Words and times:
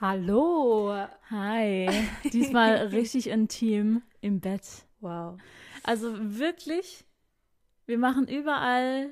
Hallo. 0.00 0.96
Hi. 1.28 1.90
Diesmal 2.32 2.86
richtig 2.86 3.28
intim 3.28 4.00
im 4.22 4.40
Bett. 4.40 4.62
Wow. 5.00 5.38
Also 5.82 6.14
wirklich, 6.38 7.04
wir 7.84 7.98
machen 7.98 8.26
überall, 8.26 9.10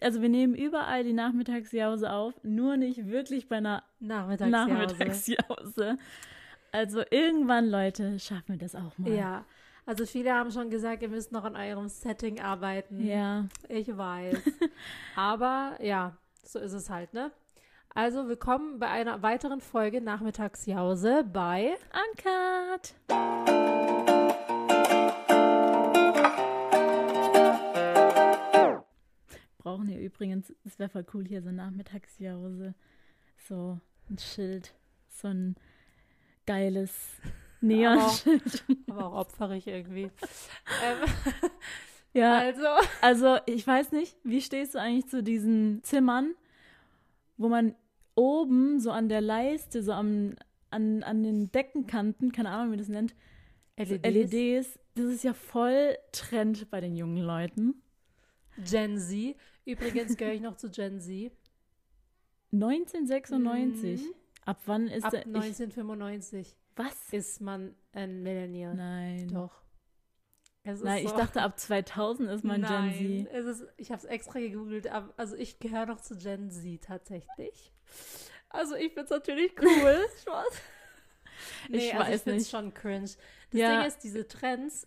also 0.00 0.22
wir 0.22 0.30
nehmen 0.30 0.54
überall 0.54 1.04
die 1.04 1.12
Nachmittagsjause 1.12 2.10
auf, 2.10 2.32
nur 2.42 2.78
nicht 2.78 3.08
wirklich 3.08 3.50
bei 3.50 3.56
einer 3.56 3.82
Nachmittagsjause. 4.00 4.72
Nachmittagsjause. 4.72 5.98
Also 6.72 7.02
irgendwann, 7.10 7.68
Leute, 7.68 8.18
schaffen 8.18 8.54
wir 8.54 8.56
das 8.56 8.74
auch 8.74 8.96
mal. 8.96 9.12
Ja. 9.12 9.44
Also 9.84 10.06
viele 10.06 10.32
haben 10.32 10.50
schon 10.50 10.70
gesagt, 10.70 11.02
ihr 11.02 11.10
müsst 11.10 11.32
noch 11.32 11.44
an 11.44 11.56
eurem 11.56 11.90
Setting 11.90 12.40
arbeiten. 12.40 13.06
Ja. 13.06 13.48
Ich 13.68 13.94
weiß. 13.94 14.38
Aber 15.14 15.76
ja, 15.82 16.16
so 16.42 16.58
ist 16.58 16.72
es 16.72 16.88
halt, 16.88 17.12
ne? 17.12 17.32
Also 17.94 18.26
willkommen 18.26 18.78
bei 18.78 18.88
einer 18.88 19.20
weiteren 19.22 19.60
Folge 19.60 20.00
Nachmittagsjause 20.00 21.24
bei 21.30 21.76
Uncut. 21.92 22.94
Brauchen 29.58 29.86
hier 29.88 30.00
übrigens, 30.00 30.54
es 30.64 30.78
wäre 30.78 30.88
voll 30.88 31.04
cool, 31.12 31.26
hier 31.26 31.42
so 31.42 31.50
Nachmittagsjause. 31.50 32.74
So 33.46 33.78
ein 34.08 34.18
Schild, 34.18 34.74
so 35.08 35.28
ein 35.28 35.56
geiles 36.46 37.20
Neonschild. 37.60 38.64
Aber 38.88 39.06
auch 39.06 39.20
opferig 39.20 39.66
irgendwie. 39.66 40.04
ähm, 40.82 41.08
Ja, 42.14 42.38
also, 42.38 42.66
also 43.00 43.38
ich 43.46 43.66
weiß 43.66 43.92
nicht, 43.92 44.16
wie 44.22 44.42
stehst 44.42 44.74
du 44.74 44.78
eigentlich 44.78 45.08
zu 45.08 45.22
diesen 45.22 45.82
Zimmern, 45.82 46.34
wo 47.38 47.48
man 47.48 47.74
oben 48.14 48.80
so 48.80 48.90
an 48.90 49.08
der 49.08 49.20
Leiste, 49.20 49.82
so 49.82 49.92
am, 49.92 50.36
an, 50.70 51.02
an 51.02 51.22
den 51.22 51.50
Deckenkanten, 51.50 52.32
keine 52.32 52.50
Ahnung, 52.50 52.66
wie 52.66 52.70
man 52.70 52.78
das 52.78 52.88
nennt, 52.88 53.14
LEDs. 53.76 54.32
LEDs, 54.32 54.78
das 54.94 55.06
ist 55.06 55.24
ja 55.24 55.32
voll 55.32 55.96
Trend 56.12 56.70
bei 56.70 56.80
den 56.80 56.96
jungen 56.96 57.22
Leuten. 57.22 57.82
Gen 58.58 58.98
Z. 58.98 59.36
Übrigens 59.64 60.16
gehöre 60.16 60.34
ich 60.34 60.40
noch 60.40 60.56
zu 60.56 60.70
Gen 60.70 61.00
Z. 61.00 61.32
1996. 62.52 64.02
Mhm. 64.02 64.14
Ab 64.44 64.60
wann 64.66 64.88
ist 64.88 65.04
Ab 65.04 65.12
der? 65.12 65.20
Ich, 65.20 65.26
1995 65.26 66.56
was? 66.76 67.12
ist 67.12 67.40
man 67.40 67.74
ein 67.92 68.22
Millennial. 68.22 68.74
Nein. 68.74 69.28
Doch. 69.28 69.62
Nein, 70.64 71.02
ich 71.02 71.10
so. 71.10 71.16
dachte, 71.16 71.42
ab 71.42 71.58
2000 71.58 72.30
ist 72.30 72.44
man 72.44 72.60
Nein, 72.60 72.92
Gen 72.92 73.26
Z. 73.26 73.34
Es 73.34 73.46
ist, 73.46 73.66
ich 73.76 73.90
habe 73.90 73.98
es 73.98 74.04
extra 74.04 74.38
gegoogelt, 74.38 74.86
aber, 74.88 75.12
also 75.16 75.34
ich 75.36 75.58
gehöre 75.58 75.86
noch 75.86 76.00
zu 76.00 76.16
Gen 76.16 76.50
Z 76.50 76.82
tatsächlich. 76.82 77.72
Also 78.50 78.74
ich 78.76 78.88
finde 78.92 79.02
es 79.04 79.10
natürlich 79.10 79.54
cool. 79.60 80.06
Spaß. 80.22 80.62
Nee, 81.68 81.88
Ich 81.88 81.94
also 81.94 82.10
weiß 82.10 82.16
ich 82.16 82.22
finde 82.22 82.36
es 82.38 82.44
nicht. 82.44 82.50
schon 82.50 82.74
cringe. 82.74 83.10
Das 83.50 83.60
Ja. 83.60 83.78
Ding 83.78 83.86
ist, 83.88 83.98
diese 84.04 84.26
Trends, 84.28 84.86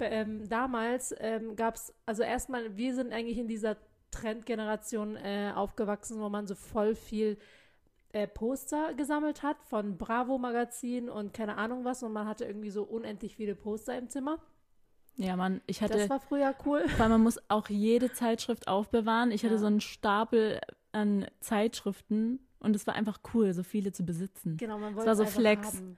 ähm, 0.00 0.48
damals 0.48 1.14
ähm, 1.18 1.56
gab 1.56 1.74
es, 1.76 1.94
also 2.06 2.22
erstmal, 2.22 2.76
wir 2.76 2.94
sind 2.94 3.12
eigentlich 3.12 3.38
in 3.38 3.48
dieser 3.48 3.76
Trendgeneration 4.10 5.16
äh, 5.16 5.52
aufgewachsen, 5.54 6.20
wo 6.20 6.28
man 6.28 6.46
so 6.46 6.54
voll 6.54 6.94
viel 6.94 7.38
äh, 8.12 8.26
Poster 8.26 8.94
gesammelt 8.94 9.42
hat 9.42 9.62
von 9.64 9.98
Bravo 9.98 10.38
Magazin 10.38 11.08
und 11.10 11.34
keine 11.34 11.56
Ahnung 11.58 11.84
was 11.84 12.02
und 12.02 12.12
man 12.12 12.26
hatte 12.26 12.44
irgendwie 12.44 12.70
so 12.70 12.84
unendlich 12.84 13.36
viele 13.36 13.54
Poster 13.54 13.98
im 13.98 14.08
Zimmer. 14.08 14.40
Ja, 15.20 15.36
Mann, 15.36 15.60
ich 15.66 15.82
hatte, 15.82 15.98
Das 15.98 16.08
war 16.08 16.20
früher 16.20 16.54
cool. 16.64 16.84
weil 16.96 17.08
man 17.08 17.20
muss 17.22 17.38
auch 17.48 17.68
jede 17.68 18.12
Zeitschrift 18.12 18.68
aufbewahren. 18.68 19.32
Ich 19.32 19.42
hatte 19.42 19.54
Ja. 19.54 19.60
so 19.60 19.66
einen 19.66 19.80
Stapel 19.80 20.60
an 20.92 21.26
Zeitschriften 21.40 22.38
und 22.60 22.74
es 22.76 22.86
war 22.86 22.94
einfach 22.94 23.20
cool, 23.34 23.52
so 23.52 23.62
viele 23.64 23.92
zu 23.92 24.04
besitzen. 24.04 24.56
Genau, 24.56 24.78
man 24.78 24.90
Es 24.90 24.96
wollte 24.96 25.08
war 25.08 25.16
so 25.16 25.22
es 25.24 25.34
Flex. 25.34 25.66
haben. 25.74 25.96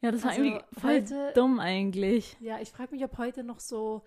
Ja, 0.00 0.10
das 0.10 0.22
war 0.24 0.30
Also 0.30 0.42
irgendwie 0.42 0.64
voll 0.80 0.90
heute- 0.94 1.32
dumm 1.34 1.60
eigentlich. 1.60 2.36
Ja, 2.40 2.58
ich 2.60 2.70
frage 2.70 2.92
mich, 2.94 3.04
ob 3.04 3.18
heute 3.18 3.44
noch 3.44 3.60
so, 3.60 4.02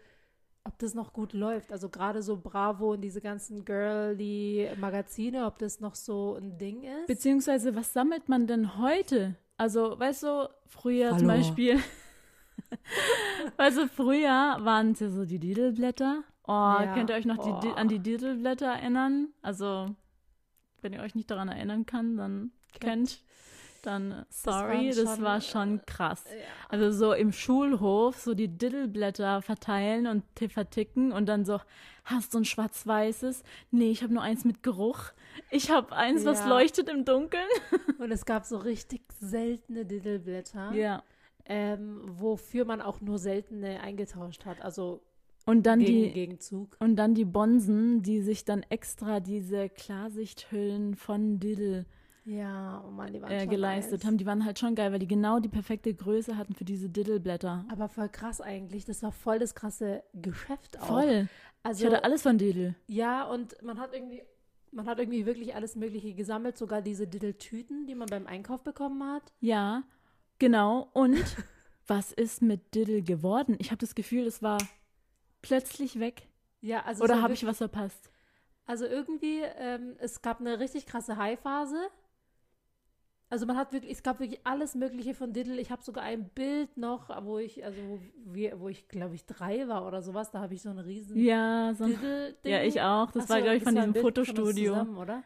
ob 0.64 0.80
das 0.80 0.96
noch 0.96 1.14
gut 1.14 1.34
läuft. 1.34 1.72
Also 1.72 1.90
gerade 1.90 2.24
so 2.24 2.36
Bravo 2.38 2.94
und 2.94 3.02
diese 3.02 3.22
ganzen 3.22 3.64
girly 3.66 4.68
Magazine, 4.80 5.46
ob 5.46 5.60
das 5.60 5.80
noch 5.80 5.94
so 5.94 6.36
ein 6.42 6.58
Ding 6.58 6.82
ist. 6.84 7.06
Beziehungsweise, 7.06 7.76
was 7.76 7.94
sammelt 7.94 8.28
man 8.30 8.48
denn 8.48 8.80
heute? 8.80 9.36
Also, 9.58 10.00
weißt 10.00 10.24
du, 10.24 10.50
früher 10.66 11.10
zum 11.18 11.30
Hallo. 11.30 11.40
Beispiel, 11.42 11.80
du, 13.78 13.88
früher 13.88 14.58
waren 14.62 14.92
es 14.92 15.00
ja 15.00 15.10
so 15.10 15.26
die 15.26 15.40
Didelblätter. 15.40 16.24
Oh, 16.46 16.52
Ja, 16.52 16.94
könnt 16.94 17.10
ihr 17.10 17.16
euch 17.16 17.26
noch 17.26 17.38
die, 17.38 17.68
Di- 17.68 17.72
boah. 17.74 17.78
an 17.78 17.88
die 17.88 18.00
Didelblätter 18.00 18.68
erinnern? 18.68 19.30
Also, 19.42 19.88
wenn 20.82 20.94
ihr 20.94 21.02
euch 21.02 21.16
nicht 21.16 21.32
daran 21.32 21.48
erinnern 21.50 21.86
kann, 21.86 22.18
dann 22.18 22.52
könnt, 22.82 23.22
dann 23.84 24.12
äh, 24.12 24.26
sorry, 24.30 24.90
das, 24.90 25.16
schon, 25.16 25.24
war 25.24 25.42
schon 25.42 25.82
krass. 25.86 26.26
Ja. 26.30 26.44
Also 26.70 26.92
so 26.92 27.14
im 27.14 27.32
Schulhof 27.32 28.18
so 28.20 28.34
die 28.34 28.50
Diddleblätter 28.50 29.42
verteilen 29.42 30.08
und 30.08 30.24
verticken 30.52 31.12
und 31.14 31.28
dann 31.28 31.46
so, 31.46 31.60
hast 32.04 32.34
du 32.34 32.40
ein 32.40 32.46
schwarz-weißes? 32.46 33.44
Nee, 33.72 33.92
ich 33.92 34.04
habe 34.04 34.14
nur 34.14 34.24
eins 34.24 34.44
mit 34.44 34.64
Geruch. 34.64 35.12
Ich 35.50 35.72
habe 35.72 35.96
eins, 35.96 36.26
was 36.26 36.40
Ja. 36.42 36.48
leuchtet 36.48 36.90
im 36.90 37.06
Dunkeln. 37.06 37.48
Und 38.00 38.12
es 38.12 38.26
gab 38.26 38.46
so 38.46 38.58
richtig 38.58 39.02
seltene 39.20 39.86
Diddleblätter, 39.86 40.74
Ja. 40.74 41.02
Ähm, 41.46 42.02
wofür 42.06 42.66
man 42.66 42.82
auch 42.82 43.02
nur 43.02 43.18
seltene 43.20 43.82
eingetauscht 43.82 44.46
hat. 44.46 44.62
Also 44.62 45.02
Und 45.46 45.66
dann 45.66 45.80
gegen 45.80 46.04
die 46.04 46.12
Gegenzug. 46.12 46.78
und 46.80 46.96
dann 46.96 47.14
die 47.16 47.26
Bonsen, 47.26 48.02
die 48.02 48.22
sich 48.22 48.46
dann 48.46 48.64
extra 48.70 49.20
diese 49.20 49.70
Klarsichthüllen 49.70 50.96
von 50.96 51.40
Diddle 51.40 51.86
Ja, 52.26 52.84
oh 52.88 52.92
Mann, 52.92 53.12
die 53.12 53.22
waren 53.22 53.32
äh, 53.32 53.48
geleistet 53.48 54.00
nice. 54.00 54.06
haben. 54.08 54.18
Die 54.18 54.26
waren 54.26 54.46
halt 54.46 54.58
schon 54.60 54.76
geil, 54.76 54.92
weil 54.94 55.00
die 55.00 55.08
genau 55.08 55.40
die 55.40 55.50
perfekte 55.50 55.94
Größe 55.94 56.38
hatten 56.38 56.54
für 56.56 56.64
diese 56.64 56.90
Diddleblätter. 56.90 57.66
Aber 57.70 57.90
voll 57.90 58.08
krass 58.10 58.40
eigentlich. 58.40 58.86
Das 58.86 59.04
war 59.04 59.12
voll 59.12 59.40
das 59.40 59.54
krasse 59.56 60.04
Geschäft 60.14 60.80
auch. 60.80 60.86
Voll. 60.88 61.28
Also, 61.64 61.86
ich 61.86 61.92
hatte 61.92 62.04
alles 62.04 62.22
von 62.22 62.38
Diddle. 62.38 62.76
Ja, 62.88 63.24
und 63.26 63.62
man 63.64 63.80
hat 63.80 63.94
irgendwie, 63.94 64.22
man 64.72 64.86
hat 64.86 65.00
irgendwie 65.00 65.26
wirklich 65.26 65.56
alles 65.56 65.76
Mögliche 65.76 66.14
gesammelt, 66.14 66.58
sogar 66.58 66.82
diese 66.82 67.08
Diddle-Tüten, 67.08 67.86
die 67.88 67.96
man 67.96 68.08
beim 68.08 68.28
Einkauf 68.28 68.64
bekommen 68.64 69.04
hat. 69.04 69.34
Ja, 69.42 69.84
genau. 70.44 70.90
Und 70.94 71.18
was 71.88 72.12
ist 72.12 72.42
mit 72.42 72.76
Diddle 72.76 73.02
geworden? 73.02 73.56
Ich 73.60 73.72
habe 73.72 73.80
das 73.80 73.96
Gefühl, 73.96 74.26
es 74.28 74.42
war 74.42 74.58
plötzlich 75.42 76.00
weg. 76.00 76.28
Ja, 76.62 76.84
also 76.84 77.04
Oder 77.04 77.22
habe 77.22 77.34
ich 77.34 77.46
was 77.46 77.58
verpasst? 77.58 78.10
Also 78.66 78.86
irgendwie, 78.86 79.42
ähm, 79.58 79.96
es 80.00 80.22
gab 80.22 80.40
eine 80.40 80.60
richtig 80.60 80.86
krasse 80.86 81.18
High-Phase. 81.18 81.78
Also 83.30 83.46
man 83.46 83.58
hat 83.58 83.74
wirklich, 83.74 83.92
es 83.92 84.04
gab 84.04 84.20
wirklich 84.20 84.40
alles 84.46 84.76
Mögliche 84.76 85.14
von 85.16 85.34
Diddle. 85.34 85.60
Ich 85.60 85.72
habe 85.72 85.82
sogar 85.84 86.04
ein 86.04 86.30
Bild 86.30 86.78
noch, 86.78 87.10
wo 87.26 87.40
ich, 87.40 87.66
also 87.66 87.78
wo, 87.88 88.00
wir, 88.34 88.60
wo 88.60 88.70
ich, 88.70 88.88
glaube 88.88 89.16
ich, 89.16 89.26
drei 89.26 89.68
war 89.68 89.88
oder 89.88 90.02
sowas, 90.02 90.30
da 90.32 90.40
habe 90.40 90.54
ich 90.54 90.62
so 90.62 90.70
einen 90.70 90.80
riesen 90.80 91.18
Ja, 91.18 91.74
so 91.74 91.84
ein, 91.86 91.90
Diddle-Ding. 91.92 92.52
ja, 92.52 92.62
ich 92.64 92.80
auch. 92.82 93.12
Das 93.12 93.26
Ach 93.26 93.30
war, 93.30 93.42
glaube 93.42 93.58
ich, 93.58 93.64
von 93.64 93.76
diesem 93.76 93.96
Fotostudio. 93.96 94.74
zusammen, 94.74 94.98
oder? 94.98 95.24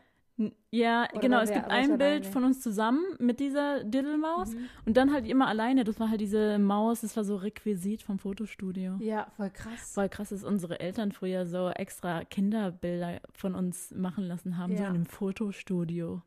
Ja, 0.69 1.07
Oder 1.11 1.19
genau. 1.21 1.39
Es 1.41 1.51
gibt 1.51 1.65
ein 1.65 1.97
Bild 1.97 2.01
alleine? 2.01 2.23
von 2.25 2.43
uns 2.43 2.61
zusammen 2.61 3.03
mit 3.17 3.39
dieser 3.39 3.83
Diddle-Maus 3.83 4.53
Mhm. 4.53 4.69
und 4.85 4.95
dann 4.97 5.11
halt 5.11 5.27
immer 5.27 5.47
alleine. 5.47 5.83
Das 5.83 5.99
war 5.99 6.09
halt 6.11 6.21
diese 6.21 6.59
Maus, 6.59 7.01
das 7.01 7.17
war 7.17 7.23
so 7.23 7.37
Requisit 7.37 8.03
vom 8.03 8.19
Fotostudio. 8.19 8.97
Ja, 8.99 9.27
voll 9.35 9.49
krass. 9.49 9.93
Voll 9.93 10.09
krass, 10.09 10.29
dass 10.29 10.43
unsere 10.43 10.79
Eltern 10.79 11.11
früher 11.11 11.47
so 11.47 11.69
extra 11.69 12.23
Kinderbilder 12.23 13.19
von 13.33 13.55
uns 13.55 13.91
machen 13.95 14.25
lassen 14.25 14.57
haben, 14.57 14.75
so 14.77 14.83
Ja. 14.83 14.89
in 14.89 14.95
einem 14.95 15.05
Fotostudio. 15.07 16.21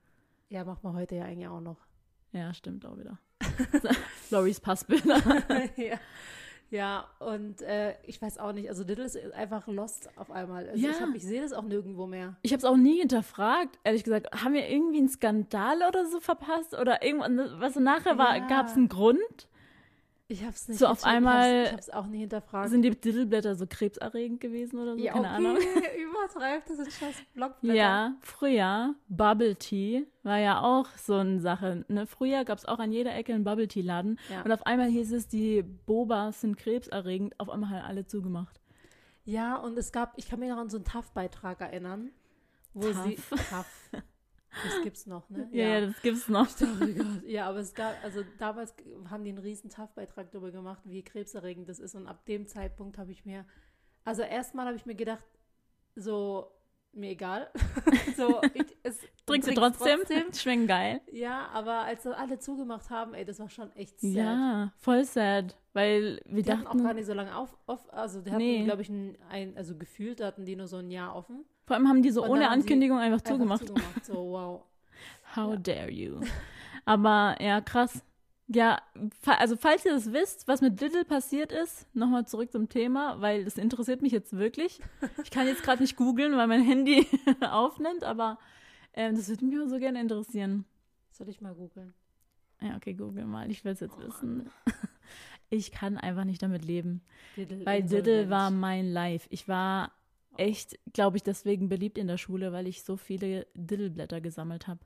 Ja, 0.49 0.65
macht 0.65 0.83
man 0.83 0.95
heute 0.95 1.15
ja 1.15 1.25
eigentlich 1.27 1.47
auch 1.47 1.61
noch. 1.61 1.77
Ja, 2.33 2.53
stimmt 2.53 2.85
auch 2.87 2.99
wieder. 2.99 3.19
Loris 4.31 4.59
Passbilder. 4.61 5.19
ja. 5.77 5.97
Ja, 6.71 7.05
und 7.19 7.63
äh, 7.63 7.95
ich 8.07 8.21
weiß 8.23 8.39
auch 8.39 8.53
nicht, 8.53 8.69
also 8.69 8.85
Diddle 8.85 9.05
ist 9.05 9.17
einfach 9.35 9.67
lost 9.67 10.09
auf 10.17 10.31
einmal. 10.31 10.69
Also 10.69 10.87
Ja. 10.87 10.93
ich, 11.11 11.17
ich 11.17 11.25
sehe 11.25 11.41
das 11.43 11.53
auch 11.53 11.63
nirgendwo 11.65 12.07
mehr. 12.07 12.37
Ich 12.43 12.53
habe 12.53 12.59
es 12.59 12.65
auch 12.65 12.77
nie 12.77 12.99
hinterfragt, 13.01 13.79
ehrlich 13.85 14.05
gesagt. 14.05 14.29
Haben 14.45 14.55
wir 14.55 14.69
irgendwie 14.69 14.99
einen 14.99 15.09
Skandal 15.09 15.83
oder 15.89 16.07
so 16.07 16.21
verpasst? 16.21 16.75
Oder 16.75 17.03
irgendwann, 17.05 17.39
was 17.61 17.75
so 17.75 17.81
nachher 17.81 18.19
war, 18.19 18.37
Ja. 18.37 18.47
gab 18.47 18.67
es 18.67 18.75
einen 18.77 18.89
Grund? 18.89 19.19
Ich 20.31 20.45
hab's 20.45 20.69
nicht 20.69 20.79
So 20.79 20.87
auf 20.87 21.03
einmal 21.03 21.65
Ich 21.65 21.73
hab's, 21.73 21.89
ich 21.89 21.95
hab's 21.95 22.05
auch 22.05 22.07
nie 22.07 22.21
hinterfragt. 22.21 22.71
Sind 22.71 22.83
die 22.83 22.91
Diddleblätter 22.91 23.57
so 23.57 23.67
krebserregend 23.67 24.41
gewesen 24.41 24.79
oder 24.79 24.95
so? 24.97 25.03
ja, 25.03 25.13
Keine 25.13 25.27
okay, 25.27 25.37
Ahnung. 25.37 25.57
übertreibt, 26.09 26.71
das 26.71 26.77
sind 26.77 26.93
scheiß 26.93 27.15
Blockblätter. 27.35 27.75
Ja, 27.77 28.15
früher, 28.21 28.95
Bubble 29.09 29.57
Tea 29.57 30.07
war 30.23 30.39
ja 30.39 30.63
auch 30.63 30.87
so 30.97 31.15
eine 31.15 31.41
Sache. 31.41 31.85
Ne? 31.89 32.07
Früher 32.07 32.45
gab 32.45 32.59
es 32.59 32.65
auch 32.65 32.79
an 32.79 32.93
jeder 32.93 33.13
Ecke 33.13 33.35
einen 33.35 33.43
Bubble 33.43 33.67
Tea-Laden. 33.67 34.21
Ja. 34.31 34.43
Und 34.43 34.53
auf 34.53 34.65
einmal 34.67 34.89
hieß 34.89 35.13
es, 35.13 35.27
die 35.27 35.63
Bobas 35.63 36.43
sind 36.43 36.57
krebserregend. 36.57 37.35
Auf 37.41 37.51
einmal 37.51 37.71
haben 37.71 37.85
alle 37.85 38.07
zugemacht. 38.07 38.61
Ja, 39.25 39.57
und 39.57 39.77
es 39.77 39.91
gab, 39.91 40.17
ich 40.17 40.29
kann 40.29 40.39
mich 40.39 40.49
noch 40.49 40.59
an 40.59 40.71
so 40.71 40.77
einen 40.77 40.85
TAF-Beitrag 40.85 41.61
erinnern, 41.61 42.11
wo 42.73 42.93
sie. 42.93 43.17
TAF. 43.51 43.91
Das 44.51 44.83
gibt's 44.83 45.07
noch, 45.07 45.31
ne? 45.31 45.49
Ja, 45.53 45.69
ja, 45.69 45.87
das 45.87 46.03
gibt's 46.03 46.29
noch. 46.29 46.49
Oh 46.61 46.87
Gott. 46.87 47.25
Ja, 47.27 47.49
aber 47.49 47.59
es 47.59 47.75
gab, 47.75 48.03
also 48.03 48.25
damals 48.39 48.75
haben 49.09 49.25
die 49.25 49.31
einen 49.31 49.39
riesen 49.39 49.71
TAF-Beitrag 49.71 50.31
darüber 50.33 50.51
gemacht, 50.51 50.83
wie 50.85 51.03
krebserregend 51.03 51.69
das 51.69 51.79
ist. 51.79 51.95
Und 51.95 52.07
ab 52.07 52.27
dem 52.27 52.47
Zeitpunkt 52.47 52.99
habe 52.99 53.13
ich 53.13 53.25
mir, 53.25 53.47
also 54.05 54.23
erstmal 54.23 54.67
habe 54.67 54.77
ich 54.77 54.87
mir 54.87 54.97
gedacht, 54.97 55.25
so, 55.95 56.51
mir 56.93 57.11
egal. 57.11 57.49
so, 58.17 58.41
ich, 58.55 58.77
es 58.83 58.99
Trinkst 59.27 59.49
du 59.51 59.55
trink's 59.55 59.79
trotzdem? 59.79 60.33
Schmecken 60.35 60.67
geil. 60.67 61.01
Ja, 61.13 61.49
aber 61.53 61.81
als 61.85 62.07
alle 62.07 62.39
zugemacht 62.39 62.91
haben, 62.91 63.15
ey, 63.15 63.25
das 63.25 63.39
war 63.39 63.49
schon 63.49 63.71
echt 63.77 64.01
sad. 64.01 64.11
Ja, 64.13 64.73
voll 64.79 65.05
sad. 65.05 65.57
Weil 65.73 66.21
wir 66.27 66.43
Die 66.43 66.51
hatten 66.51 66.65
dachten, 66.65 66.81
auch 66.81 66.85
gar 66.85 66.95
nicht 66.95 67.07
so 67.07 67.15
lange 67.15 67.37
auf, 67.37 67.57
auf 67.67 67.93
also 67.93 68.21
die 68.23 68.31
hatten, 68.31 68.39
Nee. 68.39 68.65
glaube 68.65 68.83
ich, 68.83 68.89
ein, 68.89 69.17
ein, 69.31 69.57
also 69.57 69.77
gefühlt 69.77 70.21
hatten 70.21 70.45
die 70.45 70.57
nur 70.57 70.67
so 70.67 70.79
ein 70.79 70.91
Jahr 70.91 71.15
offen. 71.15 71.45
vor 71.65 71.77
allem 71.77 71.89
haben 71.89 72.03
die 72.03 72.11
so 72.11 72.25
Und 72.25 72.31
ohne 72.31 72.49
Ankündigung 72.49 72.99
einfach 72.99 73.19
Einfach 73.19 73.33
zugemacht. 73.35 73.67
zugemacht. 73.67 74.05
So, 74.05 74.15
wow. 74.15 74.63
How 75.37 75.53
Ja. 75.53 75.57
dare 75.59 75.91
you. 75.93 76.21
Aber 76.85 77.37
ja, 77.41 77.61
krass. 77.61 78.03
Ja, 78.53 78.83
also 79.27 79.57
falls 79.57 79.85
ihr 79.85 79.93
das 79.93 80.13
wisst, 80.13 80.49
was 80.49 80.61
mit 80.61 80.81
Diddle 80.81 81.05
passiert 81.05 81.53
ist, 81.53 81.87
nochmal 81.95 82.27
zurück 82.27 82.51
zum 82.51 82.69
Thema, 82.69 83.21
weil 83.21 83.45
das 83.45 83.57
interessiert 83.57 84.03
mich 84.03 84.13
jetzt 84.13 84.37
wirklich. 84.37 84.81
Ich 85.23 85.31
kann 85.31 85.47
jetzt 85.47 85.63
gerade 85.63 85.81
nicht 85.81 85.97
googeln, 85.97 86.37
weil 86.37 86.49
mein 86.49 86.65
Handy 86.65 87.07
aufnimmt, 87.41 88.03
aber 88.03 88.39
ähm, 88.93 89.15
das 89.15 89.29
würde 89.29 89.45
mich 89.45 89.57
so 89.69 89.79
gerne 89.79 90.01
interessieren. 90.01 90.65
Soll 91.13 91.29
ich 91.29 91.41
mal 91.41 91.55
googeln? 91.55 91.95
Ja, 92.61 92.77
okay, 92.77 92.95
google 92.95 93.25
mal. 93.25 93.49
Ich 93.49 93.65
will 93.65 93.73
es 93.73 93.81
jetzt 93.81 93.97
Oh 93.97 94.07
wissen. 94.07 94.51
Ich 95.53 95.73
kann 95.73 95.99
einfach 95.99 96.23
nicht 96.23 96.41
damit 96.43 96.65
leben. 96.65 97.03
Diddle 97.37 97.67
Weil 97.67 97.83
Diddle 97.83 98.31
war 98.31 98.53
mein 98.53 98.93
Life. 98.93 99.27
Ich 99.31 99.49
war 99.49 99.91
echt, 100.37 100.79
glaube 100.93 101.17
ich, 101.17 101.25
deswegen 101.25 101.69
beliebt 101.69 101.99
in 101.99 102.07
der 102.07 102.19
Schule, 102.19 102.53
weil 102.53 102.69
ich 102.69 102.85
so 102.85 102.97
viele 102.97 103.49
Diddleblätter 103.55 104.21
gesammelt 104.21 104.69
habe. 104.69 104.79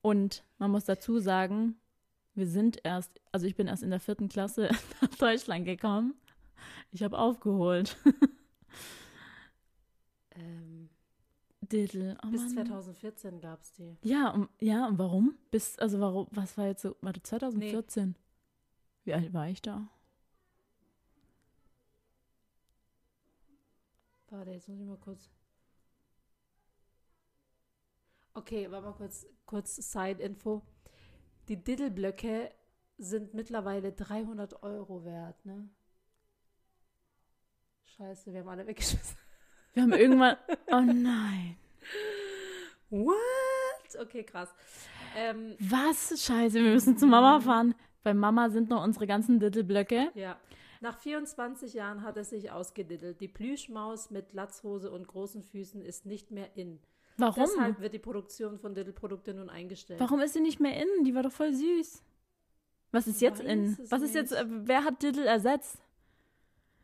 Und 0.00 0.44
man 0.58 0.70
muss 0.70 0.84
dazu 0.84 1.18
sagen, 1.18 1.74
wir 2.38 2.46
sind 2.46 2.78
erst, 2.84 3.20
also 3.32 3.46
ich 3.46 3.56
bin 3.56 3.66
erst 3.66 3.82
in 3.82 3.90
der 3.90 4.00
vierten 4.00 4.28
Klasse 4.28 4.70
nach 5.02 5.14
Deutschland 5.16 5.64
gekommen. 5.66 6.14
Ich 6.92 7.02
habe 7.02 7.18
aufgeholt. 7.18 7.96
Ähm, 10.40 10.88
Diddle. 11.60 12.16
Oh 12.24 12.30
bis 12.30 12.42
Mann. 12.42 12.66
2014 12.66 13.40
gab 13.40 13.60
es 13.60 13.72
die. 13.72 13.96
Ja, 14.02 14.30
und, 14.30 14.48
ja, 14.60 14.86
und 14.86 14.98
warum? 15.00 15.36
Bis, 15.50 15.76
also 15.80 15.98
warum, 15.98 16.28
was 16.30 16.56
war 16.56 16.66
jetzt 16.68 16.82
so, 16.82 16.94
warte, 17.00 17.20
2014? 17.20 18.14
Wie 19.02 19.14
alt 19.14 19.34
war 19.34 19.48
ich 19.48 19.60
da? 19.60 19.88
Warte, 24.30 24.52
jetzt 24.52 24.68
muss 24.68 24.78
ich 24.78 24.86
mal 24.86 24.96
kurz. 24.98 25.28
Okay, 28.34 28.70
warte 28.70 28.86
mal 28.86 28.92
kurz, 28.94 29.26
kurz 29.44 29.74
Side-Info. 29.74 30.62
Die 31.48 31.56
Diddle-Blöcke 31.56 32.50
sind 32.98 33.32
mittlerweile 33.34 33.92
300 33.92 34.62
Euro 34.62 35.04
wert, 35.04 35.44
ne? 35.46 35.68
Scheiße, 37.96 38.32
wir 38.32 38.40
haben 38.40 38.48
alle 38.48 38.66
weggeschmissen. 38.66 39.16
Wir 39.74 39.82
haben 39.82 39.92
irgendwann, 39.92 40.36
oh 40.68 40.80
nein. 40.80 41.56
What? 42.90 44.00
Okay, 44.00 44.24
krass. 44.24 44.48
Ähm, 45.14 45.54
Was? 45.60 46.08
Scheiße, 46.24 46.54
wir 46.54 46.72
müssen 46.72 46.96
zu 46.96 47.06
Mama 47.06 47.38
fahren. 47.40 47.74
Bei 48.02 48.12
Mama 48.12 48.48
sind 48.48 48.70
noch 48.70 48.82
unsere 48.82 49.06
ganzen 49.06 49.38
Diddleblöcke. 49.38 50.10
ja. 50.14 50.36
Nach 50.80 50.96
24 50.96 51.74
Jahren 51.74 52.02
hat 52.02 52.16
es 52.16 52.30
sich 52.30 52.50
ausgediddelt. 52.50 53.20
Die 53.20 53.28
Plüschmaus 53.28 54.10
mit 54.10 54.32
Latzhose 54.32 54.90
und 54.90 55.06
großen 55.08 55.42
Füßen 55.42 55.82
ist 55.82 56.06
nicht 56.06 56.30
mehr 56.30 56.56
in. 56.56 56.80
Warum? 57.18 57.44
Deshalb 57.44 57.80
wird 57.80 57.92
die 57.94 57.98
Produktion 57.98 58.58
von 58.58 58.74
Diddle-Produkten 58.74 59.36
nun 59.36 59.50
eingestellt. 59.50 59.98
Warum 60.00 60.20
ist 60.20 60.34
sie 60.34 60.40
nicht 60.40 60.60
mehr 60.60 60.76
in? 60.80 61.04
Die 61.04 61.14
war 61.14 61.24
doch 61.24 61.32
voll 61.32 61.52
süß. 61.52 62.02
Was 62.92 63.06
ist 63.06 63.20
jetzt 63.20 63.40
in? 63.40 63.76
Was 63.90 64.02
ist 64.02 64.14
jetzt, 64.14 64.32
äh, 64.32 64.44
wer 64.48 64.84
hat 64.84 65.02
Diddle 65.02 65.26
ersetzt? 65.26 65.78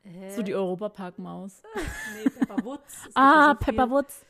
Hä? 0.03 0.31
So 0.35 0.43
die 0.43 0.55
Europapark-Maus. 0.55 1.63
Nee, 2.17 2.31
Pepper 2.31 2.65
Woods. 2.65 3.09
Ah, 3.15 3.53
so. 3.53 3.59
Pepper 3.65 3.91
Woods. 3.91 4.27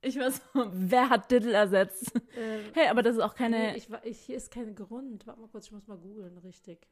Ich 0.00 0.18
weiß, 0.18 0.40
wer 0.72 1.08
hat 1.10 1.30
Diddle 1.30 1.52
ersetzt? 1.52 2.12
Ähm, 2.36 2.64
Hey, 2.74 2.88
aber 2.88 3.02
das 3.02 3.16
ist 3.16 3.22
auch 3.22 3.34
keine. 3.34 3.58
nee, 3.58 3.76
ich, 3.76 3.88
ich, 4.02 4.18
hier 4.20 4.36
ist 4.36 4.50
kein 4.50 4.74
Grund. 4.74 5.26
Warte 5.26 5.40
mal 5.40 5.48
kurz, 5.48 5.66
ich 5.66 5.72
muss 5.72 5.86
mal 5.86 5.98
googeln, 5.98 6.36
richtig. 6.38 6.88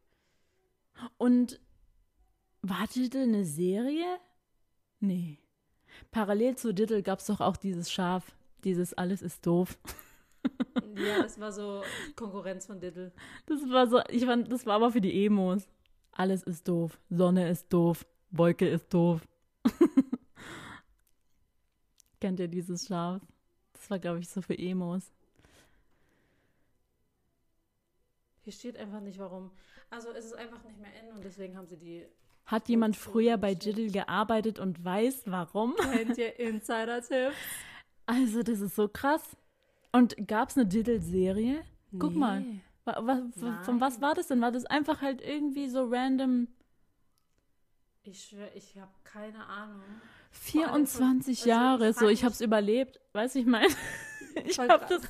Und 1.18 1.58
war 2.62 2.86
Diddle 2.94 3.22
eine 3.22 3.44
Serie? 3.44 4.18
Nee. 5.00 5.38
Parallel 6.10 6.56
zu 6.56 6.72
Diddle 6.72 7.02
gab 7.02 7.18
es 7.18 7.26
doch 7.26 7.40
auch 7.40 7.56
dieses 7.56 7.90
Schaf. 7.90 8.32
Dieses 8.64 8.94
Alles 8.94 9.22
ist 9.22 9.46
doof. 9.46 9.78
Ja, 10.96 11.22
das 11.22 11.38
war 11.40 11.52
so 11.52 11.82
Konkurrenz 12.16 12.66
von 12.66 12.80
Diddle. 12.80 13.12
Das 13.46 13.60
war 13.70 13.86
so, 13.86 14.00
ich 14.08 14.24
fand, 14.24 14.50
das 14.50 14.66
war 14.66 14.74
aber 14.74 14.90
für 14.90 15.00
die 15.00 15.24
Emos. 15.24 15.68
Alles 16.12 16.42
ist 16.42 16.68
doof. 16.68 16.98
Sonne 17.10 17.48
ist 17.48 17.72
doof. 17.72 18.04
Wolke 18.30 18.68
ist 18.68 18.92
doof. 18.92 19.20
Kennt 22.20 22.40
ihr 22.40 22.48
dieses 22.48 22.86
Schaf? 22.86 23.22
Das 23.72 23.90
war, 23.90 23.98
glaube 23.98 24.20
ich, 24.20 24.28
so 24.28 24.42
für 24.42 24.58
Emos. 24.58 25.12
Hier 28.42 28.52
steht 28.52 28.76
einfach 28.76 29.00
nicht, 29.00 29.18
warum. 29.18 29.50
Also 29.90 30.10
es 30.10 30.26
ist 30.26 30.34
einfach 30.34 30.62
nicht 30.64 30.80
mehr 30.80 30.90
in 31.00 31.14
und 31.14 31.24
deswegen 31.24 31.56
haben 31.56 31.66
sie 31.66 31.76
die. 31.76 32.06
Hat 32.46 32.68
jemand 32.68 32.96
früher 32.96 33.38
bei. 33.38 33.54
Diddle 33.54 33.90
gearbeitet 33.90 34.58
und 34.58 34.84
weiß 34.84 35.22
warum? 35.26 35.74
Kennt 35.76 36.18
ihr 36.18 36.38
Insider-Tipps? 36.38 37.36
Also, 38.06 38.42
das 38.42 38.60
ist 38.60 38.74
so 38.76 38.88
krass. 38.88 39.22
Und 39.92 40.16
gab 40.26 40.48
es 40.50 40.56
eine 40.56 40.66
Diddle-Serie? 40.66 41.62
Guck 41.98 42.14
mal. 42.14 42.44
Wa- 42.84 43.22
Von 43.64 43.80
was 43.80 44.00
war 44.00 44.14
das 44.14 44.28
denn? 44.28 44.40
War 44.40 44.50
das 44.50 44.64
einfach 44.66 45.02
halt 45.02 45.20
irgendwie 45.20 45.68
so 45.68 45.84
random 45.88 46.48
Ich 48.04 48.24
schwöre, 48.24 48.50
ich 48.54 48.76
habe 48.78 48.90
keine 49.04 49.44
Ahnung. 49.46 49.82
24 50.32 51.38
also 51.40 51.48
Jahre? 51.48 51.88
ich 51.90 51.96
So, 51.96 52.08
ich 52.08 52.24
hab's 52.24 52.40
mich- 52.40 52.46
überlebt. 52.46 53.00
Weißt 53.12 53.34
du, 53.34 53.38
ich 53.40 53.46
meine, 53.46 53.68
ich 54.44 54.58
habe 54.58 54.84
das, 54.88 55.02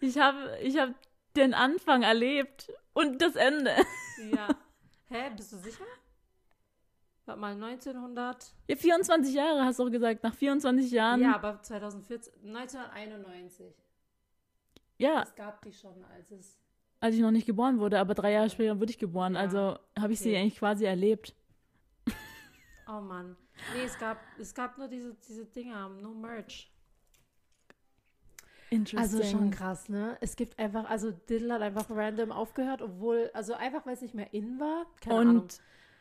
ich 0.00 0.18
habe, 0.18 0.56
ich 0.62 0.78
habe 0.78 0.94
den 1.36 1.52
Anfang 1.52 2.02
erlebt 2.02 2.72
und 2.94 3.20
das 3.20 3.36
Ende. 3.36 3.74
Ja. 4.32 4.48
Hä, 5.08 5.30
bist 5.36 5.52
du 5.52 5.58
sicher? 5.58 5.84
Warte 7.30 7.40
mal, 7.40 7.52
1900. 7.52 8.54
Ja, 8.68 8.76
24 8.76 9.34
Jahre 9.34 9.64
hast 9.64 9.78
du 9.78 9.84
auch 9.84 9.90
gesagt. 9.90 10.24
Nach 10.24 10.34
24 10.34 10.90
Jahren. 10.90 11.20
Ja, 11.20 11.36
aber 11.36 11.62
2014, 11.62 12.32
1991. 12.44 13.72
ja, 14.98 15.22
Es 15.22 15.34
gab 15.36 15.62
die 15.62 15.72
schon, 15.72 16.04
als 16.12 16.32
es. 16.32 16.58
als 16.98 17.14
ich 17.14 17.20
noch 17.20 17.30
nicht 17.30 17.46
geboren 17.46 17.78
wurde, 17.78 18.00
aber 18.00 18.14
drei 18.14 18.32
Jahre 18.32 18.50
später 18.50 18.80
wurde 18.80 18.90
ich 18.90 18.98
geboren. 18.98 19.34
Ja, 19.34 19.40
also 19.40 19.78
habe 19.96 20.12
ich 20.12 20.18
sie 20.18 20.30
okay. 20.30 20.40
eigentlich 20.40 20.58
quasi 20.58 20.84
erlebt. 20.86 21.36
Oh 22.88 23.00
Mann. 23.00 23.36
Nee, 23.76 23.84
es 23.84 23.96
gab, 23.96 24.18
es 24.36 24.52
gab 24.52 24.76
nur 24.76 24.88
diese, 24.88 25.14
diese 25.28 25.46
Dinger, 25.46 25.88
no 25.88 26.12
Merch. 26.12 26.68
Interesting. 28.70 29.20
Also 29.20 29.22
schon 29.22 29.50
krass, 29.52 29.88
ne? 29.88 30.16
Es 30.20 30.34
gibt 30.34 30.58
einfach, 30.58 30.90
also 30.90 31.12
Diddle 31.12 31.54
hat 31.54 31.62
einfach 31.62 31.88
random 31.90 32.32
aufgehört, 32.32 32.82
obwohl, 32.82 33.30
also 33.34 33.54
einfach, 33.54 33.86
weil 33.86 33.94
es 33.94 34.00
nicht 34.00 34.14
mehr 34.14 34.34
in 34.34 34.58
war. 34.58 34.86
Keine 35.00 35.14
Und 35.14 35.28
Ahnung. 35.28 35.48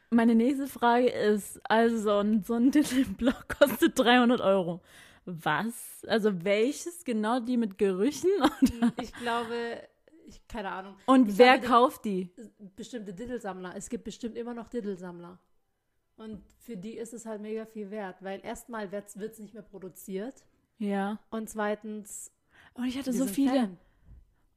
Meine 0.09 0.35
nächste 0.35 0.67
Frage 0.67 1.09
ist, 1.09 1.59
also 1.69 1.97
so 1.97 2.17
ein, 2.19 2.43
so 2.43 2.53
ein 2.55 2.71
kostet 3.59 3.97
300 3.99 4.41
Euro. 4.41 4.81
Was? 5.25 6.03
Also 6.07 6.43
welches? 6.43 7.03
Genau 7.05 7.39
die 7.39 7.57
mit 7.57 7.77
Gerüchen? 7.77 8.29
Ich 9.01 9.13
glaube, 9.13 9.81
ich, 10.27 10.47
keine 10.47 10.71
Ahnung. 10.71 10.95
Und 11.05 11.29
Ich 11.29 11.37
wer 11.37 11.57
glaube, 11.59 11.67
kauft 11.67 12.05
die? 12.05 12.31
Bestimmte 12.75 13.13
Diddle-Sammler. 13.13 13.73
Es 13.75 13.89
gibt 13.89 14.03
bestimmt 14.03 14.37
immer 14.37 14.53
noch 14.53 14.67
Diddle-Sammler. 14.67 15.39
Und 16.17 16.41
für 16.59 16.75
die 16.75 16.97
ist 16.97 17.13
es 17.13 17.25
halt 17.25 17.41
mega 17.41 17.65
viel 17.65 17.91
wert, 17.91 18.17
weil 18.21 18.41
erstmal 18.43 18.91
wird 18.91 19.07
es 19.07 19.39
nicht 19.39 19.53
mehr 19.53 19.63
produziert 19.63 20.43
Ja. 20.77 21.19
und 21.29 21.49
zweitens 21.49 22.31
Und 22.73 22.85
ich 22.85 22.97
hatte 22.97 23.13
so 23.13 23.25
viele. 23.25 23.51
Fan. 23.51 23.77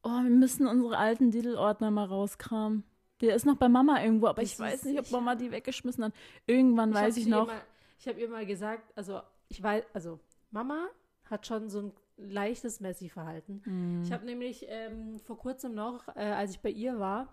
Oh, 0.02 0.09
wir 0.23 0.30
müssen 0.30 0.66
unsere 0.66 0.99
alten 0.99 1.30
Diddle-Ordner 1.30 1.92
mal 1.92 2.06
rauskramen. 2.06 2.82
Der 3.23 3.37
ist 3.37 3.47
noch 3.47 3.57
bei 3.57 3.69
Mama 3.69 4.02
irgendwo, 4.02 4.26
aber 4.26 4.43
Bist 4.43 4.55
ich 4.55 4.59
weiß 4.59 4.85
nicht, 4.85 4.99
ob? 4.99 5.11
Mama 5.11 5.37
die 5.37 5.50
weggeschmissen 5.50 6.05
hat. 6.05 6.12
Irgendwann 6.47 6.95
hab 6.95 7.05
weiß 7.05 7.17
ich 7.17 7.26
noch. 7.26 7.47
Mal, 7.47 7.62
ich 7.99 8.09
habe 8.09 8.21
ihr 8.21 8.29
mal 8.29 8.45
gesagt, 8.45 8.93
also 8.97 9.21
ich 9.49 9.62
weiß, 9.62 9.85
also 9.95 10.19
Mama 10.50 10.88
hat 11.31 11.47
schon 11.47 11.71
so 11.71 11.81
ein 11.81 11.93
leichtes 12.17 12.81
Messi-Verhalten. 12.81 13.62
Hm. 13.64 14.02
Ich 14.02 14.12
habe 14.12 14.26
nämlich 14.26 14.67
ähm, 14.69 15.21
vor 15.21 15.38
kurzem 15.38 15.75
noch, 15.75 16.09
äh, 16.17 16.21
als 16.21 16.50
ich 16.50 16.61
bei 16.61 16.71
ihr 16.71 16.99
war, 16.99 17.29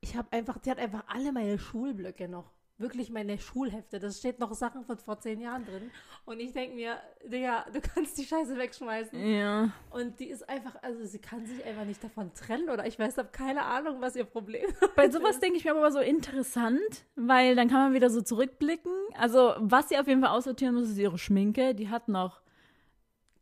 ich 0.00 0.16
habe 0.16 0.32
einfach, 0.32 0.58
die 0.58 0.70
hat 0.70 0.78
einfach 0.78 1.04
alle 1.06 1.32
meine 1.32 1.58
Schulblöcke 1.58 2.28
noch. 2.28 2.50
Wirklich 2.82 3.10
meine 3.10 3.38
Schulhefte. 3.38 4.00
Das 4.00 4.18
steht 4.18 4.40
noch 4.40 4.52
Sachen 4.54 4.84
von 4.84 4.98
vor 4.98 5.20
zehn 5.20 5.40
Jahren 5.40 5.64
drin. 5.64 5.90
Und 6.24 6.40
ich 6.40 6.52
denke 6.52 6.74
mir, 6.74 6.98
Digga, 7.24 7.64
du 7.72 7.80
kannst 7.80 8.18
die 8.18 8.24
Scheiße 8.24 8.58
wegschmeißen. 8.58 9.24
Ja. 9.24 9.70
Und 9.90 10.18
die 10.18 10.26
ist 10.26 10.48
einfach, 10.48 10.74
also 10.82 11.04
sie 11.04 11.20
kann 11.20 11.46
sich 11.46 11.64
einfach 11.64 11.84
nicht 11.84 12.02
davon 12.02 12.34
trennen 12.34 12.68
oder 12.68 12.84
ich 12.86 12.98
weiß, 12.98 13.18
habe 13.18 13.28
keine 13.30 13.62
Ahnung, 13.64 14.00
was 14.00 14.16
ihr 14.16 14.24
Problem 14.24 14.64
ist. 14.80 14.94
Bei 14.96 15.08
sowas 15.08 15.38
denke 15.38 15.58
ich 15.58 15.64
mir 15.64 15.70
aber 15.70 15.92
so 15.92 16.00
interessant, 16.00 17.04
weil 17.14 17.54
dann 17.54 17.68
kann 17.68 17.78
man 17.78 17.94
wieder 17.94 18.10
so 18.10 18.20
zurückblicken. 18.20 18.92
Also, 19.16 19.54
was 19.58 19.88
sie 19.88 19.98
auf 19.98 20.08
jeden 20.08 20.20
Fall 20.20 20.30
aussortieren 20.30 20.74
muss, 20.74 20.90
ist 20.90 20.98
ihre 20.98 21.18
Schminke. 21.18 21.74
Die 21.76 21.88
hat 21.88 22.08
noch, 22.08 22.42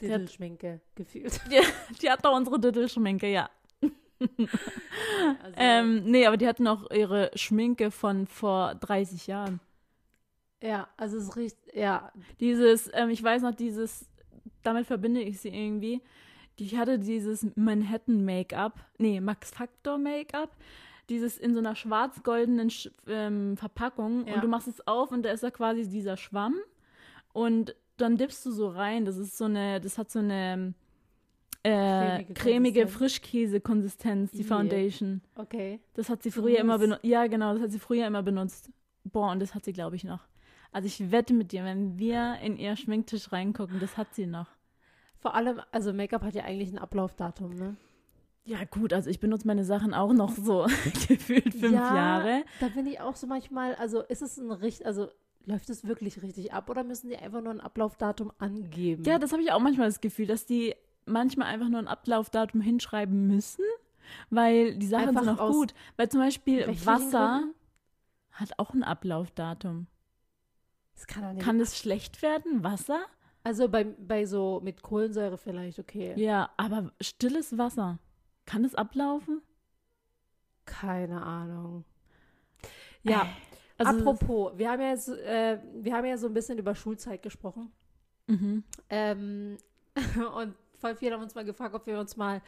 Diddle-Schminke 0.01 0.81
gefühlt. 0.95 1.41
die, 1.51 1.61
die 2.03 2.11
hat 2.11 2.23
noch 2.25 2.35
unsere 2.37 2.59
Diddle-Schminke, 2.61 3.29
ja. 3.29 3.51
Also, 5.43 5.55
Ähm, 5.57 6.05
nee, 6.05 6.27
aber 6.27 6.37
die 6.37 6.47
hat 6.47 6.61
noch 6.61 6.91
ihre 6.91 7.31
Schminke 7.35 7.91
von 7.91 8.27
vor 8.27 8.75
30 8.77 9.27
Jahren. 9.27 9.61
ja, 10.63 10.89
also 10.97 11.17
es 11.19 11.37
riecht, 11.37 11.57
ja, 11.75 12.13
Dieses, 12.41 12.91
ähm, 12.95 13.11
ich 13.11 13.23
weiß 13.23 13.43
noch, 13.43 13.55
dieses 13.55 14.07
damit 14.63 14.87
verbinde 14.87 15.23
ich 15.23 15.41
sie 15.41 15.49
irgendwie. 15.49 16.03
Die 16.59 16.77
hatte 16.77 16.99
dieses 16.99 17.47
Manhattan-Make-up, 17.57 18.75
nee, 18.99 19.21
Max 19.21 19.51
Factor 19.51 19.97
Make-up, 19.97 20.51
dieses 21.09 21.39
in 21.39 21.55
so 21.55 21.61
einer 21.61 21.75
schwarz-goldenen 21.75 22.69
Sch 22.71 22.91
ähm, 23.07 23.57
Verpackung 23.57 24.27
Ja. 24.27 24.35
und 24.35 24.45
du 24.45 24.49
machst 24.49 24.69
es 24.69 24.87
auf 24.87 25.11
und 25.13 25.23
da 25.23 25.31
ist 25.33 25.43
da 25.43 25.51
quasi 25.51 25.89
dieser 25.89 26.17
Schwamm 26.19 26.57
und 27.33 27.75
dann 27.97 28.17
dippst 28.17 28.45
du 28.45 28.51
so 28.51 28.69
rein. 28.69 29.05
Das 29.07 29.17
ist 29.17 29.37
so 29.39 29.45
eine, 29.47 29.81
das 29.81 29.97
hat 29.99 30.11
so 30.11 30.19
eine 30.19 30.75
äh, 31.63 31.71
Cremige 31.73 32.35
cremige 32.35 32.81
Konsistenz. 32.81 32.99
Frischkäse-Konsistenz, 32.99 34.31
die. 34.33 34.45
Foundation. 34.45 35.21
Okay. 35.35 35.81
Das 35.95 36.09
hat 36.09 36.23
sie 36.23 36.31
früher 36.31 36.59
immer 36.59 36.79
benutzt. 36.79 37.05
Ja, 37.05 37.27
genau, 37.27 37.53
das 37.53 37.63
hat 37.63 37.73
sie 37.73 37.79
früher 37.79 38.07
immer 38.07 38.23
benutzt. 38.23 38.71
Boah, 39.05 39.31
und 39.31 39.41
das 39.41 39.55
hat 39.55 39.65
sie, 39.65 39.73
glaube 39.73 39.97
ich, 39.97 40.05
noch. 40.05 40.21
Also 40.73 40.87
ich 40.87 41.11
wette 41.11 41.35
mit 41.35 41.53
dir, 41.53 41.65
wenn 41.65 41.99
wir 41.99 42.39
in 42.43 42.57
ihr 42.57 42.77
Schminktisch 42.77 43.33
reingucken, 43.33 43.81
das 43.81 43.97
hat 43.97 44.15
sie 44.15 44.27
noch. 44.27 44.47
Vor 45.19 45.35
allem, 45.35 45.61
also 45.73 45.93
Make-up 45.93 46.23
hat 46.23 46.35
ja 46.35 46.45
eigentlich 46.45 46.73
ein 46.73 46.79
Ablaufdatum, 46.79 47.55
ne? 47.55 47.77
Ja, 48.45 48.65
gut, 48.65 48.93
also 48.93 49.11
ich 49.11 49.21
benutze 49.21 49.47
meine 49.47 49.65
Sachen 49.65 49.93
auch 49.93 50.13
noch 50.13 50.31
so 50.31 50.67
gefühlt 51.09 51.53
fünf 51.53 51.75
ja, 51.75 51.95
Jahre. 51.95 52.45
Da 52.59 52.69
bin 52.69 52.87
ich 52.87 53.01
auch 53.01 53.17
so 53.17 53.27
manchmal, 53.27 53.75
also 53.75 54.01
ist 54.01 54.23
es 54.23 54.39
ein 54.39 54.51
richtig, 54.51 54.87
also 54.87 55.09
läuft 55.45 55.69
es 55.69 55.87
wirklich 55.87 56.23
richtig 56.23 56.53
ab 56.53 56.71
oder 56.71 56.83
müssen 56.83 57.11
die 57.11 57.17
einfach 57.19 57.43
nur 57.43 57.53
ein 57.53 57.61
Ablaufdatum 57.61 58.33
angeben? 58.39 59.05
Ja, 59.05 59.19
das 59.19 59.33
habe 59.33 59.43
ich 59.43 59.53
auch 59.53 59.61
manchmal 59.61 59.89
das 59.89 60.01
Gefühl, 60.01 60.27
dass 60.27 60.47
die 60.47 60.75
manchmal 61.11 61.49
einfach 61.49 61.69
nur 61.69 61.79
ein 61.81 61.89
Ablaufdatum 61.89 62.61
hinschreiben 62.61 63.27
müssen, 63.27 63.65
weil 64.31 64.75
die 64.77 64.87
Sachen 64.87 65.09
Einfach 65.09 65.23
sind 65.25 65.33
noch 65.35 65.41
aus 65.41 65.55
gut. 65.55 65.75
Weil 65.97 66.09
zum 66.09 66.21
Beispiel 66.21 66.67
Wasser 66.85 67.39
Gründen? 67.41 67.55
hat 68.33 68.59
auch 68.59 68.73
ein 68.75 68.83
Ablaufdatum. 68.83 69.87
Das 70.95 71.07
kann 71.07 71.23
doch 71.23 71.33
nicht. 71.33 71.45
Kann 71.45 71.61
es 71.61 71.79
schlecht 71.79 72.23
werden, 72.23 72.63
Wasser? 72.65 73.01
also 73.43 73.69
bei, 73.69 73.85
bei 73.85 74.27
so 74.27 74.61
mit 74.63 74.83
Kohlensäure 74.83 75.39
vielleicht, 75.39 75.79
okay. 75.79 76.13
Ja, 76.17 76.51
aber 76.57 76.93
stilles 77.01 77.57
Wasser, 77.57 77.99
kann 78.45 78.65
es 78.65 78.75
ablaufen? 78.75 79.41
Keine 80.67 81.23
Ahnung. 81.23 81.85
Ja, 83.03 83.27
Also, 83.79 83.99
apropos, 83.99 84.53
wir 84.59 84.71
haben 84.71 84.81
ja 84.83 84.89
jetzt, 84.91 85.09
äh, 85.09 85.59
wir 85.75 85.95
haben 85.95 86.05
ja 86.05 86.19
so 86.19 86.27
ein 86.27 86.35
bisschen 86.35 86.59
über 86.59 86.75
Schulzeit 86.75 87.23
gesprochen. 87.23 87.73
Mhm. 88.27 88.63
Ähm, 88.91 89.57
und 90.37 90.55
voll 90.81 90.97
viele 90.97 91.15
haben 91.15 91.23
uns 91.23 91.35
mal 91.35 91.45
gefragt, 91.45 91.75
ob 91.75 91.87
wir 91.87 91.99
uns 91.99 92.17
mal, 92.17 92.43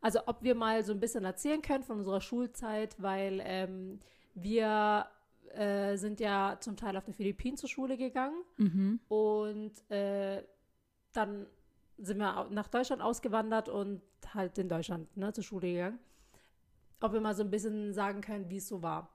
also 0.00 0.20
ob 0.26 0.42
wir 0.42 0.54
mal 0.54 0.84
so 0.84 0.92
ein 0.92 1.00
bisschen 1.00 1.24
erzählen 1.24 1.62
können 1.62 1.84
von 1.84 1.98
unserer 1.98 2.20
Schulzeit, 2.20 2.94
weil 3.00 3.40
ähm, 3.44 4.00
wir 4.34 5.06
äh, 5.54 5.96
sind 5.96 6.20
ja 6.20 6.56
zum 6.60 6.76
Teil 6.76 6.96
auf 6.96 7.04
den 7.04 7.14
Philippinen 7.14 7.56
zur 7.56 7.68
Schule 7.68 7.96
gegangen 7.96 8.42
Mhm. 8.58 9.00
und 9.08 9.72
äh, 9.90 10.42
dann 11.12 11.46
sind 11.98 12.18
wir 12.18 12.48
nach 12.50 12.68
Deutschland 12.68 13.00
ausgewandert 13.00 13.68
und 13.70 14.02
halt 14.34 14.58
in 14.58 14.68
Deutschland 14.68 15.16
ne, 15.16 15.32
zur 15.32 15.44
Schule 15.44 15.72
gegangen. 15.72 15.98
Ob 17.00 17.12
wir 17.12 17.20
mal 17.20 17.34
so 17.34 17.42
ein 17.42 17.50
bisschen 17.50 17.94
sagen 17.94 18.20
können, 18.20 18.50
wie 18.50 18.56
es 18.58 18.68
so 18.68 18.82
war. 18.82 19.08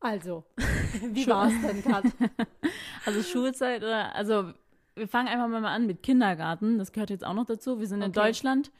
Also, 0.00 0.44
wie 1.12 1.26
war 1.26 1.48
es 1.48 1.60
denn, 1.62 1.82
Kat? 1.82 2.04
Also 3.04 3.22
Schulzeit 3.22 3.82
oder, 3.84 4.12
also 4.16 4.52
wir 4.96 5.08
fangen 5.08 5.28
einfach 5.28 5.48
mal 5.48 5.64
an 5.64 5.86
mit 5.86 6.02
Kindergarten. 6.02 6.78
Das 6.78 6.92
gehört 6.92 7.10
jetzt 7.10 7.24
auch 7.24 7.34
noch 7.34 7.46
dazu. 7.46 7.78
Wir 7.78 7.86
sind 7.86 8.02
in 8.02 8.10
Okay. 8.10 8.20
Deutschland 8.28 8.70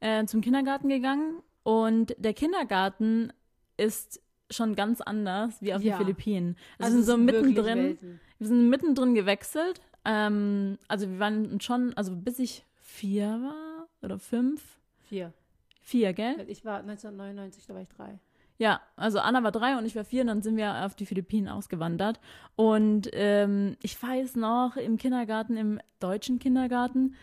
äh, 0.00 0.24
zum 0.26 0.40
Kindergarten 0.40 0.88
gegangen 0.88 1.42
und 1.62 2.14
der 2.18 2.34
Kindergarten 2.34 3.32
ist 3.76 4.20
schon 4.50 4.74
ganz 4.74 5.00
anders 5.00 5.60
wie 5.62 5.72
auf 5.74 5.82
Ja. 5.82 5.96
den 5.96 6.04
Philippinen. 6.04 6.56
Also, 6.78 6.96
Also 6.96 6.96
wir 6.98 7.02
sind 7.04 7.06
so 7.06 7.16
mittendrin. 7.40 7.78
Welten. 7.78 8.20
Wir 8.38 8.46
sind 8.48 8.68
mittendrin 8.68 9.14
gewechselt. 9.14 9.80
Ähm, 10.04 10.78
also 10.88 11.08
wir 11.08 11.18
waren 11.18 11.60
schon, 11.60 11.94
also 11.96 12.14
bis 12.16 12.38
ich 12.38 12.64
vier 12.74 13.26
war 13.28 13.88
oder 14.02 14.18
fünf, 14.18 14.62
Vier. 15.08 15.32
vier, 15.80 16.12
gell? 16.12 16.44
Ich 16.48 16.64
war 16.64 16.80
1999, 16.80 17.66
da 17.66 17.74
war 17.74 17.80
ich 17.82 17.88
drei. 17.88 18.18
Ja, 18.62 18.80
also 18.94 19.18
Anna 19.18 19.42
war 19.42 19.50
drei 19.50 19.76
und 19.76 19.86
ich 19.86 19.96
war 19.96 20.04
vier 20.04 20.20
und 20.20 20.28
dann 20.28 20.40
sind 20.40 20.56
wir 20.56 20.84
auf 20.86 20.94
die 20.94 21.04
Philippinen 21.04 21.48
ausgewandert. 21.48 22.20
Und 22.54 23.10
ähm, 23.12 23.76
ich 23.82 24.00
weiß 24.00 24.36
noch, 24.36 24.76
im 24.76 24.98
Kindergarten, 24.98 25.56
im 25.56 25.80
deutschen 25.98 26.38
Kindergarten, 26.38 27.16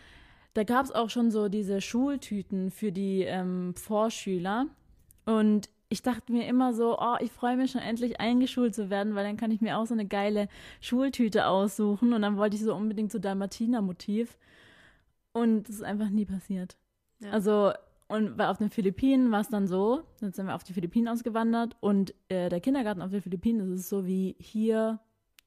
da 0.52 0.64
gab 0.64 0.84
es 0.84 0.92
auch 0.92 1.08
schon 1.08 1.30
so 1.30 1.48
diese 1.48 1.80
Schultüten 1.80 2.70
für 2.70 2.92
die 2.92 3.22
ähm, 3.22 3.74
Vorschüler. 3.74 4.66
Und 5.24 5.70
ich 5.88 6.02
dachte 6.02 6.30
mir 6.30 6.46
immer 6.46 6.74
so, 6.74 6.98
oh, 6.98 7.16
ich 7.20 7.32
freue 7.32 7.56
mich 7.56 7.70
schon 7.70 7.80
endlich 7.80 8.20
eingeschult 8.20 8.74
zu 8.74 8.90
werden, 8.90 9.14
weil 9.14 9.24
dann 9.24 9.38
kann 9.38 9.50
ich 9.50 9.62
mir 9.62 9.78
auch 9.78 9.86
so 9.86 9.94
eine 9.94 10.04
geile 10.04 10.46
Schultüte 10.82 11.46
aussuchen. 11.46 12.12
Und 12.12 12.20
dann 12.20 12.36
wollte 12.36 12.56
ich 12.56 12.62
so 12.62 12.74
unbedingt 12.74 13.12
so 13.12 13.18
Dalmatiner-Motiv. 13.18 14.36
Und 15.32 15.70
das 15.70 15.76
ist 15.76 15.84
einfach 15.84 16.10
nie 16.10 16.26
passiert. 16.26 16.76
Ja. 17.20 17.30
Also, 17.30 17.72
und 18.10 18.36
weil 18.38 18.46
auf 18.48 18.58
den 18.58 18.70
Philippinen 18.70 19.30
war 19.30 19.40
es 19.40 19.48
dann 19.48 19.66
so, 19.66 20.02
dann 20.20 20.32
sind 20.32 20.46
wir 20.46 20.54
auf 20.54 20.64
die 20.64 20.72
Philippinen 20.72 21.08
ausgewandert 21.08 21.76
und 21.80 22.14
äh, 22.28 22.48
der 22.48 22.60
Kindergarten 22.60 23.02
auf 23.02 23.10
den 23.10 23.22
Philippinen 23.22 23.74
ist 23.74 23.88
so 23.88 24.04
wie 24.06 24.36
hier 24.38 25.00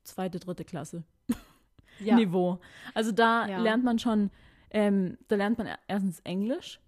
zweite, 0.03 0.39
dritte 0.39 0.63
Klasse 0.65 1.03
ja. 1.99 2.15
Niveau. 2.15 2.59
Also 2.93 3.11
da 3.11 3.47
Ja. 3.47 3.61
lernt 3.61 3.83
man 3.83 3.99
schon, 3.99 4.31
ähm, 4.71 5.17
da 5.27 5.35
lernt 5.35 5.57
man 5.57 5.67
erstens 5.87 6.19
Englisch, 6.21 6.79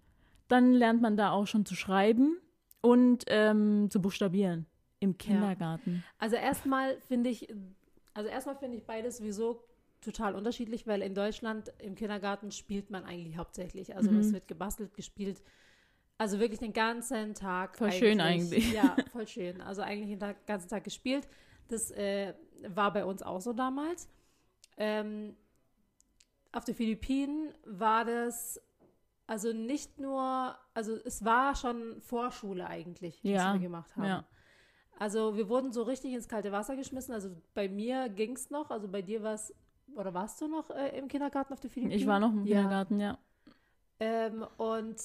dann 0.48 0.72
lernt 0.72 1.02
man 1.02 1.16
da 1.16 1.30
auch 1.30 1.46
schon 1.46 1.64
zu 1.66 1.74
schreiben 1.74 2.38
und 2.80 3.24
ähm, 3.28 3.88
zu 3.90 4.00
buchstabieren 4.00 4.66
im 5.00 5.18
Kindergarten. 5.18 6.02
Also 6.18 6.36
erstmal 6.36 6.98
finde 7.02 7.30
ich, 7.30 7.48
also 8.14 8.28
erstmal 8.28 8.56
finde 8.56 8.78
ich 8.78 8.84
beides 8.84 9.18
sowieso 9.18 9.62
total 10.00 10.34
unterschiedlich, 10.34 10.86
weil 10.86 11.02
in 11.02 11.14
Deutschland 11.14 11.72
im 11.78 11.94
Kindergarten 11.96 12.50
spielt 12.52 12.90
man 12.90 13.04
eigentlich 13.04 13.36
hauptsächlich. 13.36 13.96
Also 13.96 14.10
Mhm. 14.10 14.18
es 14.20 14.32
wird 14.32 14.46
gebastelt, 14.48 14.94
gespielt. 14.94 15.42
Also 16.18 16.40
wirklich 16.40 16.60
den 16.60 16.72
ganzen 16.72 17.34
Tag. 17.34 17.76
Voll 17.76 17.92
schön 17.92 18.20
eigentlich. 18.20 18.72
Ja, 18.72 18.96
voll 19.12 19.26
schön. 19.26 19.60
Also 19.60 19.82
eigentlich 19.82 20.10
den 20.10 20.20
Tag, 20.20 20.46
ganzen 20.46 20.68
Tag 20.68 20.84
gespielt. 20.84 21.28
Das 21.68 21.90
äh, 21.90 22.32
war 22.68 22.92
bei 22.92 23.04
uns 23.04 23.22
auch 23.22 23.40
so 23.40 23.52
damals. 23.52 24.08
Ähm, 24.78 25.36
auf 26.52 26.64
den 26.64 26.74
Philippinen 26.74 27.52
war 27.64 28.04
das 28.04 28.60
also 29.26 29.52
nicht 29.52 29.98
nur, 29.98 30.56
also 30.72 30.96
es 31.04 31.24
war 31.24 31.54
schon 31.56 32.00
Vorschule 32.00 32.66
eigentlich, 32.68 33.16
was 33.24 33.30
Ja, 33.30 33.52
wir 33.54 33.60
gemacht 33.60 33.94
haben. 33.96 34.04
ja. 34.04 34.24
Also 34.98 35.36
wir 35.36 35.48
wurden 35.50 35.72
so 35.72 35.82
richtig 35.82 36.14
ins 36.14 36.28
kalte 36.28 36.52
Wasser 36.52 36.76
geschmissen. 36.76 37.12
Also 37.12 37.30
bei 37.52 37.68
mir 37.68 38.08
ging 38.08 38.32
es 38.34 38.48
noch, 38.50 38.70
also 38.70 38.88
bei 38.88 39.02
dir 39.02 39.22
war 39.22 39.34
es, 39.34 39.52
oder 39.94 40.14
warst 40.14 40.40
du 40.40 40.48
noch 40.48 40.70
äh, 40.70 40.96
im 40.96 41.08
Kindergarten 41.08 41.52
auf 41.52 41.60
den 41.60 41.70
Philippinen? 41.70 41.98
Ich 42.00 42.06
war 42.06 42.20
noch 42.20 42.32
im 42.32 42.46
Ja. 42.46 42.56
Kindergarten, 42.60 43.00
ja. 43.00 43.18
Ähm, 43.98 44.46
und 44.58 44.96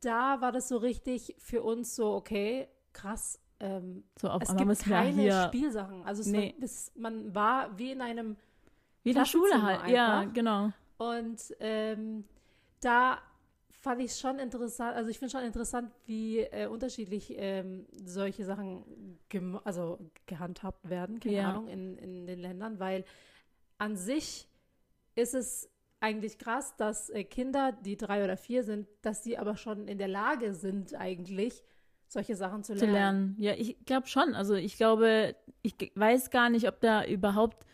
da 0.00 0.40
war 0.40 0.52
das 0.52 0.68
so 0.68 0.76
richtig 0.76 1.34
für 1.38 1.62
uns 1.62 1.96
so, 1.96 2.12
okay, 2.14 2.68
krass. 2.92 3.40
Ähm, 3.58 4.04
So 4.20 4.28
auf 4.28 4.42
es 4.42 4.54
gibt 4.56 4.78
keine 4.84 5.46
Spielsachen. 5.48 6.04
Also 6.04 6.20
es 6.20 6.28
Nee. 6.28 6.52
war, 6.54 6.60
das, 6.60 6.92
man 6.94 7.34
war 7.34 7.76
wie 7.78 7.92
in 7.92 8.00
einem 8.00 8.36
wie 9.02 9.10
in 9.10 9.16
der 9.16 9.24
Schule 9.24 9.62
halt. 9.62 9.88
Ja, 9.88 10.20
einfach. 10.20 10.34
genau. 10.34 10.72
Und 10.98 11.40
ähm, 11.60 12.24
da 12.80 13.18
fand 13.70 14.00
ich 14.00 14.16
schon 14.16 14.38
interessant, 14.38 14.96
also 14.96 15.10
ich 15.10 15.18
finde 15.18 15.30
schon 15.30 15.44
interessant, 15.44 15.90
wie 16.06 16.40
äh, 16.40 16.66
unterschiedlich 16.66 17.32
ähm, 17.36 17.86
solche 18.04 18.44
Sachen 18.44 19.18
also 19.64 19.98
gehandhabt 20.26 20.88
werden, 20.88 21.20
keine 21.20 21.36
Ja. 21.36 21.50
Ahnung, 21.50 21.68
in, 21.68 21.96
in 21.98 22.26
den 22.26 22.38
Ländern, 22.40 22.80
weil 22.80 23.04
an 23.78 23.96
sich 23.96 24.48
ist 25.14 25.34
es 25.34 25.70
eigentlich 26.00 26.38
krass, 26.38 26.76
dass 26.76 27.10
äh, 27.10 27.24
Kinder, 27.24 27.72
die 27.72 27.96
drei 27.96 28.24
oder 28.24 28.36
vier 28.36 28.64
sind, 28.64 28.86
dass 29.02 29.22
die 29.22 29.38
aber 29.38 29.56
schon 29.56 29.88
in 29.88 29.98
der 29.98 30.08
Lage 30.08 30.54
sind, 30.54 30.94
eigentlich 30.94 31.62
solche 32.08 32.36
Sachen 32.36 32.62
zu 32.62 32.74
zu 32.74 32.86
lernen. 32.86 32.94
lernen. 32.94 33.36
Ja, 33.38 33.52
ich 33.54 33.84
glaube 33.84 34.06
schon. 34.06 34.34
Also 34.34 34.54
ich 34.54 34.76
glaube, 34.76 35.34
ich 35.62 35.74
weiß 35.94 36.30
gar 36.30 36.50
nicht, 36.50 36.68
ob 36.68 36.80
da 36.80 37.04
überhaupt 37.04 37.66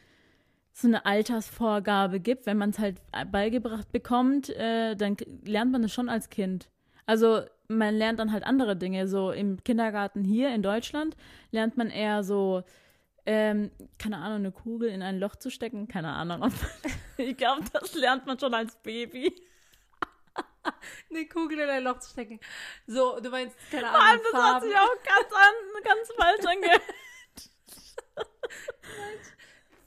so 0.72 0.88
eine 0.88 1.04
Altersvorgabe 1.04 2.20
gibt. 2.20 2.46
Wenn 2.46 2.56
man 2.56 2.70
es 2.70 2.78
halt 2.78 3.02
beigebracht 3.30 3.92
bekommt, 3.92 4.48
äh, 4.50 4.96
dann 4.96 5.16
lernt 5.44 5.72
man 5.72 5.84
es 5.84 5.92
schon 5.92 6.08
als 6.08 6.30
Kind. 6.30 6.70
Also 7.04 7.42
man 7.68 7.94
lernt 7.94 8.18
dann 8.20 8.32
halt 8.32 8.44
andere 8.44 8.76
Dinge. 8.76 9.06
So 9.08 9.32
im 9.32 9.62
Kindergarten 9.64 10.24
hier 10.24 10.54
in 10.54 10.62
Deutschland 10.62 11.16
lernt 11.50 11.76
man 11.76 11.90
eher 11.90 12.24
so, 12.24 12.62
ähm, 13.24 13.70
keine 13.98 14.18
Ahnung, 14.18 14.38
eine 14.38 14.52
Kugel 14.52 14.88
in 14.88 15.02
ein 15.02 15.18
Loch 15.18 15.36
zu 15.36 15.50
stecken. 15.50 15.88
Keine 15.88 16.12
Ahnung. 16.12 16.52
ich 17.16 17.36
glaube, 17.36 17.62
das 17.72 17.94
lernt 17.94 18.26
man 18.26 18.38
schon 18.38 18.54
als 18.54 18.76
Baby. 18.76 19.34
Eine 21.10 21.26
Kugel 21.26 21.58
in 21.58 21.68
ein 21.68 21.82
Loch 21.82 21.98
zu 21.98 22.10
stecken. 22.10 22.38
So, 22.86 23.18
du 23.20 23.30
meinst, 23.30 23.56
keine 23.70 23.88
Vor 23.88 24.00
allem, 24.00 24.20
Ahnung, 24.20 24.22
das 24.32 24.42
hat 24.42 24.50
Farben. 24.50 24.66
sich 24.66 24.76
auch 24.76 25.02
ganz, 25.02 25.32
an, 25.34 25.82
ganz 25.82 26.12
falsch 26.16 26.46
angehört. 26.46 26.82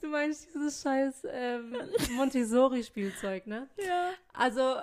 Du 0.02 0.12
meinst 0.12 0.46
dieses 0.54 0.82
scheiß 0.82 1.26
ähm, 1.32 1.76
Montessori-Spielzeug, 2.12 3.48
ne? 3.48 3.68
ja. 3.76 4.10
Also, 4.34 4.76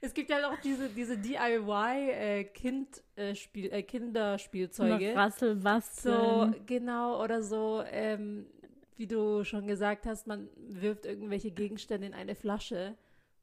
es 0.00 0.14
gibt 0.14 0.30
ja 0.30 0.48
auch 0.48 0.58
diese, 0.60 0.88
diese 0.88 1.16
DIY-Kind, 1.18 3.02
äh, 3.16 3.32
äh, 3.54 3.82
Kinderspielzeuge. 3.82 5.14
Rassel, 5.14 5.62
was 5.64 6.02
So, 6.02 6.50
genau, 6.66 7.22
oder 7.22 7.42
so, 7.42 7.82
ähm, 7.90 8.46
wie 8.96 9.06
du 9.06 9.44
schon 9.44 9.66
gesagt 9.66 10.06
hast, 10.06 10.26
man 10.26 10.48
wirft 10.56 11.06
irgendwelche 11.06 11.50
Gegenstände 11.50 12.06
in 12.06 12.14
eine 12.14 12.34
Flasche 12.34 12.96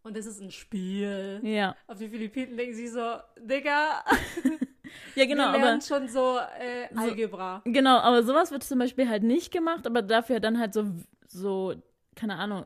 und 0.04 0.18
es 0.18 0.26
ist 0.26 0.42
ein 0.42 0.52
Spiel. 0.52 1.40
Ja. 1.44 1.76
Auf 1.88 1.98
die 1.98 2.10
Philippinen 2.10 2.56
denken 2.58 2.76
sie 2.76 2.88
so, 2.88 3.18
Digga, 3.40 4.04
Ja, 5.16 5.26
genau, 5.26 5.52
wir 5.52 5.60
lernen 5.60 5.64
aber 5.64 5.82
schon 5.82 6.08
so 6.08 6.38
äh, 6.60 6.94
So- 6.94 7.02
Algebra. 7.02 7.62
genau, 7.66 7.98
aber 7.98 8.24
sowas 8.24 8.52
wird 8.52 8.64
zum 8.64 8.80
Beispiel 8.80 9.10
halt 9.10 9.24
nicht 9.24 9.52
gemacht, 9.52 9.88
aber 9.88 10.02
dafür 10.02 10.40
dann 10.40 10.60
halt 10.60 10.74
so, 10.74 10.86
so, 11.28 11.74
keine 12.16 12.36
Ahnung. 12.36 12.66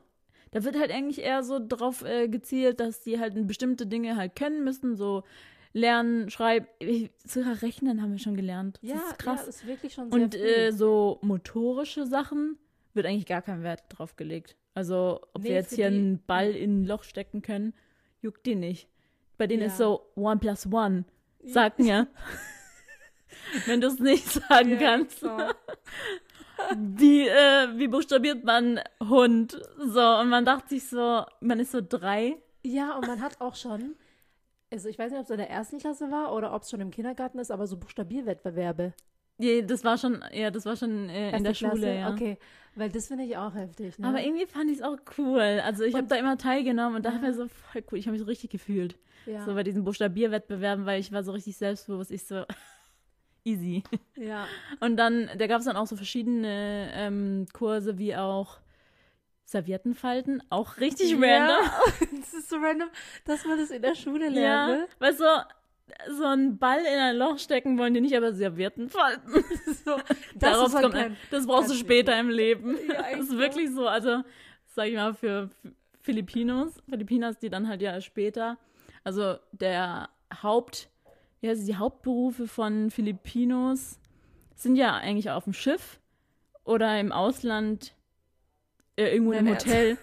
Da 0.52 0.64
wird 0.64 0.76
halt 0.78 0.90
eigentlich 0.90 1.20
eher 1.22 1.42
so 1.44 1.60
drauf 1.64 2.04
äh, 2.04 2.28
gezielt, 2.28 2.80
dass 2.80 3.00
die 3.02 3.20
halt 3.20 3.46
bestimmte 3.46 3.86
Dinge 3.86 4.16
halt 4.16 4.34
können 4.34 4.64
müssen, 4.64 4.96
so 4.96 5.22
lernen, 5.72 6.28
schreiben, 6.30 6.66
sogar 7.24 7.62
rechnen 7.62 8.02
haben 8.02 8.10
wir 8.12 8.18
schon 8.18 8.34
gelernt. 8.36 8.78
Das 8.82 8.90
ja, 8.90 8.96
ist 8.96 9.18
krass. 9.20 9.42
ja, 9.42 9.48
ist 9.48 9.66
wirklich 9.66 9.94
schon 9.94 10.10
sehr 10.10 10.20
Und 10.20 10.34
äh, 10.34 10.72
so 10.72 11.18
motorische 11.22 12.04
Sachen 12.06 12.58
wird 12.94 13.06
eigentlich 13.06 13.26
gar 13.26 13.42
kein 13.42 13.62
Wert 13.62 13.84
drauf 13.88 14.16
gelegt. 14.16 14.56
Also, 14.74 15.20
ob 15.34 15.42
wir 15.44 15.50
Nee, 15.50 15.56
jetzt 15.56 15.70
für 15.70 15.76
hier 15.76 15.86
einen 15.86 16.20
Ball 16.26 16.50
in 16.50 16.82
ein 16.82 16.86
Loch 16.86 17.04
stecken 17.04 17.42
können, 17.42 17.72
juckt 18.20 18.44
die 18.46 18.56
nicht. 18.56 18.88
Bei 19.38 19.46
denen 19.46 19.62
Ja. 19.62 19.68
ist 19.68 19.78
so 19.78 20.10
one 20.16 20.38
plus 20.40 20.66
one. 20.72 21.04
Sag 21.44 21.78
mir. 21.78 22.08
Wenn 23.66 23.80
du 23.80 23.86
es 23.86 23.98
nicht 24.00 24.28
sagen 24.28 24.70
Ja, 24.72 24.76
kannst. 24.78 25.20
so. 25.20 25.28
Wie, 26.76 27.26
äh, 27.26 27.68
wie 27.78 27.88
buchstabiert 27.88 28.44
man 28.44 28.80
Hund? 29.02 29.60
So, 29.78 30.00
und 30.18 30.28
man 30.28 30.44
dachte 30.44 30.68
sich 30.70 30.88
so, 30.88 31.24
man 31.40 31.58
ist 31.60 31.72
so 31.72 31.80
drei. 31.86 32.36
Ja, 32.62 32.96
und 32.96 33.06
man 33.06 33.20
hat 33.20 33.40
auch 33.40 33.54
schon, 33.56 33.96
also 34.72 34.88
ich 34.88 34.98
weiß 34.98 35.10
nicht, 35.10 35.18
ob 35.20 35.24
es 35.24 35.30
in 35.30 35.38
der 35.38 35.50
ersten 35.50 35.78
Klasse 35.78 36.10
war 36.10 36.32
oder 36.34 36.54
ob 36.54 36.62
es 36.62 36.70
schon 36.70 36.80
im 36.80 36.90
Kindergarten 36.90 37.38
ist, 37.38 37.50
aber 37.50 37.66
so 37.66 37.76
Buchstabierwettbewerbe. 37.76 38.92
Ja, 39.38 39.62
das 39.62 39.84
war 39.84 39.96
schon, 39.96 40.22
ja, 40.32 40.50
das 40.50 40.66
war 40.66 40.76
schon 40.76 41.08
äh, 41.08 41.34
in 41.36 41.42
der 41.44 41.54
Klasse, 41.54 41.76
Schule, 41.78 41.98
ja. 41.98 42.10
Okay, 42.10 42.36
weil 42.74 42.90
das 42.90 43.08
finde 43.08 43.24
ich 43.24 43.36
auch 43.38 43.54
heftig. 43.54 43.98
Ne? 43.98 44.06
Aber 44.06 44.20
irgendwie 44.22 44.46
fand 44.46 44.70
ich 44.70 44.78
es 44.78 44.82
auch 44.82 44.98
cool. 45.16 45.40
Also 45.64 45.82
ich 45.84 45.94
habe 45.94 46.06
da 46.08 46.16
immer 46.16 46.36
teilgenommen 46.36 46.96
und 46.96 47.06
dachte 47.06 47.16
Ja. 47.16 47.22
mir 47.28 47.34
so, 47.34 47.48
voll 47.48 47.82
cool, 47.90 47.98
ich 47.98 48.04
habe 48.06 48.12
mich 48.12 48.20
so 48.20 48.26
richtig 48.26 48.50
gefühlt. 48.50 48.98
ja, 49.26 49.42
So 49.46 49.54
bei 49.54 49.62
diesen 49.62 49.82
Buchstabierwettbewerben, 49.84 50.84
weil 50.84 51.00
ich 51.00 51.10
war 51.10 51.22
so 51.24 51.32
richtig 51.32 51.56
selbstbewusst. 51.56 52.10
Ich 52.10 52.26
so, 52.26 52.44
easy. 53.44 53.82
ja, 54.16 54.46
Und 54.80 54.96
dann, 54.96 55.30
da 55.38 55.46
gab 55.46 55.60
es 55.60 55.66
dann 55.66 55.76
auch 55.76 55.86
so 55.86 55.96
verschiedene 55.96 56.90
ähm, 56.94 57.46
Kurse, 57.52 57.98
wie 57.98 58.16
auch 58.16 58.58
Serviettenfalten. 59.44 60.42
Auch 60.50 60.76
richtig 60.78 61.12
random. 61.14 61.26
Ja, 61.26 61.82
das 62.20 62.34
ist 62.34 62.48
so 62.50 62.56
random, 62.56 62.88
dass 63.24 63.44
man 63.44 63.58
das 63.58 63.70
in 63.70 63.82
der 63.82 63.94
Schule 63.94 64.28
lernt, 64.28 64.70
Ja, 64.70 64.76
ne? 64.76 64.88
weil 65.00 65.14
so, 65.14 65.24
so 66.16 66.24
einen 66.24 66.58
Ball 66.58 66.80
in 66.80 66.98
ein 66.98 67.16
Loch 67.16 67.38
stecken 67.38 67.76
wollen 67.78 67.94
die 67.94 68.00
nicht, 68.00 68.16
aber 68.16 68.32
Servietten 68.32 68.88
falten. 68.88 69.44
So, 69.84 69.96
das 69.96 70.52
Darauf 70.52 70.72
man 70.74 70.82
kommt, 70.82 70.94
kann. 70.94 71.16
das 71.30 71.46
brauchst 71.46 71.70
du 71.70 71.74
später 71.74 72.18
im 72.20 72.28
Leben. 72.28 72.76
Ja, 72.86 73.16
das 73.16 73.28
ist 73.28 73.38
wirklich 73.38 73.70
so. 73.70 73.88
Also, 73.88 74.22
sag 74.66 74.86
ich 74.88 74.94
mal, 74.94 75.14
für 75.14 75.48
Filipinos, 76.00 76.74
Filipinas, 76.88 77.38
die 77.38 77.48
dann 77.48 77.66
halt 77.66 77.80
ja 77.82 77.98
später, 78.00 78.58
also 79.02 79.36
der 79.52 80.10
Haupt, 80.42 80.90
wie 81.40 81.48
heißt 81.48 81.60
es, 81.60 81.66
die 81.66 81.76
Hauptberufe 81.76 82.46
von 82.46 82.90
Filipinos 82.90 83.98
sind 84.54 84.76
ja 84.76 84.94
eigentlich 84.96 85.30
auf 85.30 85.44
dem 85.44 85.52
Schiff 85.52 86.00
oder 86.64 86.98
im 87.00 87.12
Ausland, 87.12 87.94
äh, 88.96 89.12
irgendwo 89.14 89.32
im? 89.32 89.48
Hotel. 89.48 89.96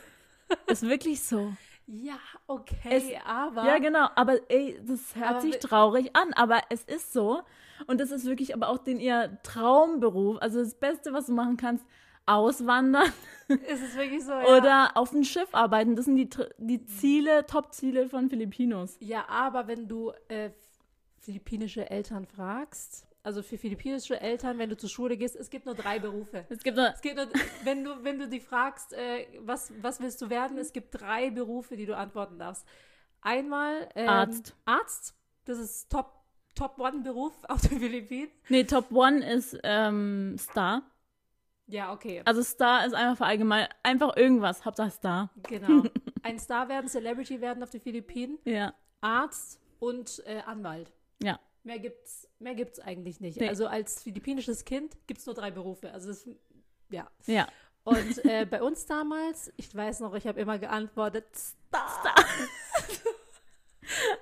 ist 0.67 0.83
wirklich 0.83 1.21
so. 1.21 1.53
Ja, 1.85 2.17
okay, 2.47 2.89
Es- 2.89 3.25
aber. 3.25 3.65
Ja, 3.65 3.77
genau, 3.77 4.09
aber 4.15 4.39
ey, 4.49 4.79
das 4.85 5.15
hört 5.15 5.41
sich 5.41 5.59
traurig 5.59 6.15
an, 6.15 6.33
aber 6.33 6.61
es 6.69 6.83
ist 6.83 7.13
so. 7.13 7.41
Und 7.85 8.01
das 8.01 8.11
ist 8.11 8.25
wirklich 8.25 8.53
aber 8.55 8.69
auch 8.69 8.79
den 8.79 8.99
ihr 8.99 9.37
Traumberuf. 9.43 10.37
Also 10.41 10.59
das 10.59 10.73
Beste, 10.75 11.13
was 11.13 11.27
du 11.27 11.33
machen 11.33 11.55
kannst, 11.57 11.85
auswandern 12.25 13.09
Ist 13.47 13.81
es 13.83 13.95
wirklich 13.95 14.25
so, 14.25 14.31
ja. 14.33 14.57
oder 14.57 14.91
auf 14.97 15.11
dem 15.11 15.23
Schiff 15.23 15.47
arbeiten. 15.53 15.95
Das 15.95 16.05
sind 16.05 16.17
die, 16.17 16.29
die 16.57 16.83
Ziele, 16.85 17.45
Top-Ziele 17.45 18.09
von 18.09 18.27
Filipinos. 18.29 18.97
Ja, 18.99 19.25
aber 19.29 19.67
wenn 19.67 19.87
du 19.87 20.11
äh, 20.27 20.49
philippinische 21.27 21.89
Eltern 21.89 22.25
fragst, 22.25 23.05
also 23.21 23.43
für 23.43 23.57
philippinische 23.57 24.21
Eltern, 24.21 24.57
wenn 24.57 24.69
du 24.69 24.77
zur 24.77 24.89
Schule 24.89 25.17
gehst, 25.17 25.35
es 25.35 25.49
gibt 25.49 25.65
nur 25.65 25.75
drei 25.75 25.99
Berufe. 25.99 26.45
Es 26.47 26.63
gibt 26.63 26.77
nur, 26.77 26.87
Es 26.87 27.01
gibt 27.01 27.17
nur, 27.17 27.27
wenn 27.65 27.83
du, 27.83 28.01
wenn 28.01 28.17
du 28.19 28.29
die 28.29 28.39
fragst, 28.39 28.93
äh, 28.93 29.27
was, 29.41 29.73
was 29.81 29.99
willst 29.99 30.21
du 30.21 30.29
werden, 30.29 30.57
es 30.57 30.71
gibt 30.71 31.01
drei 31.01 31.29
Berufe, 31.29 31.75
die 31.75 31.85
du 31.85 31.97
antworten 31.97 32.39
darfst. 32.39 32.65
Einmal 33.19 33.89
ähm, 33.95 34.07
Arzt. 34.07 34.55
Arzt, 34.63 35.15
das 35.43 35.57
ist 35.59 35.91
Top, 35.91 36.13
Top 36.55 36.79
One 36.79 36.99
Beruf 37.03 37.33
auf 37.49 37.59
den 37.67 37.79
Philippinen. 37.81 38.31
nee, 38.47 38.63
Top 38.63 38.89
One 38.93 39.29
ist 39.29 39.59
ähm, 39.63 40.37
Star. 40.39 40.83
Ja, 41.65 41.91
okay. 41.91 42.21
Also 42.23 42.41
Star 42.43 42.85
ist 42.85 42.93
einfach 42.93 43.17
verallgemein, 43.17 43.67
einfach 43.83 44.15
irgendwas, 44.15 44.63
Hauptsache 44.63 44.91
Star. 44.91 45.31
Genau. 45.49 45.83
Ein 46.23 46.39
Star 46.39 46.69
werden, 46.69 46.87
Celebrity 46.87 47.41
werden 47.41 47.61
auf 47.61 47.71
den 47.71 47.81
Philippinen, 47.81 48.39
Ja, 48.45 48.73
Arzt 49.01 49.59
und 49.79 50.23
äh, 50.25 50.39
Anwalt. 50.45 50.93
Ja. 51.21 51.39
Mehr 51.63 51.79
gibt's, 51.79 52.27
mehr 52.39 52.55
gibt's 52.55 52.79
eigentlich 52.79 53.19
nicht. 53.19 53.39
Nee. 53.39 53.49
Also 53.49 53.67
als 53.67 54.01
philippinisches 54.03 54.63
Kind 54.63 54.95
gibt's 55.05 55.25
nur 55.25 55.35
drei 55.35 55.51
Berufe. 55.51 55.91
Also 55.91 56.07
das, 56.07 56.29
ja. 56.89 57.09
Ja. 57.25 57.47
Und 57.83 58.23
äh, 58.25 58.45
bei 58.45 58.61
uns 58.61 58.85
damals, 58.85 59.51
ich 59.57 59.73
weiß 59.75 59.99
noch, 60.01 60.13
ich 60.13 60.27
habe 60.27 60.39
immer 60.39 60.59
geantwortet, 60.59 61.25
Star. 61.35 62.15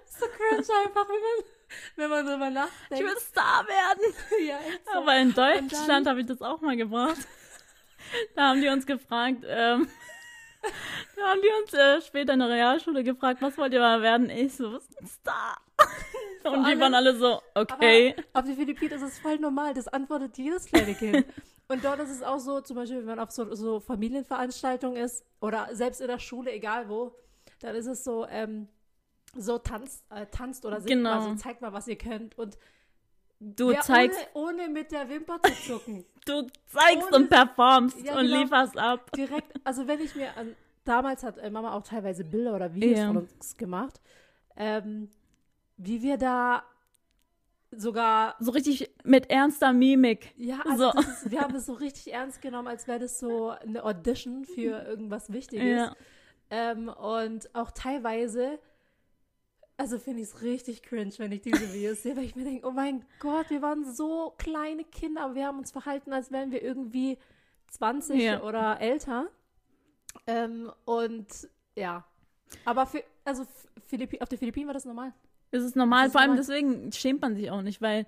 so 0.05 0.25
cringe 0.27 0.67
einfach, 0.85 1.07
wenn 1.07 1.21
man, 1.21 1.43
wenn 1.95 2.09
man 2.09 2.25
drüber 2.25 2.47
Ich 2.47 2.53
nachdenkt. 2.53 3.03
will 3.05 3.19
Star 3.19 3.65
werden. 3.67 4.13
ja, 4.47 4.59
so. 4.85 4.99
Aber 4.99 5.17
in 5.17 5.33
Deutschland 5.33 6.07
habe 6.07 6.21
ich 6.21 6.27
das 6.27 6.41
auch 6.41 6.61
mal 6.61 6.75
gebracht. 6.75 7.17
Da 8.35 8.49
haben 8.49 8.61
die 8.61 8.67
uns 8.67 8.85
gefragt, 8.85 9.43
ähm, 9.47 9.89
da 11.15 11.21
haben 11.27 11.41
die 11.41 11.61
uns 11.63 11.73
äh, 11.73 12.01
später 12.01 12.33
in 12.33 12.39
der 12.39 12.49
Realschule 12.49 13.03
gefragt, 13.03 13.41
was 13.41 13.57
wollt 13.57 13.73
ihr 13.73 13.79
mal 13.79 14.01
werden? 14.01 14.29
Ich 14.29 14.55
so, 14.55 14.73
was 14.73 14.85
ist 14.85 15.01
ein 15.01 15.07
Star? 15.07 15.57
Und 16.43 16.61
die 16.63 16.69
allem- 16.71 16.79
waren 16.79 16.93
alle 16.93 17.15
so, 17.17 17.41
okay. 17.55 18.15
Aber 18.33 18.39
auf 18.41 18.45
den 18.45 18.55
Philippinen 18.55 18.93
ist 18.93 19.01
es 19.01 19.19
voll 19.19 19.37
normal. 19.39 19.73
Das 19.73 19.87
antwortet 19.87 20.37
jedes 20.37 20.65
kleine 20.65 20.93
Kind. 20.93 21.25
Und 21.67 21.83
dort 21.83 21.99
ist 21.99 22.11
es 22.11 22.21
auch 22.21 22.37
so, 22.37 22.61
zum 22.61 22.75
Beispiel, 22.75 22.97
wenn 22.99 23.05
man 23.05 23.19
auf 23.19 23.31
so, 23.31 23.53
so 23.55 23.79
Familienveranstaltungen 23.79 24.97
ist 25.03 25.25
oder 25.41 25.69
selbst 25.71 25.99
in 25.99 26.07
der 26.07 26.19
Schule, 26.19 26.51
egal 26.51 26.89
wo, 26.89 27.15
dann 27.61 27.75
ist 27.75 27.87
es 27.87 28.03
so, 28.03 28.27
ähm, 28.29 28.67
so 29.35 29.57
tanzt, 29.57 30.03
äh, 30.11 30.27
tanzt 30.27 30.63
oder 30.65 30.77
singt 30.79 30.89
Genau. 30.91 31.15
mal, 31.15 31.21
so 31.23 31.33
zeigt 31.35 31.61
mal, 31.61 31.73
was 31.73 31.87
ihr 31.87 31.97
könnt. 31.97 32.37
Und 32.37 32.57
Du 33.55 33.71
ja, 33.71 33.81
zeigst, 33.81 34.19
Ohne, 34.33 34.63
ohne 34.63 34.69
mit 34.69 34.91
der 34.91 35.07
Wimper 35.07 35.39
zu 35.43 35.53
zucken. 35.77 36.03
du 36.25 36.47
zeigst 36.67 37.07
ohne- 37.07 37.15
und 37.17 37.29
performst 37.29 38.03
Ja, 38.03 38.17
und 38.17 38.25
genau. 38.25 38.37
lieferst 38.41 38.77
ab. 38.77 39.11
Direkt, 39.11 39.53
also 39.63 39.87
wenn 39.87 39.99
ich 40.01 40.15
mir 40.15 40.35
an, 40.35 40.55
damals 40.83 41.21
hat 41.23 41.37
äh, 41.37 41.49
Mama 41.51 41.73
auch 41.73 41.83
teilweise 41.83 42.23
Bilder 42.23 42.55
oder 42.55 42.73
Videos 42.73 42.97
Ja. 42.97 43.07
von 43.07 43.17
uns 43.17 43.55
gemacht, 43.57 44.01
ähm, 44.57 45.09
wie 45.77 46.01
wir 46.01 46.17
da 46.17 46.63
sogar 47.71 48.35
So 48.39 48.51
richtig 48.51 48.89
mit 49.03 49.29
ernster 49.29 49.73
Mimik. 49.73 50.33
Ja, 50.37 50.61
also 50.67 50.91
So. 50.91 50.99
ist, 50.99 51.29
wir 51.31 51.41
haben 51.41 51.53
das 51.53 51.65
so 51.65 51.73
richtig 51.73 52.13
ernst 52.13 52.41
genommen, 52.41 52.67
als 52.67 52.87
wäre 52.87 52.99
das 52.99 53.19
so 53.19 53.49
eine 53.49 53.83
Audition 53.83 54.45
für 54.45 54.83
irgendwas 54.87 55.31
Wichtiges. 55.31 55.65
Ja. 55.65 55.95
Ähm, 56.49 56.87
und 56.89 57.53
auch 57.53 57.71
teilweise, 57.71 58.59
also 59.77 59.99
finde 59.99 60.21
ich 60.21 60.29
es 60.29 60.41
richtig 60.41 60.83
cringe, 60.83 61.13
wenn 61.17 61.31
ich 61.31 61.41
diese 61.41 61.73
Videos 61.73 62.03
sehe, 62.03 62.15
weil 62.15 62.23
ich 62.23 62.35
mir 62.35 62.45
denke, 62.45 62.67
oh 62.67 62.71
mein 62.71 63.05
Gott, 63.19 63.49
wir 63.49 63.61
waren 63.61 63.83
so 63.93 64.33
kleine 64.37 64.83
Kinder, 64.85 65.21
aber 65.23 65.35
wir 65.35 65.47
haben 65.47 65.57
uns 65.59 65.71
verhalten, 65.71 66.13
als 66.13 66.31
wären 66.31 66.51
wir 66.51 66.61
irgendwie 66.61 67.17
20 67.71 68.21
Ja. 68.21 68.41
oder 68.43 68.79
älter. 68.79 69.27
Ähm, 70.27 70.71
und 70.85 71.27
ja, 71.75 72.05
aber 72.63 72.85
für, 72.85 73.03
also 73.25 73.45
Philippi 73.87 74.21
auf 74.21 74.29
den 74.29 74.39
Philippinen 74.39 74.67
war 74.67 74.73
das 74.73 74.85
normal. 74.85 75.13
Es 75.51 75.63
ist 75.63 75.75
normal, 75.75 76.07
ist 76.07 76.11
vor 76.13 76.21
allem 76.21 76.31
normal. 76.35 76.45
deswegen 76.45 76.91
schämt 76.91 77.21
man 77.21 77.35
sich 77.35 77.51
auch 77.51 77.61
nicht, 77.61 77.81
weil 77.81 78.05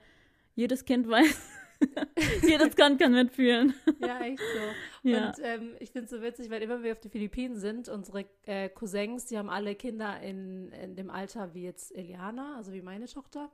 jedes 0.56 0.86
Kind 0.86 1.08
weiß, 1.10 1.38
jedes 2.44 2.76
Kind 2.76 3.00
kann 3.00 3.12
mitfühlen. 3.13 3.74
Ja, 4.00 4.20
echt 4.22 4.40
so. 4.40 5.10
Ja. 5.10 5.28
Und 5.28 5.36
ähm, 5.44 5.76
ich 5.80 5.92
finde 5.92 6.06
es 6.06 6.10
so 6.12 6.22
witzig, 6.22 6.50
weil 6.50 6.62
immer 6.62 6.82
wir 6.84 6.92
auf 6.94 7.00
den 7.00 7.12
Philippinen 7.12 7.56
sind, 7.58 7.88
unsere 7.90 8.26
äh, 8.46 8.70
Cousins, 8.70 9.26
die 9.28 9.38
haben 9.38 9.50
alle 9.50 9.76
Kinder 9.76 10.20
in, 10.22 10.72
in 10.72 10.96
dem 10.96 11.10
Alter 11.10 11.54
wie 11.54 11.63
jetzt 11.63 11.96
Eliana, 11.96 12.56
also 12.58 12.74
wie 12.74 12.82
meine 12.82 13.06
Tochter. 13.08 13.50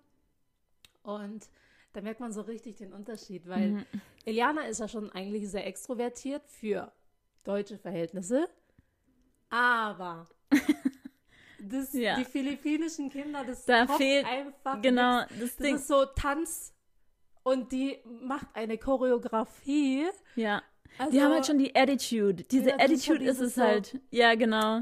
Und 1.04 1.50
da 1.94 2.02
merkt 2.02 2.20
man 2.22 2.32
so 2.32 2.42
richtig 2.42 2.78
den 2.78 2.94
Unterschied, 2.94 3.48
weil 3.48 3.72
Mhm. 3.72 3.86
Eliana 4.26 4.62
ist 4.68 4.80
ja 4.80 4.88
schon 4.88 5.12
eigentlich 5.12 5.50
sehr 5.50 5.68
extrovertiert 5.68 6.44
für 6.48 6.92
deutsche 7.44 7.78
Verhältnisse. 7.78 8.48
Aber 9.50 10.28
das, 11.60 11.94
Ja. 11.94 12.16
die 12.18 12.26
philippinischen 12.26 13.10
Kinder, 13.10 13.44
das 13.46 13.66
Da 13.66 13.86
fehlt- 13.88 14.26
einfach 14.26 14.82
Genau, 14.82 15.20
nix. 15.22 15.30
das 15.32 15.40
Das 15.40 15.56
Ding. 15.58 15.76
ist 15.76 15.88
so 15.88 16.06
Tanz 16.06 16.74
und 17.44 17.72
die 17.72 18.00
macht 18.22 18.48
eine 18.54 18.78
Choreografie. 18.78 20.06
Ja. 20.36 20.62
Also, 20.98 21.12
Die 21.12 21.22
haben 21.22 21.34
halt 21.34 21.46
schon 21.46 21.58
die 21.58 21.76
Attitude. 21.76 22.44
Diese 22.44 22.70
Ja, 22.70 22.76
ist 22.76 22.84
Attitude 22.84 23.24
ist 23.26 23.38
dieses 23.38 23.48
es 23.50 23.56
so- 23.56 23.62
halt. 23.64 24.00
Ja, 24.12 24.36
genau. 24.36 24.82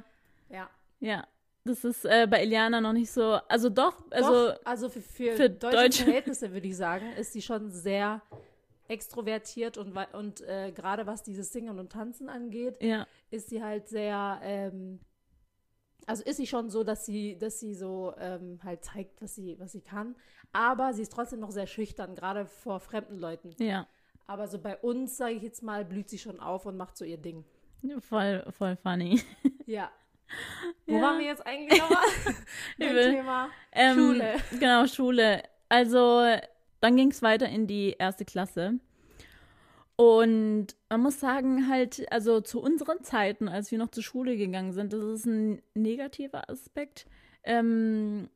Ja. 0.49 0.69
Ja. 0.99 1.25
Das 1.63 1.83
ist 1.85 2.05
äh, 2.05 2.27
bei 2.29 2.41
Eliana 2.41 2.81
noch 2.81 2.91
nicht 2.93 3.11
so. 3.11 3.37
Also 3.47 3.69
doch, 3.69 4.03
also 4.09 4.47
Doch, 4.49 4.59
also 4.65 4.89
für, 4.89 4.99
für, 5.01 5.31
für 5.33 5.49
deutsche 5.49 5.77
Deutsche- 5.77 6.03
Verhältnisse 6.05 6.51
würde 6.53 6.67
ich 6.67 6.75
sagen, 6.75 7.11
ist 7.17 7.33
sie 7.33 7.41
schon 7.43 7.69
sehr 7.69 8.21
extrovertiert 8.87 9.77
und, 9.77 9.95
und 10.13 10.41
äh, 10.41 10.71
gerade 10.71 11.05
was 11.07 11.23
dieses 11.23 11.53
Singen 11.53 11.79
und 11.79 11.91
Tanzen 11.91 12.29
angeht, 12.29 12.81
Ja, 12.81 13.07
ist 13.29 13.49
sie 13.49 13.63
halt 13.63 13.87
sehr, 13.87 14.39
ähm, 14.43 14.99
also 16.07 16.23
ist 16.23 16.37
sie 16.37 16.47
schon 16.47 16.69
so, 16.69 16.83
dass 16.83 17.05
sie, 17.05 17.37
dass 17.37 17.59
sie 17.59 17.75
so 17.75 18.13
ähm, 18.19 18.59
halt 18.63 18.83
zeigt, 18.83 19.21
was 19.21 19.35
sie, 19.35 19.57
was 19.59 19.71
sie 19.71 19.81
kann. 19.81 20.15
Aber 20.53 20.93
sie 20.93 21.01
ist 21.03 21.11
trotzdem 21.13 21.39
noch 21.39 21.51
sehr 21.51 21.67
schüchtern, 21.67 22.15
gerade 22.15 22.45
vor 22.45 22.79
fremden 22.79 23.17
Leuten. 23.19 23.55
ja. 23.59 23.87
Aber 24.27 24.47
so 24.47 24.59
bei 24.59 24.77
uns, 24.77 25.17
sage 25.17 25.33
ich 25.33 25.43
jetzt 25.43 25.61
mal, 25.61 25.83
blüht 25.83 26.09
sie 26.09 26.17
schon 26.17 26.39
auf 26.39 26.65
und 26.65 26.77
macht 26.77 26.95
so 26.95 27.03
ihr 27.03 27.17
Ding. 27.17 27.43
Voll, 27.99 28.45
voll 28.57 28.77
funny. 28.77 29.21
Ja. 29.65 29.91
Wo 30.85 30.95
Ja. 30.95 31.01
waren 31.01 31.19
wir 31.19 31.25
jetzt 31.25 31.45
eigentlich 31.45 31.81
nochmal? 31.81 32.03
Beim. 32.79 32.95
Thema 33.15 33.49
Ähm, 33.73 33.95
Schule. 33.97 34.35
Genau, 34.57 34.87
Schule. 34.87 35.43
Also, 35.67 36.23
dann 36.79 36.95
ging 36.95 37.11
es 37.11 37.21
weiter 37.21 37.49
in 37.49 37.67
die 37.67 37.95
erste 37.99 38.23
Klasse. 38.23 38.79
Und 40.01 40.75
man 40.89 41.01
muss 41.01 41.19
sagen, 41.19 41.69
halt, 41.69 42.11
also 42.11 42.41
zu 42.41 42.59
unseren 42.59 43.03
Zeiten, 43.03 43.47
als 43.47 43.69
wir 43.69 43.77
noch 43.77 43.91
zur 43.91 44.01
Schule 44.01 44.35
gegangen 44.35 44.73
sind, 44.73 44.93
das 44.93 45.03
ist 45.03 45.27
ein 45.27 45.61
negativer 45.75 46.49
Aspekt. 46.49 47.05
Ähm, 47.43 48.27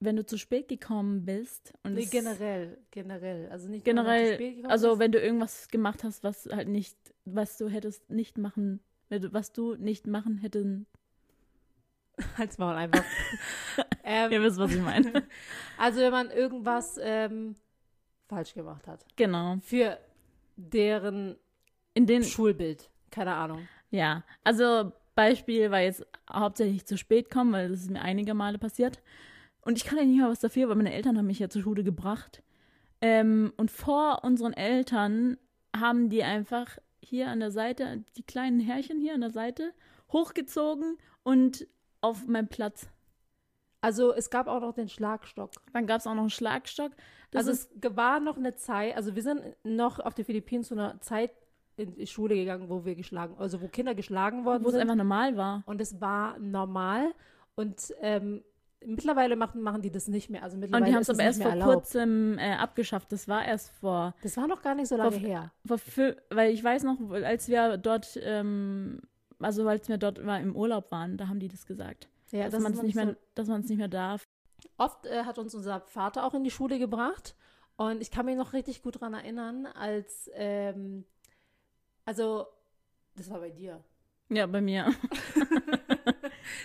wenn 0.00 0.16
du 0.16 0.24
zu 0.24 0.38
spät 0.38 0.68
gekommen 0.68 1.26
bist 1.26 1.74
und 1.82 1.92
Nee, 1.92 2.06
generell, 2.06 2.78
generell. 2.92 3.50
Also 3.50 3.68
nicht 3.68 3.84
generell, 3.84 4.64
also 4.64 4.98
wenn 4.98 5.12
du 5.12 5.20
irgendwas 5.20 5.68
gemacht 5.68 6.02
hast, 6.02 6.24
was 6.24 6.48
halt 6.50 6.68
nicht, 6.68 6.96
was 7.26 7.58
du 7.58 7.68
hättest 7.68 8.08
nicht 8.08 8.38
machen, 8.38 8.80
was 9.10 9.52
du 9.52 9.74
nicht 9.74 10.06
machen 10.06 10.38
hätten. 10.38 10.86
Halt's 12.38 12.56
Maul 12.56 12.74
einfach. 12.74 13.04
ähm, 14.02 14.32
Ihr 14.32 14.42
wisst, 14.42 14.56
was 14.56 14.74
ich 14.74 14.80
meine. 14.80 15.24
also 15.76 16.00
wenn 16.00 16.12
man 16.12 16.30
irgendwas 16.30 16.98
ähm, 17.02 17.54
falsch 18.30 18.54
gemacht 18.54 18.88
hat. 18.88 19.04
genau. 19.14 19.58
Für 19.60 19.98
deren 20.56 21.36
In 21.94 22.06
den, 22.06 22.24
Schulbild. 22.24 22.90
Keine 23.10 23.34
Ahnung. 23.34 23.68
Ja, 23.90 24.24
also 24.44 24.92
Beispiel 25.14 25.70
war 25.70 25.80
jetzt 25.80 26.06
hauptsächlich 26.30 26.86
zu 26.86 26.96
spät 26.96 27.30
kommen, 27.30 27.52
weil 27.52 27.68
das 27.68 27.80
ist 27.80 27.90
mir 27.90 28.00
einige 28.00 28.34
Male 28.34 28.58
passiert. 28.58 29.02
Und 29.60 29.76
ich 29.76 29.84
kann 29.84 29.98
ja 29.98 30.04
nicht 30.04 30.20
mal 30.20 30.30
was 30.30 30.40
dafür, 30.40 30.68
weil 30.68 30.76
meine 30.76 30.92
Eltern 30.92 31.18
haben 31.18 31.26
mich 31.26 31.38
ja 31.38 31.48
zur 31.48 31.62
Schule 31.62 31.84
gebracht. 31.84 32.42
Ähm, 33.00 33.52
und 33.56 33.70
vor 33.70 34.24
unseren 34.24 34.52
Eltern 34.52 35.36
haben 35.76 36.08
die 36.08 36.22
einfach 36.22 36.78
hier 37.00 37.28
an 37.28 37.40
der 37.40 37.50
Seite, 37.50 38.04
die 38.16 38.22
kleinen 38.22 38.60
Härchen 38.60 39.00
hier 39.00 39.14
an 39.14 39.20
der 39.20 39.30
Seite, 39.30 39.72
hochgezogen 40.12 40.98
und 41.22 41.66
auf 42.00 42.26
meinem 42.26 42.48
Platz. 42.48 42.88
Also 43.82 44.14
es 44.14 44.30
gab 44.30 44.46
auch 44.48 44.60
noch 44.60 44.72
den 44.72 44.88
Schlagstock. 44.88 45.50
Dann 45.74 45.86
gab 45.86 45.98
es 46.00 46.06
auch 46.06 46.14
noch 46.14 46.20
einen 46.22 46.30
Schlagstock. 46.30 46.92
Das 47.32 47.46
also 47.48 47.50
es 47.52 47.68
war 47.96 48.20
noch 48.20 48.36
eine 48.36 48.54
Zeit, 48.54 48.96
also 48.96 49.14
wir 49.14 49.22
sind 49.22 49.42
noch 49.64 49.98
auf 50.00 50.14
die 50.14 50.24
Philippinen 50.24 50.64
zu 50.64 50.74
einer 50.74 51.00
Zeit 51.00 51.30
in 51.76 51.94
die 51.94 52.06
Schule 52.06 52.34
gegangen, 52.34 52.68
wo 52.68 52.84
wir 52.84 52.94
geschlagen, 52.94 53.34
also 53.38 53.60
wo 53.60 53.68
Kinder 53.68 53.94
geschlagen 53.94 54.44
worden 54.44 54.62
wo 54.62 54.68
es 54.68 54.72
sind. 54.74 54.82
einfach 54.82 54.94
normal 54.94 55.36
war. 55.36 55.62
Und 55.66 55.80
es 55.80 56.00
war 56.00 56.38
normal. 56.38 57.12
Und 57.54 57.92
ähm, 58.02 58.44
mittlerweile 58.84 59.36
machen, 59.36 59.62
machen 59.62 59.80
die 59.82 59.90
das 59.90 60.06
nicht 60.08 60.28
mehr. 60.30 60.42
Also 60.42 60.56
mittlerweile 60.58 60.84
Und 60.84 60.88
die 60.90 60.94
haben 60.94 61.02
es 61.02 61.10
aber 61.10 61.22
erst 61.22 61.42
vor 61.42 61.50
erlaubt. 61.50 61.72
kurzem 61.72 62.38
äh, 62.38 62.54
abgeschafft. 62.54 63.10
Das 63.10 63.26
war 63.26 63.44
erst 63.44 63.70
vor 63.70 64.14
Das 64.22 64.36
war 64.36 64.46
noch 64.46 64.60
gar 64.62 64.74
nicht 64.74 64.88
so 64.88 64.96
lange 64.96 65.12
Vor- 65.12 65.20
her. 65.20 65.52
Vor 65.66 65.78
weil 66.30 66.52
ich 66.52 66.62
weiß 66.62 66.84
noch, 66.84 66.98
als 67.10 67.48
wir 67.48 67.78
dort, 67.78 68.18
ähm, 68.22 69.00
also 69.40 69.66
als 69.66 69.88
wir 69.88 69.96
dort 69.98 70.22
mal 70.22 70.40
im 70.42 70.54
Urlaub 70.54 70.90
waren, 70.92 71.16
da 71.16 71.28
haben 71.28 71.40
die 71.40 71.48
das 71.48 71.64
gesagt, 71.66 72.08
Ja, 72.32 72.48
dass 72.48 72.62
man 72.62 72.72
es 72.72 72.82
nicht 72.82 72.94
mehr, 72.94 73.16
dass 73.34 73.46
man 73.46 73.60
es 73.60 73.68
nicht 73.68 73.78
mehr 73.78 73.88
darf. 73.88 74.26
Oft 74.76 75.06
äh, 75.06 75.24
hat 75.24 75.38
uns 75.38 75.54
unser 75.54 75.80
Vater 75.82 76.24
auch 76.24 76.34
in 76.34 76.44
die 76.44 76.50
Schule 76.50 76.78
gebracht. 76.78 77.36
Und 77.76 78.02
ich 78.02 78.10
kann 78.10 78.26
mich 78.26 78.36
noch 78.36 78.52
richtig 78.52 78.82
gut 78.82 78.96
daran 78.96 79.14
erinnern, 79.14 79.66
als, 79.66 80.30
ähm, 80.34 81.04
also, 82.04 82.46
das 83.16 83.30
war 83.30 83.40
bei 83.40 83.50
dir. 83.50 83.82
Ja, 84.28 84.46
bei 84.46 84.60
mir. 84.60 84.92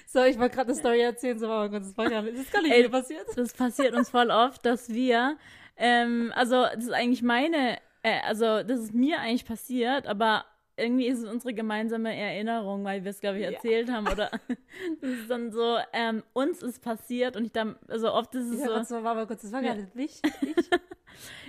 So, 0.06 0.24
ich 0.24 0.40
wollte 0.40 0.56
gerade 0.56 0.72
eine 0.72 0.80
Story 0.80 1.02
erzählen, 1.02 1.38
so, 1.38 1.48
oh 1.48 1.70
Gott, 1.70 1.82
das 1.82 1.98
war 1.98 2.10
gar 2.10 2.22
nicht, 2.22 2.36
das 2.36 2.46
ist 2.46 2.52
gar 2.52 2.62
nicht 2.62 2.72
Ey, 2.72 2.90
passiert. 2.90 3.26
Das 3.36 3.54
passiert 3.54 3.94
uns 3.94 4.10
voll 4.10 4.32
oft, 4.32 4.66
dass 4.66 4.90
wir, 4.90 5.38
ähm, 5.76 6.32
also 6.36 6.64
das 6.64 6.86
ist 6.86 6.94
eigentlich 6.94 7.22
meine, 7.22 7.78
äh, 8.04 8.20
also 8.26 8.64
das 8.64 8.80
ist 8.80 8.94
mir 8.94 9.20
eigentlich 9.20 9.46
passiert, 9.46 10.08
aber 10.08 10.46
irgendwie 10.78 11.08
ist 11.08 11.20
es 11.24 11.30
unsere 11.30 11.54
gemeinsame 11.54 12.16
Erinnerung, 12.16 12.84
weil 12.84 13.04
wir 13.04 13.10
es, 13.12 13.20
glaube 13.20 13.38
ich, 13.40 13.44
Ja. 13.44 13.52
erzählt 13.52 13.92
haben 13.92 14.08
oder 14.08 14.30
das 15.02 15.10
ist 15.10 15.30
dann 15.30 15.52
so, 15.52 15.78
ähm, 15.94 16.24
uns 16.34 16.62
ist 16.62 16.82
passiert 16.84 17.36
und 17.36 17.46
ich 17.46 17.52
dann, 17.52 17.76
also 17.88 18.14
oft 18.14 18.34
ist 18.36 18.46
es 18.48 18.60
Ich 18.60 18.66
so, 18.66 18.72
warte 18.72 19.02
mal 19.02 19.28
kurz, 19.28 19.42
das 19.42 19.52
war 19.52 19.64
Ja. 19.64 19.74
gar 19.76 19.84
nicht. 19.96 20.22
Ich. 20.42 20.70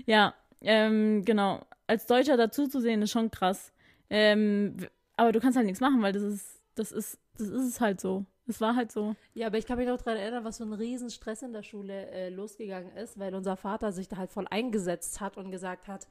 Ja, 0.06 0.34
ähm, 0.62 1.24
genau. 1.24 1.60
Als 1.86 2.06
Deutscher 2.06 2.36
dazu 2.36 2.66
zu 2.66 2.80
sehen, 2.80 3.02
ist 3.02 3.10
schon 3.10 3.30
krass. 3.30 3.72
Ähm, 4.10 4.76
aber 5.16 5.32
du 5.32 5.40
kannst 5.40 5.56
halt 5.56 5.66
nichts 5.66 5.80
machen, 5.80 6.00
weil 6.02 6.12
das 6.12 6.22
ist, 6.22 6.62
das 6.74 6.92
ist, 6.92 7.18
das 7.36 7.48
ist 7.48 7.68
es 7.68 7.80
halt 7.80 8.00
so. 8.00 8.24
Es 8.46 8.60
war 8.62 8.74
halt 8.76 8.90
so. 8.90 9.14
Ja, 9.34 9.48
aber 9.48 9.58
ich 9.58 9.66
kann 9.66 9.76
mich 9.76 9.86
noch 9.86 10.00
daran 10.00 10.18
erinnern, 10.18 10.44
was 10.44 10.56
für 10.56 10.64
ein 10.64 10.72
Riesenstress 10.72 11.42
in 11.42 11.52
der 11.52 11.62
Schule 11.62 12.10
äh, 12.10 12.30
losgegangen 12.30 12.96
ist, 12.96 13.18
weil 13.18 13.34
unser 13.34 13.56
Vater 13.56 13.92
sich 13.92 14.08
da 14.08 14.16
halt 14.16 14.30
voll 14.32 14.46
eingesetzt 14.48 15.20
hat 15.20 15.36
und 15.36 15.50
gesagt 15.50 15.86
hat, 15.86 16.08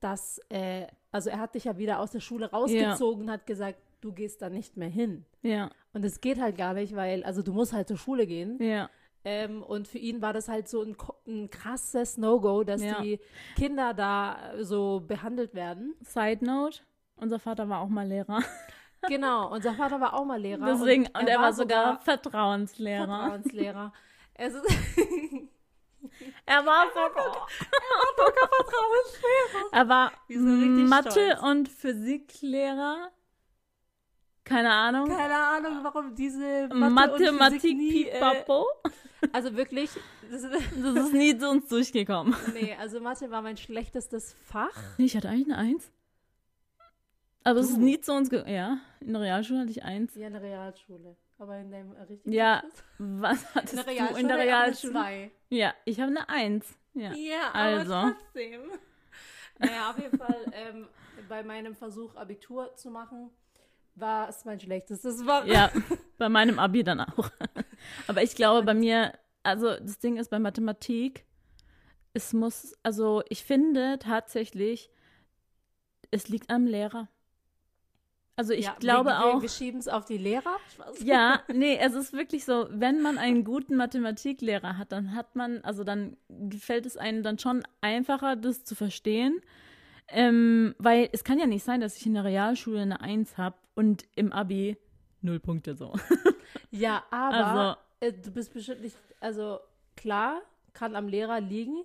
dass, 0.00 0.40
äh, 0.48 0.86
also 1.12 1.30
er 1.30 1.38
hat 1.38 1.54
dich 1.54 1.64
ja 1.64 1.76
wieder 1.78 2.00
aus 2.00 2.10
der 2.10 2.20
Schule 2.20 2.50
rausgezogen 2.50 3.24
und 3.24 3.30
hat 3.30 3.46
gesagt, 3.46 3.78
du 4.00 4.12
gehst 4.12 4.40
da 4.42 4.48
nicht 4.48 4.76
mehr 4.76 4.88
hin. 4.88 5.24
Ja, 5.42 5.70
Und 5.92 6.04
es 6.04 6.20
geht 6.20 6.40
halt 6.40 6.56
gar 6.56 6.72
nicht, 6.74 6.96
weil, 6.96 7.22
also 7.24 7.42
du 7.42 7.52
musst 7.52 7.72
halt 7.72 7.88
zur 7.88 7.98
Schule 7.98 8.26
gehen. 8.26 8.56
ja, 8.62 8.88
Ähm, 9.24 9.62
und 9.62 9.86
für 9.86 9.98
ihn 9.98 10.22
war 10.22 10.32
das 10.32 10.48
halt 10.48 10.66
so 10.68 10.82
ein, 10.82 10.96
ein 11.26 11.50
krasses 11.50 12.16
No-Go, 12.16 12.64
dass 12.64 12.82
Ja. 12.82 13.02
die 13.02 13.20
Kinder 13.56 13.92
da 13.92 14.52
so 14.60 15.02
behandelt 15.06 15.52
werden. 15.54 15.94
Side 16.00 16.42
note, 16.44 16.80
unser 17.16 17.38
Vater 17.38 17.68
war 17.68 17.80
auch 17.80 17.88
mal 17.88 18.06
Lehrer. 18.06 18.40
Genau, 19.08 19.50
unser 19.50 19.72
Vater 19.72 19.98
war 19.98 20.12
auch 20.12 20.26
mal 20.26 20.38
Lehrer. 20.38 20.66
Deswegen, 20.66 21.06
und 21.06 21.26
er, 21.26 21.38
war 21.38 21.54
sogar, 21.54 21.84
sogar 21.84 22.00
Vertrauenslehrer. 22.02 23.06
Vertrauenslehrer. 23.06 23.92
Es 24.34 24.54
ist 24.54 24.64
Er 26.46 26.64
war 26.66 26.86
sogar, 26.88 27.46
sogar 28.16 28.48
Vertrauenslehrer. 28.48 29.68
er 29.72 29.88
war 29.88 30.12
Mathe- 30.28 31.10
stolz. 31.10 31.40
und 31.42 31.68
Physiklehrer. 31.68 33.10
Keine 34.44 34.70
Ahnung. 34.72 35.08
Keine 35.08 35.36
Ahnung, 35.36 35.78
warum 35.84 36.14
diese 36.14 36.68
Mathe 36.68 36.74
und 36.74 36.92
Mathematik 36.94 37.60
Physik 37.60 37.76
nie, 37.76 38.04
äh, 38.06 38.12
Pipapo. 38.14 38.66
Also 39.32 39.54
wirklich, 39.54 39.90
das 40.30 40.42
ist, 40.42 40.52
Das 40.52 41.04
ist 41.04 41.12
nie 41.12 41.36
zu 41.38 41.48
uns 41.50 41.68
durchgekommen. 41.68 42.34
nee, 42.54 42.74
also 42.80 43.00
Mathe 43.00 43.30
war 43.30 43.42
mein 43.42 43.56
schlechtestes 43.58 44.34
Fach. 44.42 44.74
Nee, 44.98 45.04
ich 45.04 45.16
hatte 45.16 45.28
eigentlich 45.28 45.46
eine 45.48 45.58
Eins. 45.58 45.92
Aber 47.44 47.60
es 47.60 47.70
ist 47.70 47.78
nie 47.78 48.00
zu 48.00 48.12
uns 48.12 48.28
ge 48.30 48.50
Ja, 48.50 48.78
in 49.00 49.12
der 49.12 49.22
Realschule 49.22 49.60
hatte 49.60 49.70
ich 49.70 49.82
Eins. 49.84 50.14
Ja, 50.14 50.26
in 50.26 50.32
der 50.32 50.42
Realschule. 50.42 51.16
Aber 51.40 51.56
in 51.56 51.70
dem 51.70 51.96
äh, 51.96 52.02
richtigen 52.02 52.32
Ja, 52.32 52.56
Abschluss? 52.58 52.84
Was 52.98 53.54
hattest 53.54 53.72
in 53.88 53.96
der 53.96 54.08
du 54.08 54.16
in 54.16 54.28
der 54.28 54.38
Realschule? 54.38 54.92
Zwei. 54.92 55.30
Ja, 55.48 55.74
ich 55.86 55.98
habe 55.98 56.10
eine 56.10 56.28
Eins. 56.28 56.78
Ja. 56.92 57.12
Ja, 57.14 57.50
Also. 57.52 57.94
aber 57.94 58.16
trotzdem. 58.16 58.60
Naja, 59.58 59.90
auf 59.90 59.98
jeden 59.98 60.16
Fall, 60.16 60.46
ähm, 60.52 60.88
bei 61.28 61.42
meinem 61.42 61.74
Versuch, 61.74 62.14
Abitur 62.16 62.74
zu 62.76 62.90
machen, 62.90 63.30
war 63.94 64.28
es 64.30 64.46
mein 64.46 64.58
schlechtestes. 64.58 65.26
War, 65.26 65.46
Ja, 65.46 65.70
bei 66.18 66.30
meinem 66.30 66.58
Abi 66.58 66.82
dann 66.82 67.00
auch. 67.00 67.30
Aber 68.06 68.22
ich 68.22 68.34
glaube, 68.34 68.64
bei 68.64 68.72
mir, 68.72 69.12
also 69.42 69.76
das 69.78 69.98
Ding 69.98 70.16
ist 70.16 70.30
bei 70.30 70.38
Mathematik, 70.38 71.26
es 72.14 72.32
muss, 72.32 72.74
also 72.82 73.22
ich 73.28 73.44
finde 73.44 73.98
tatsächlich, 73.98 74.90
es 76.10 76.28
liegt 76.28 76.48
am 76.50 76.66
Lehrer. 76.66 77.08
Also 78.40 78.54
ich 78.54 78.64
Ja, 78.64 78.74
glaube 78.80 79.10
wir, 79.10 79.22
auch. 79.22 79.42
Wir, 79.42 79.50
schieben 79.50 79.80
es 79.80 79.86
auf 79.86 80.06
die 80.06 80.16
Lehrer. 80.16 80.56
Ja, 81.04 81.42
nee, 81.52 81.76
es 81.78 81.92
ist 81.94 82.14
wirklich 82.14 82.46
so, 82.46 82.66
wenn 82.70 83.02
man 83.02 83.18
einen 83.18 83.44
guten 83.44 83.76
Mathematiklehrer 83.76 84.78
hat, 84.78 84.92
dann 84.92 85.14
hat 85.14 85.36
man, 85.36 85.62
also 85.62 85.84
dann 85.84 86.16
gefällt 86.30 86.86
es 86.86 86.96
einem 86.96 87.22
dann 87.22 87.38
schon 87.38 87.62
einfacher, 87.82 88.36
das 88.36 88.64
zu 88.64 88.74
verstehen. 88.74 89.42
Ähm, 90.08 90.74
weil 90.78 91.10
es 91.12 91.22
kann 91.22 91.38
ja 91.38 91.46
nicht 91.46 91.64
sein, 91.64 91.82
dass 91.82 91.98
ich 91.98 92.06
in 92.06 92.14
der 92.14 92.24
Realschule 92.24 92.80
eine 92.80 93.02
Eins 93.02 93.36
habe 93.36 93.56
und 93.74 94.06
im 94.16 94.32
Abi 94.32 94.78
null 95.20 95.38
Punkte 95.38 95.74
so. 95.76 95.92
Ja, 96.70 97.02
aber 97.10 97.46
Also- 97.46 97.80
äh, 98.00 98.12
du 98.14 98.30
bist 98.30 98.54
bestimmt 98.54 98.80
nicht, 98.80 98.96
also 99.20 99.58
klar, 99.96 100.40
kann 100.72 100.96
am 100.96 101.08
Lehrer 101.08 101.40
liegen, 101.42 101.84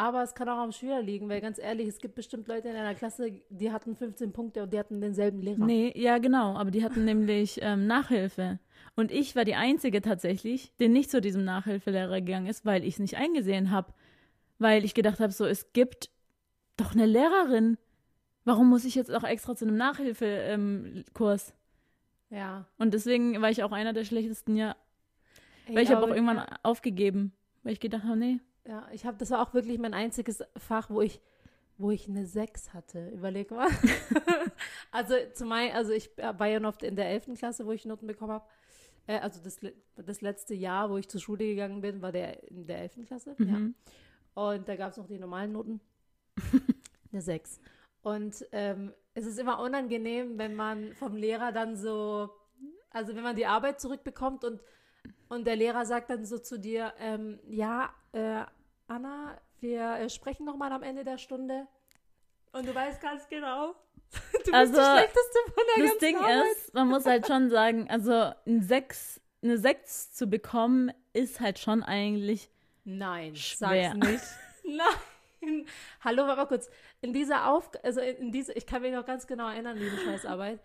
aber 0.00 0.22
es 0.22 0.34
kann 0.34 0.48
auch 0.48 0.56
am 0.56 0.72
Schüler 0.72 1.02
liegen, 1.02 1.28
weil 1.28 1.42
ganz 1.42 1.58
ehrlich, 1.58 1.86
es 1.86 1.98
gibt 1.98 2.14
bestimmt 2.14 2.48
Leute 2.48 2.68
in 2.68 2.76
einer 2.76 2.94
Klasse, 2.94 3.32
die 3.50 3.70
hatten 3.70 3.94
15 3.94 4.32
Punkte 4.32 4.62
und 4.62 4.72
die 4.72 4.78
hatten 4.78 5.02
denselben 5.02 5.42
Lehrer. 5.42 5.62
Nee, 5.62 5.92
ja, 5.94 6.16
genau, 6.16 6.56
aber 6.56 6.70
die 6.70 6.82
hatten 6.82 7.04
nämlich 7.04 7.58
ähm, 7.60 7.86
Nachhilfe. 7.86 8.58
Und 8.96 9.10
ich 9.10 9.36
war 9.36 9.44
die 9.44 9.56
Einzige 9.56 10.00
tatsächlich, 10.00 10.72
die 10.80 10.88
nicht 10.88 11.10
zu 11.10 11.20
diesem 11.20 11.44
Nachhilfelehrer 11.44 12.22
gegangen 12.22 12.46
ist, 12.46 12.64
weil 12.64 12.82
ich 12.82 12.94
es 12.94 12.98
nicht 12.98 13.18
eingesehen 13.18 13.70
habe. 13.70 13.92
Weil 14.58 14.86
ich 14.86 14.94
gedacht 14.94 15.20
habe, 15.20 15.32
so, 15.32 15.44
es 15.44 15.74
gibt 15.74 16.08
doch 16.78 16.92
eine 16.92 17.04
Lehrerin. 17.04 17.76
Warum 18.46 18.70
muss 18.70 18.86
ich 18.86 18.94
jetzt 18.94 19.12
auch 19.12 19.24
extra 19.24 19.54
zu 19.54 19.66
einem 19.66 19.76
Nachhilfekurs? 19.76 21.52
Ähm? 22.30 22.36
Ja. 22.38 22.64
Und 22.78 22.94
deswegen 22.94 23.42
war 23.42 23.50
ich 23.50 23.62
auch 23.62 23.72
einer 23.72 23.92
der 23.92 24.04
schlechtesten, 24.04 24.56
ja. 24.56 24.76
Ey, 25.66 25.76
Weil 25.76 25.82
ich 25.82 25.90
habe 25.90 26.06
auch 26.06 26.14
irgendwann 26.14 26.42
aufgegeben. 26.62 27.32
Weil 27.64 27.74
ich 27.74 27.80
gedacht 27.80 28.04
habe, 28.04 28.16
nee. 28.16 28.40
Ja, 28.66 28.86
ich 28.92 29.06
habe, 29.06 29.16
das 29.16 29.30
war 29.30 29.40
auch 29.40 29.54
wirklich 29.54 29.78
mein 29.78 29.94
einziges 29.94 30.44
Fach, 30.56 30.90
wo 30.90 31.00
ich 31.00 31.20
wo 31.80 31.90
ich 31.90 32.08
eine 32.08 32.26
6 32.26 32.74
hatte. 32.74 33.08
Überleg 33.08 33.50
mal. 33.50 33.68
also 34.92 35.14
zumal, 35.32 35.70
also 35.70 35.92
ich 35.92 36.10
war 36.16 36.46
ja 36.46 36.60
noch 36.60 36.78
in 36.82 36.94
der 36.94 37.08
11. 37.08 37.38
Klasse, 37.38 37.64
wo 37.64 37.72
ich 37.72 37.86
Noten 37.86 38.06
bekommen 38.06 38.32
habe. 38.32 38.44
Äh, 39.06 39.18
also 39.20 39.40
das, 39.42 39.58
das 39.96 40.20
letzte 40.20 40.54
Jahr, 40.54 40.90
wo 40.90 40.98
ich 40.98 41.08
zur 41.08 41.20
Schule 41.20 41.46
gegangen 41.46 41.80
bin, 41.80 42.02
war 42.02 42.12
der 42.12 42.48
in 42.50 42.66
der 42.66 42.82
11. 42.82 43.06
Klasse. 43.06 43.34
Mhm. 43.38 43.74
Ja. 44.36 44.42
Und 44.42 44.68
da 44.68 44.76
gab 44.76 44.92
es 44.92 44.98
noch 44.98 45.06
die 45.06 45.18
normalen 45.18 45.52
Noten. 45.52 45.80
eine 47.12 47.22
6. 47.22 47.60
Und 48.02 48.46
ähm, 48.52 48.92
es 49.14 49.26
ist 49.26 49.38
immer 49.38 49.58
unangenehm, 49.60 50.38
wenn 50.38 50.54
man 50.54 50.92
vom 50.94 51.16
Lehrer 51.16 51.50
dann 51.50 51.76
so, 51.76 52.30
also 52.90 53.16
wenn 53.16 53.22
man 53.22 53.36
die 53.36 53.46
Arbeit 53.46 53.80
zurückbekommt 53.80 54.44
und, 54.44 54.60
und 55.28 55.46
der 55.46 55.56
Lehrer 55.56 55.84
sagt 55.86 56.10
dann 56.10 56.24
so 56.24 56.38
zu 56.38 56.58
dir, 56.58 56.92
ähm, 56.98 57.38
ja, 57.48 57.90
äh, 58.12 58.42
Anna, 58.88 59.40
wir 59.60 59.82
äh, 59.96 60.10
sprechen 60.10 60.44
nochmal 60.44 60.72
am 60.72 60.82
Ende 60.82 61.04
der 61.04 61.18
Stunde. 61.18 61.66
Und 62.52 62.66
du 62.66 62.74
weißt 62.74 63.00
ganz 63.00 63.28
genau, 63.28 63.74
du 64.12 64.36
bist 64.36 64.54
Also, 64.54 64.72
die 64.74 64.80
schlechteste 64.80 65.38
von 65.54 65.62
der 65.76 65.84
Das 65.84 65.90
ganzen 65.92 65.98
Ding 66.00 66.16
Arbeit. 66.16 66.46
ist, 66.56 66.74
man 66.74 66.88
muss 66.88 67.06
halt 67.06 67.26
schon 67.26 67.48
sagen, 67.50 67.88
also 67.88 68.32
ein 68.46 68.62
Sechs, 68.62 69.20
eine 69.42 69.56
6 69.58 70.12
zu 70.14 70.26
bekommen, 70.26 70.92
ist 71.12 71.40
halt 71.40 71.58
schon 71.58 71.82
eigentlich. 71.82 72.50
Nein, 72.84 73.36
Schwer. 73.36 73.92
sag's 74.00 74.08
nicht. 74.08 74.24
Nein. 74.64 75.66
Hallo, 76.04 76.24
warte 76.26 76.36
mal 76.36 76.46
kurz. 76.46 76.68
In 77.00 77.12
dieser 77.12 77.48
Aufgabe, 77.50 77.84
also 77.84 78.00
in, 78.00 78.30
diese, 78.32 78.52
ich 78.52 78.66
kann 78.66 78.82
mich 78.82 78.92
noch 78.92 79.06
ganz 79.06 79.26
genau 79.26 79.48
erinnern, 79.48 79.78
diese 79.78 79.96
Scheißarbeit. 79.98 80.60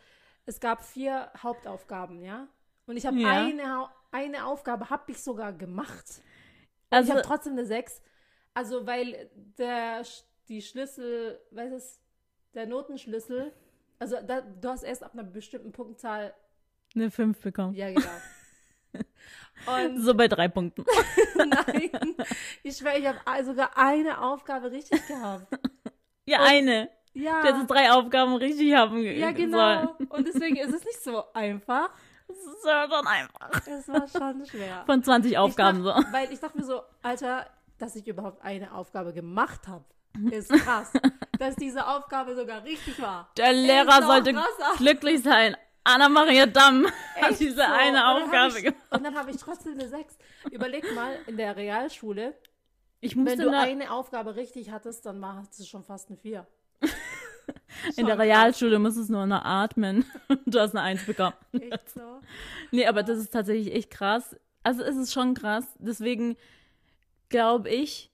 Es 0.45 0.60
gab 0.60 0.84
vier 0.84 1.32
Hauptaufgaben, 1.41 2.21
ja? 2.24 2.48
Und 2.88 2.98
ich 2.98 3.06
habe 3.06 3.17
Ja. 3.17 3.30
eine, 3.45 3.74
Hau- 3.76 3.89
eine 4.15 4.45
Aufgabe, 4.45 4.89
habe 4.89 5.12
ich 5.12 5.21
sogar 5.21 5.54
gemacht. 5.54 6.06
Und 6.89 6.97
Also, 6.97 7.10
ich 7.10 7.17
habe 7.17 7.28
trotzdem 7.28 7.54
eine 7.54 7.65
sechs. 7.65 8.01
Also, 8.54 8.86
weil 8.88 9.30
der, 9.58 10.04
die 10.47 10.62
Schlüssel, 10.62 11.39
weißt 11.51 11.73
du, 11.73 11.80
der 12.54 12.65
Notenschlüssel, 12.67 13.51
also 13.99 14.17
da, 14.25 14.41
du 14.41 14.69
hast 14.69 14.84
erst 14.84 15.04
ab 15.04 15.12
einer 15.13 15.23
bestimmten 15.23 15.71
Punktzahl, 15.71 16.34
eine 16.95 17.12
5 17.12 17.39
bekommen. 17.41 17.73
ja 17.75 17.89
genau. 17.89 18.08
Und 19.67 19.99
So 20.01 20.13
bei 20.13 20.28
drei 20.28 20.47
Punkten. 20.47 20.86
Nein, 21.36 22.15
ich 22.63 22.78
schwöre, 22.78 22.97
ich 22.97 23.08
habe 23.08 23.43
sogar 23.43 23.71
eine 23.78 24.21
Aufgabe 24.21 24.71
richtig 24.71 25.06
gehabt. 25.08 25.47
Ja, 26.28 26.39
eine. 26.41 26.89
Ja, 27.13 27.41
Du 27.43 27.47
hättest 27.49 27.69
drei 27.69 27.91
Aufgaben 27.91 28.34
richtig 28.36 28.73
haben 28.73 28.97
ja 29.04 29.19
sollen. 29.32 29.36
genau. 29.36 29.95
Und 30.10 30.28
deswegen 30.28 30.56
ist 30.58 30.73
es 30.73 30.84
nicht 30.84 31.04
so 31.04 31.23
einfach. 31.34 31.91
Das 32.27 32.38
ja 32.65 32.88
schon 32.89 33.07
einfach. 33.07 33.67
Es 33.67 33.88
war 33.88 34.07
schon 34.07 34.45
schwer. 34.45 34.83
Von 34.85 35.03
20 35.03 35.38
Aufgaben 35.38 35.77
ich 35.79 35.83
so. 35.83 35.89
dachte, 35.91 36.13
Weil 36.13 36.33
ich 36.33 36.39
dachte 36.39 36.57
mir 36.57 36.63
so, 36.65 36.81
Alter, 37.01 37.45
dass 37.77 37.95
ich 37.95 38.07
überhaupt 38.07 38.43
eine 38.43 38.73
Aufgabe 38.73 39.13
gemacht 39.13 39.67
habe, 39.67 39.85
ist 40.31 40.49
krass. 40.65 40.91
dass 41.39 41.55
diese 41.55 41.85
Aufgabe 41.88 42.35
sogar 42.35 42.63
richtig 42.63 43.01
war. 43.01 43.29
Der 43.38 43.53
Lehrer 43.53 44.01
sollte 44.03 44.33
krasser. 44.33 44.77
glücklich 44.77 45.21
sein. 45.23 45.55
Anna-Maria 45.83 46.47
Damm 46.47 46.88
hat 47.21 47.31
Echt 47.31 47.41
diese 47.41 47.57
so. 47.57 47.61
eine 47.61 48.07
Aufgabe 48.07 48.57
ich, 48.57 48.63
gemacht. 48.63 48.81
Und 48.89 49.03
dann 49.05 49.15
habe 49.15 49.29
ich 49.29 49.38
trotzdem 49.38 49.73
eine 49.73 49.88
6. 49.88 50.17
Überleg 50.51 50.95
mal, 50.95 51.15
in 51.27 51.38
der 51.38 51.55
Realschule, 51.55 52.33
Ich 53.01 53.15
wenn 53.15 53.23
musste 53.23 53.43
du 53.43 53.51
na- 53.51 53.61
eine 53.61 53.91
Aufgabe 53.91 54.35
richtig 54.35 54.71
hattest, 54.71 55.05
dann 55.05 55.19
machst 55.19 55.59
du 55.59 55.63
schon 55.63 55.83
fast 55.83 56.09
eine 56.09 56.17
4. 56.17 56.47
in 57.97 58.05
der 58.05 58.17
Realschule 58.17 58.79
musstest 58.79 59.10
du 59.10 59.13
nur 59.13 59.25
noch 59.25 59.43
atmen. 59.43 60.05
Du 60.45 60.60
hast 60.60 60.75
eine 60.75 60.84
Eins 60.84 61.05
bekommen. 61.05 61.36
Echt 61.53 61.89
so. 61.89 62.21
Nee, 62.71 62.86
aber 62.88 63.03
das 63.03 63.17
ist 63.17 63.31
tatsächlich 63.31 63.73
echt 63.73 63.89
krass. 63.89 64.36
Also 64.63 64.84
es 64.84 64.95
ist 64.95 65.13
schon 65.13 65.34
krass. 65.34 65.65
Deswegen 65.79 66.38
glaube 67.29 67.69
ich, 67.69 68.12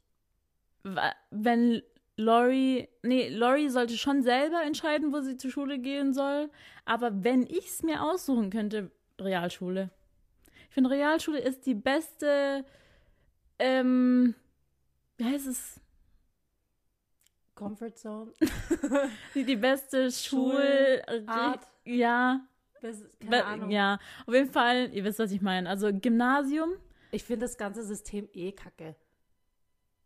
wenn 1.29 1.81
Lori, 2.17 2.89
nee, 3.03 3.29
Lori 3.29 3.69
sollte 3.69 3.97
schon 3.97 4.21
selber 4.21 4.61
entscheiden, 4.63 5.13
wo 5.13 5.21
sie 5.21 5.37
zur 5.37 5.51
Schule 5.51 5.79
gehen 5.79 6.13
soll. 6.13 6.49
Aber 6.85 7.23
wenn 7.23 7.43
ich 7.43 7.67
es 7.67 7.83
mir 7.83 8.03
aussuchen 8.03 8.49
könnte, 8.49 8.91
Realschule. 9.19 9.89
Ich 10.69 10.73
finde, 10.73 10.89
Realschule 10.89 11.39
ist 11.39 11.65
die 11.65 11.75
beste, 11.75 12.65
ähm, 13.59 14.35
wie 15.17 15.25
heißt 15.25 15.47
es? 15.47 15.81
Comfort 17.61 17.95
Zone. 17.95 18.31
Die, 19.35 19.43
die 19.43 19.55
beste 19.55 20.11
Schul... 20.11 21.01
Art. 21.27 21.67
Ja, 21.85 22.41
ist, 22.81 23.19
keine 23.19 23.45
Ahnung. 23.45 23.69
ja, 23.69 23.99
auf 24.25 24.33
jeden 24.33 24.51
Fall, 24.51 24.89
ihr 24.93 25.03
wisst, 25.03 25.19
was 25.19 25.31
ich 25.31 25.41
meine. 25.41 25.69
Also 25.69 25.91
Gymnasium, 25.93 26.71
Ich 27.11 27.23
finde 27.23 27.45
das 27.45 27.57
ganze 27.57 27.83
System 27.83 28.27
eh 28.33 28.51
kacke. 28.51 28.95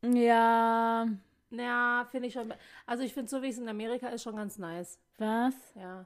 ja, 0.03 1.07
Ja, 1.49 2.07
finde 2.11 2.27
ich 2.27 2.33
schon. 2.33 2.53
Also 2.85 3.03
ich 3.03 3.13
finde 3.13 3.29
so, 3.29 3.41
wie 3.41 3.49
es 3.49 3.57
in 3.57 3.69
Amerika 3.69 4.09
ist, 4.09 4.23
schon 4.23 4.35
ganz 4.35 4.57
nice. 4.57 4.99
was? 5.17 5.53
Ja. 5.75 6.05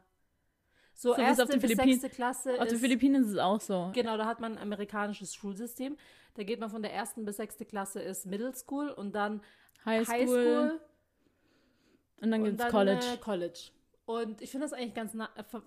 So, 0.93 1.15
So 1.15 1.21
erste 1.21 1.43
auf 1.43 1.49
den 1.49 1.61
bis 1.61 1.71
sechste 1.71 2.09
Klasse 2.09 2.61
Auf 2.61 2.67
den 2.67 2.77
Philippinen 2.77 3.23
ist 3.23 3.31
es 3.31 3.37
auch 3.37 3.61
so. 3.61 3.89
Genau, 3.93 4.17
da 4.17 4.25
hat 4.25 4.39
man 4.39 4.57
ein 4.57 4.61
amerikanisches 4.61 5.33
Schulsystem. 5.33 5.97
Da 6.35 6.43
geht 6.43 6.59
man 6.59 6.69
von 6.69 6.81
der 6.81 6.93
ersten 6.93 7.25
bis 7.25 7.37
sechste 7.37 7.65
Klasse 7.65 8.01
ist 8.01 8.25
Middle 8.25 8.53
School 8.53 8.89
und 8.89 9.15
dann 9.15 9.41
High 9.85 10.05
School, 10.05 10.15
High 10.15 10.27
School 10.27 10.81
und 12.21 12.31
dann 12.31 12.43
gibt's 12.43 12.61
dann 12.61 12.71
College. 12.71 13.05
Äh, 13.13 13.17
College. 13.17 13.59
Und 14.05 14.41
ich 14.41 14.49
finde 14.49 14.65
das 14.65 14.73
eigentlich 14.73 14.95
ganz, 14.95 15.15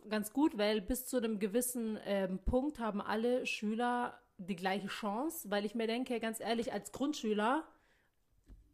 ganz 0.09 0.33
gut, 0.33 0.59
weil 0.59 0.81
bis 0.81 1.07
zu 1.07 1.19
einem 1.19 1.39
gewissen 1.39 1.99
ähm, 2.05 2.41
Punkt 2.45 2.81
haben 2.81 3.01
alle 3.01 3.47
Schüler 3.47 4.19
die 4.39 4.57
gleiche 4.57 4.89
Chance, 4.89 5.49
weil 5.51 5.65
ich 5.65 5.77
mir 5.77 5.87
denke, 5.87 6.19
ganz 6.19 6.41
ehrlich, 6.41 6.73
als 6.73 6.91
Grundschüler, 6.91 7.65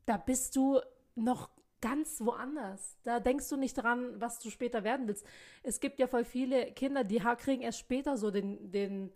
da 0.07 0.17
bist 0.17 0.57
du 0.57 0.81
noch 1.15 1.51
ganz 1.81 2.21
woanders. 2.23 2.97
Da 3.03 3.21
denkst 3.21 3.49
du 3.51 3.57
nicht 3.57 3.75
dran, 3.75 4.21
was 4.21 4.39
du 4.39 4.51
später 4.51 4.85
werden 4.85 5.07
willst. 5.07 5.27
Es 5.63 5.81
gibt 5.81 5.99
ja 5.99 6.07
voll 6.07 6.25
viele 6.25 6.73
Kinder, 6.73 7.05
die 7.05 7.19
kriegen 7.19 7.63
erst 7.63 7.79
später 7.79 8.17
so 8.17 8.31
den, 8.31 8.71
den 8.71 9.13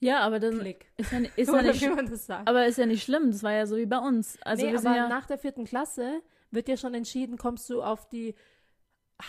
ja, 0.00 0.20
aber 0.20 0.40
das 0.40 0.58
Klick. 0.58 0.86
ist 0.96 1.12
ja, 1.12 1.18
ist 1.36 1.48
ja 1.52 1.62
nicht, 1.62 2.30
aber 2.30 2.66
ist 2.66 2.78
ja 2.78 2.86
nicht 2.86 3.02
schlimm. 3.02 3.32
Das 3.32 3.42
war 3.42 3.52
ja 3.52 3.66
so 3.66 3.76
wie 3.76 3.86
bei 3.86 3.98
uns. 3.98 4.38
Also 4.42 4.64
nee, 4.64 4.72
wir 4.72 4.78
sind 4.78 4.88
aber 4.88 4.96
ja, 4.96 5.08
nach 5.08 5.26
der 5.26 5.38
vierten 5.38 5.64
Klasse 5.64 6.22
wird 6.50 6.68
ja 6.68 6.76
schon 6.76 6.94
entschieden, 6.94 7.36
kommst 7.36 7.68
du 7.70 7.82
auf 7.82 8.08
die 8.08 8.34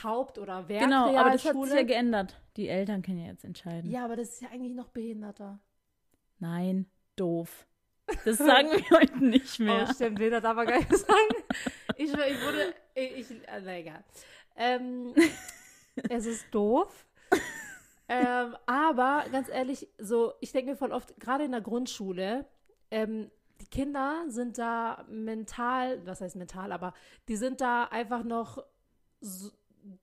Haupt- 0.04 0.38
oder 0.38 0.64
genau, 0.64 1.16
aber 1.16 1.32
das 1.32 1.46
hat 1.46 1.56
sich 1.62 1.74
ja 1.74 1.84
geändert. 1.84 2.42
Die 2.56 2.68
Eltern 2.68 3.02
können 3.02 3.20
ja 3.20 3.28
jetzt 3.28 3.44
entscheiden. 3.44 3.92
Ja, 3.92 4.06
aber 4.06 4.16
das 4.16 4.30
ist 4.30 4.42
ja 4.42 4.50
eigentlich 4.50 4.74
noch 4.74 4.90
behinderter. 4.90 5.60
Nein, 6.40 6.90
doof. 7.16 7.68
Das 8.26 8.38
sagen 8.38 8.70
wir 8.72 8.90
heute 9.00 9.24
nicht 9.24 9.60
mehr. 9.60 9.88
Oh, 9.90 9.94
stimmt, 9.94 10.20
will 10.20 10.30
das 10.30 10.44
aber 10.44 10.66
gar 10.66 10.78
nicht 10.78 10.98
sagen. 10.98 11.36
Ich, 11.98 12.12
ich 12.12 12.16
wurde, 12.16 12.74
ich, 12.96 13.32
äh, 13.32 13.62
na 13.64 13.78
egal. 13.78 14.04
Ähm, 14.56 15.14
es 16.10 16.26
ist 16.26 16.46
doof. 16.52 17.06
ähm, 18.08 18.56
aber 18.66 19.26
ganz 19.32 19.50
ehrlich, 19.50 19.88
so, 19.98 20.34
ich 20.42 20.52
denke 20.52 20.72
mir 20.72 20.78
voll 20.78 20.92
oft, 20.92 21.18
gerade 21.20 21.44
in 21.46 21.52
der 21.52 21.62
Grundschule, 21.62 22.46
ähm, 22.90 23.32
Kinder 23.72 24.26
sind 24.28 24.58
da 24.58 25.06
mental, 25.10 26.06
was 26.06 26.22
heißt 26.22 26.36
mental, 26.36 26.72
aber 26.72 26.94
die 27.28 27.38
sind 27.38 27.62
da 27.62 27.86
einfach 27.86 28.24
noch, 28.24 28.64
so, 29.22 29.50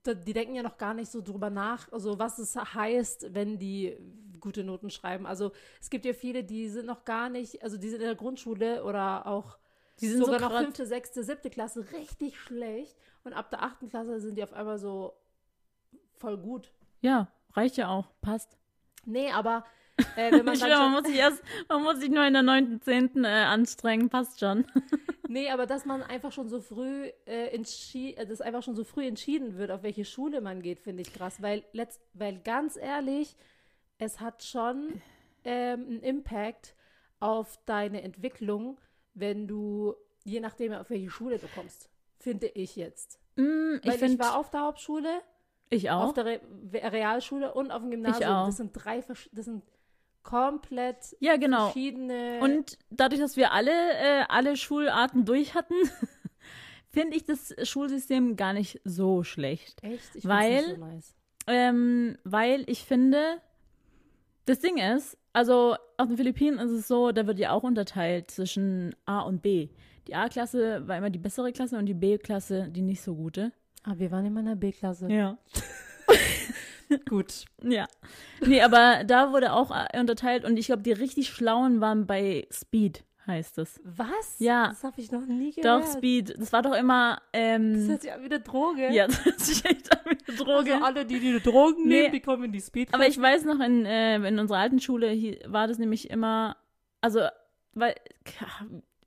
die 0.05 0.33
denken 0.33 0.55
ja 0.55 0.63
noch 0.63 0.77
gar 0.77 0.93
nicht 0.93 1.09
so 1.09 1.21
drüber 1.21 1.49
nach, 1.49 1.91
also 1.91 2.19
was 2.19 2.39
es 2.39 2.55
heißt, 2.55 3.33
wenn 3.33 3.59
die 3.59 3.95
gute 4.39 4.63
Noten 4.63 4.89
schreiben. 4.89 5.25
Also 5.25 5.51
es 5.79 5.89
gibt 5.89 6.05
ja 6.05 6.13
viele, 6.13 6.43
die 6.43 6.69
sind 6.69 6.85
noch 6.85 7.05
gar 7.05 7.29
nicht, 7.29 7.63
also 7.63 7.77
die 7.77 7.89
sind 7.89 7.99
in 8.01 8.07
der 8.07 8.15
Grundschule 8.15 8.83
oder 8.83 9.27
auch 9.27 9.59
Die 10.01 10.07
sind 10.07 10.25
sogar 10.25 10.39
so 10.39 10.49
noch 10.49 10.57
fünfte, 10.57 10.85
sechste, 10.85 11.23
siebte 11.23 11.49
Klasse 11.49 11.91
richtig 11.91 12.39
schlecht 12.39 12.97
und 13.23 13.33
ab 13.33 13.49
der 13.51 13.61
achten 13.61 13.87
Klasse 13.89 14.19
sind 14.19 14.35
die 14.35 14.43
auf 14.43 14.53
einmal 14.53 14.79
so 14.79 15.13
voll 16.15 16.37
gut. 16.37 16.71
Ja, 17.01 17.27
reicht 17.53 17.77
ja 17.77 17.89
auch. 17.89 18.07
Passt. 18.21 18.57
Nee, 19.05 19.31
aber 19.31 19.63
äh, 20.15 20.31
wenn 20.31 20.45
man 20.45 20.53
Ich 20.55 20.59
schwör, 20.61 20.77
man 20.79 20.91
muss 20.93 21.03
sich 21.05 21.15
erst, 21.17 21.41
man 21.67 21.83
muss 21.83 21.99
sich 21.99 22.09
nur 22.09 22.25
in 22.25 22.33
der 22.33 22.43
9., 22.43 22.81
10. 22.81 23.23
Äh, 23.23 23.27
anstrengen. 23.27 24.09
Passt 24.09 24.39
schon. 24.39 24.65
nee, 25.27 25.49
aber 25.49 25.65
dass 25.65 25.85
man 25.85 26.01
einfach 26.03 26.31
schon 26.31 26.49
so 26.49 26.61
früh 26.61 27.09
äh, 27.25 27.47
entschi 27.55 28.13
äh, 28.13 28.25
dass 28.25 28.41
einfach 28.41 28.63
schon 28.63 28.75
so 28.75 28.83
früh 28.83 29.05
entschieden 29.05 29.57
wird, 29.57 29.71
auf 29.71 29.83
welche 29.83 30.05
Schule 30.05 30.41
man 30.41 30.61
geht, 30.61 30.79
finde 30.79 31.01
ich 31.01 31.13
krass, 31.13 31.41
weil 31.41 31.63
letzt, 31.73 32.01
weil 32.13 32.39
ganz 32.39 32.75
ehrlich, 32.77 33.35
es 33.97 34.19
hat 34.19 34.43
schon 34.43 35.01
ähm, 35.43 35.85
einen 35.87 36.01
Impact 36.01 36.75
auf 37.19 37.59
deine 37.65 38.01
Entwicklung, 38.01 38.79
wenn 39.13 39.47
du 39.47 39.93
je 40.23 40.39
nachdem 40.39 40.73
auf 40.73 40.89
welche 40.89 41.09
Schule 41.09 41.37
du 41.39 41.47
kommst, 41.55 41.89
finde 42.17 42.47
ich 42.47 42.75
jetzt. 42.75 43.19
Mm, 43.35 43.41
Weil 43.41 43.79
ich 43.83 43.93
ich, 43.93 43.99
finde, 43.99 44.19
war 44.23 44.37
auf 44.37 44.49
der 44.51 44.61
Hauptschule, 44.61 45.21
ich 45.69 45.89
auf 45.91 46.09
auch. 46.09 46.13
der 46.13 46.25
Re 46.25 46.39
Realschule 46.73 47.53
und 47.53 47.71
auf 47.71 47.81
dem 47.81 47.91
Gymnasium. 47.91 48.29
auch. 48.31 48.45
Das 48.47 48.57
sind 48.57 48.71
drei, 48.73 48.99
versch- 48.99 49.29
das 49.31 49.45
sind 49.45 49.63
komplett 50.23 51.15
Ja, 51.19 51.37
genau. 51.37 51.65
verschiedene. 51.69 52.39
Und 52.41 52.77
dadurch, 52.89 53.19
dass 53.21 53.35
wir 53.37 53.51
alle, 53.51 53.71
äh, 53.71 54.23
alle 54.29 54.55
Schularten 54.57 55.25
durch 55.25 55.55
hatten, 55.55 55.73
finde 56.89 57.15
ich 57.17 57.25
das 57.25 57.53
Schulsystem 57.63 58.35
gar 58.35 58.53
nicht 58.53 58.81
so 58.83 59.23
schlecht. 59.23 59.83
echt, 59.83 60.15
ich 60.15 60.25
weil- 60.27 60.55
nicht 60.57 60.69
so 60.75 60.85
nice. 60.85 61.15
Ähm, 61.47 62.17
weil 62.25 62.63
ich 62.69 62.83
finde, 62.83 63.19
das 64.45 64.59
Ding 64.59 64.77
ist, 64.77 65.17
also 65.33 65.75
auf 65.97 66.07
den 66.07 66.17
Philippinen 66.17 66.59
ist 66.59 66.71
es 66.71 66.87
so, 66.87 67.11
da 67.11 67.25
wird 67.25 67.39
ja 67.39 67.51
auch 67.51 67.63
unterteilt 67.63 68.29
zwischen 68.29 68.95
A 69.05 69.21
und 69.21 69.41
B. 69.41 69.69
die 70.07 70.15
A-Klasse 70.15 70.87
war 70.87 70.97
immer 70.97 71.09
die 71.09 71.17
bessere 71.19 71.51
Klasse 71.51 71.77
und 71.77 71.85
die 71.87 71.93
B-Klasse 71.95 72.67
die 72.69 72.81
nicht 72.81 73.01
so 73.01 73.15
gute. 73.15 73.51
Ah, 73.83 73.93
wir 73.97 74.11
waren 74.11 74.25
immer 74.25 74.41
in 74.41 74.45
der 74.47 74.55
B-Klasse. 74.55 75.07
Ja. 75.11 75.37
Gut. 77.07 77.45
Ja. 77.63 77.87
Nee, 78.41 78.61
aber 78.61 79.03
da 79.05 79.31
wurde 79.33 79.53
auch 79.53 79.71
äh, 79.71 79.99
unterteilt 79.99 80.45
und 80.45 80.57
ich 80.57 80.67
glaube, 80.67 80.81
die 80.81 80.91
richtig 80.93 81.29
Schlauen 81.29 81.81
waren 81.81 82.07
bei 82.07 82.47
Speed, 82.51 83.03
heißt 83.27 83.57
es. 83.59 83.81
Was? 83.83 84.35
Ja. 84.39 84.69
Das 84.69 84.83
habe 84.83 84.99
ich 85.01 85.11
noch 85.11 85.25
nie 85.25 85.51
gehört. 85.51 85.83
Doch, 85.83 85.91
Speed. 85.91 86.35
Das 86.39 86.53
war 86.53 86.61
doch 86.61 86.73
immer. 86.73 87.21
Ähm, 87.33 87.73
Das 87.73 87.87
hört 87.89 88.01
sich 88.03 88.13
an 88.13 88.21
wie 88.21 88.25
eine 88.25 88.39
Droge. 88.39 88.93
ja, 88.93 89.07
das 89.07 89.25
hört 89.25 89.39
sich 89.39 89.65
echt 89.65 89.91
an 89.91 89.99
wie 90.05 90.17
eine 90.27 90.37
Droge. 90.37 90.73
Also 90.75 90.85
alle, 90.85 91.05
die 91.05 91.19
die 91.19 91.39
Drogen 91.41 91.87
Nee. 91.87 92.01
nehmen, 92.03 92.11
die 92.13 92.19
kommen 92.21 92.45
in 92.45 92.51
die 92.53 92.61
Speed. 92.61 92.93
Aber 92.93 93.07
ich 93.07 93.19
weiß 93.19 93.43
noch, 93.45 93.59
in, 93.59 93.85
äh, 93.85 94.15
in 94.15 94.39
unserer 94.39 94.59
alten 94.59 94.79
Schule 94.79 95.09
hier 95.09 95.37
war 95.47 95.67
das 95.67 95.77
nämlich 95.79 96.09
immer, 96.09 96.55
also, 97.01 97.19
weil 97.73 97.95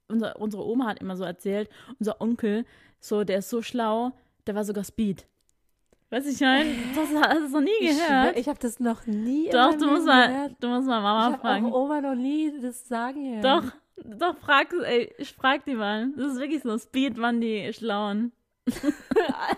unser, 0.09 0.39
unsere 0.41 0.67
Oma 0.67 0.87
hat 0.89 1.01
immer 1.01 1.17
so 1.17 1.25
erzählt, 1.25 1.69
unser 1.99 2.21
Onkel, 2.21 2.65
so, 3.01 3.25
der 3.25 3.39
ist 3.39 3.51
so 3.51 3.63
schlau, 3.63 4.13
der 4.47 4.55
war 4.55 4.65
sogar 4.65 4.85
Speed. 4.85 5.27
Weißt 6.13 6.27
du, 6.27 6.31
ich 6.31 6.41
meine, 6.41 6.75
das 6.95 7.09
hast 7.23 7.55
du 7.55 7.59
noch 7.59 7.61
nie 7.63 7.71
ich, 7.81 7.97
gehört. 7.97 8.37
ich 8.37 8.47
habe 8.47 8.59
das 8.59 8.79
noch 8.79 9.07
nie 9.07 9.49
doch, 9.49 9.75
du 9.79 9.87
musst, 9.87 10.05
mal, 10.05 10.29
gehört. 10.29 10.57
du 10.61 10.69
musst 10.69 10.87
mal 10.87 10.99
Ich 10.99 11.03
Mama 11.03 11.25
habe 11.25 11.39
fragen. 11.39 11.73
auch 11.73 11.85
Oma 11.85 12.03
noch 12.03 12.15
nie 12.15 12.53
das 12.61 12.87
sagen 12.87 13.41
hören. 13.41 13.41
Doch, 13.41 13.73
doch, 14.19 14.37
frag, 14.37 14.75
ey, 14.85 15.11
ich 15.17 15.33
frag 15.33 15.65
die 15.65 15.75
mal. 15.75 16.11
Das 16.15 16.35
ist 16.35 16.39
wirklich 16.39 16.63
so, 16.63 16.77
Speed 16.77 17.17
waren 17.17 17.41
die 17.41 17.73
Schlauen. 17.73 18.33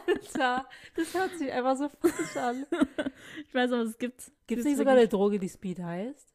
Alter, 0.07 0.69
das 0.95 1.13
hört 1.13 1.37
sich 1.37 1.51
einfach 1.51 1.77
so 1.77 1.89
falsch 1.89 2.37
an. 2.37 2.65
Ich 3.49 3.53
weiß 3.53 3.73
aber, 3.73 3.83
es 3.83 3.99
gibt. 3.99 4.31
Gibt 4.47 4.61
es 4.61 4.65
nicht 4.65 4.77
sogar 4.77 4.95
eine 4.95 5.09
Droge, 5.09 5.41
die 5.41 5.49
Speed 5.49 5.81
heißt? 5.81 6.33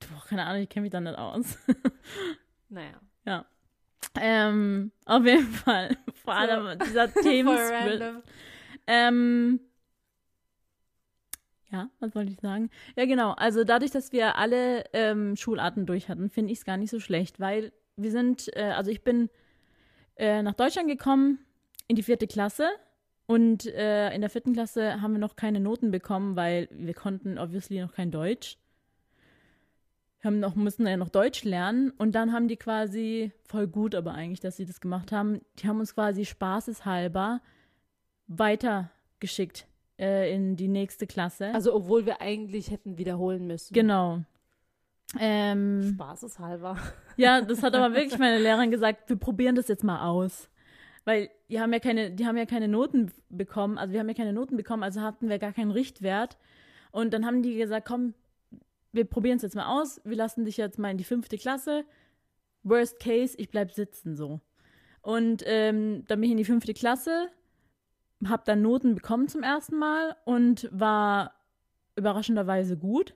Boah, 0.00 0.24
keine 0.30 0.46
Ahnung, 0.46 0.62
ich 0.62 0.70
kenne 0.70 0.84
mich 0.84 0.92
da 0.92 1.00
nicht 1.00 1.18
aus. 1.18 1.58
Naja. 2.70 3.44
ähm, 4.18 4.92
auf 5.04 5.26
jeden 5.26 5.46
Fall. 5.46 5.94
Vor 6.24 6.32
allem 6.32 6.78
dieser 6.78 7.10
Voll 7.10 7.22
Themensplit. 7.22 8.22
Ähm, 8.92 9.60
ja, 11.70 11.88
was 11.98 12.14
wollte 12.14 12.30
ich 12.30 12.40
sagen? 12.40 12.68
Ja, 12.94 13.06
genau. 13.06 13.30
Also 13.32 13.64
dadurch, 13.64 13.90
dass 13.90 14.12
wir 14.12 14.36
alle 14.36 14.84
ähm, 14.92 15.34
Schularten 15.34 15.86
durch 15.86 16.10
hatten, 16.10 16.28
finde 16.28 16.52
ich 16.52 16.58
es 16.58 16.64
gar 16.66 16.76
nicht 16.76 16.90
so 16.90 17.00
schlecht, 17.00 17.40
weil 17.40 17.72
wir 17.96 18.10
sind, 18.10 18.54
äh, 18.54 18.72
also 18.76 18.90
ich 18.90 19.02
bin 19.02 19.30
äh, 20.16 20.42
nach 20.42 20.52
Deutschland 20.52 20.88
gekommen 20.88 21.38
in 21.88 21.96
die 21.96 22.02
vierte 22.02 22.26
Klasse 22.26 22.68
und 23.24 23.64
äh, 23.64 24.14
in 24.14 24.20
der 24.20 24.28
vierten 24.28 24.52
Klasse 24.52 25.00
haben 25.00 25.12
wir 25.12 25.20
noch 25.20 25.36
keine 25.36 25.60
Noten 25.60 25.90
bekommen, 25.90 26.36
weil 26.36 26.68
wir 26.70 26.92
konnten 26.92 27.38
obviously 27.38 27.80
noch 27.80 27.94
kein 27.94 28.10
Deutsch. 28.10 28.58
Wir 30.20 30.28
haben 30.28 30.38
noch, 30.38 30.54
mussten 30.54 30.86
ja 30.86 30.98
noch 30.98 31.08
Deutsch 31.08 31.44
lernen 31.44 31.92
und 31.92 32.14
dann 32.14 32.34
haben 32.34 32.46
die 32.46 32.58
quasi, 32.58 33.32
voll 33.46 33.68
gut 33.68 33.94
aber 33.94 34.12
eigentlich, 34.12 34.40
dass 34.40 34.58
sie 34.58 34.66
das 34.66 34.82
gemacht 34.82 35.12
haben, 35.12 35.40
die 35.58 35.66
haben 35.66 35.80
uns 35.80 35.94
quasi 35.94 36.26
spaßeshalber 36.26 37.40
weitergeschickt 38.38 39.66
äh, 39.98 40.34
in 40.34 40.56
die 40.56 40.68
nächste 40.68 41.06
Klasse. 41.06 41.52
Also, 41.54 41.74
obwohl 41.74 42.06
wir 42.06 42.20
eigentlich 42.20 42.70
hätten 42.70 42.98
wiederholen 42.98 43.46
müssen. 43.46 43.72
genau. 43.72 44.20
Ähm, 45.18 45.92
Spaßeshalber. 45.94 46.78
ja, 47.16 47.42
das 47.42 47.62
hat 47.62 47.74
aber 47.74 47.94
wirklich 47.94 48.18
meine 48.18 48.38
Lehrerin 48.38 48.70
gesagt, 48.70 49.08
wir 49.10 49.16
probieren 49.16 49.54
das 49.54 49.68
jetzt 49.68 49.84
mal 49.84 50.08
aus. 50.08 50.48
Weil 51.04 51.30
die 51.50 51.60
haben 51.60 51.72
ja 51.72 51.80
keine, 51.80 52.12
die 52.12 52.26
haben 52.26 52.36
ja 52.36 52.46
keine 52.46 52.68
Noten 52.68 53.10
bekommen, 53.28 53.76
also 53.76 53.92
wir 53.92 54.00
haben 54.00 54.08
ja 54.08 54.14
keine 54.14 54.32
Noten 54.32 54.56
bekommen, 54.56 54.82
also 54.82 55.00
hatten 55.00 55.28
wir 55.28 55.38
gar 55.38 55.52
keinen 55.52 55.72
Richtwert. 55.72 56.38
Und 56.92 57.12
dann 57.12 57.26
haben 57.26 57.42
die 57.42 57.56
gesagt, 57.56 57.86
komm, 57.86 58.14
wir 58.92 59.04
probieren 59.04 59.36
es 59.36 59.42
jetzt 59.42 59.56
mal 59.56 59.80
aus, 59.80 60.00
wir 60.04 60.16
lassen 60.16 60.44
dich 60.44 60.56
jetzt 60.56 60.78
mal 60.78 60.90
in 60.90 60.98
die 60.98 61.04
fünfte 61.04 61.38
Klasse. 61.38 61.84
Worst 62.62 63.00
case, 63.00 63.34
ich 63.36 63.50
bleib 63.50 63.72
sitzen 63.72 64.14
so. 64.16 64.40
Und 65.00 65.42
ähm, 65.46 66.04
dann 66.06 66.20
bin 66.20 66.28
ich 66.28 66.32
in 66.32 66.36
die 66.36 66.44
fünfte 66.44 66.74
Klasse, 66.74 67.28
habe 68.28 68.42
dann 68.46 68.62
Noten 68.62 68.94
bekommen 68.94 69.28
zum 69.28 69.42
ersten 69.42 69.76
Mal 69.76 70.16
und 70.24 70.68
war 70.72 71.34
überraschenderweise 71.96 72.76
gut. 72.76 73.14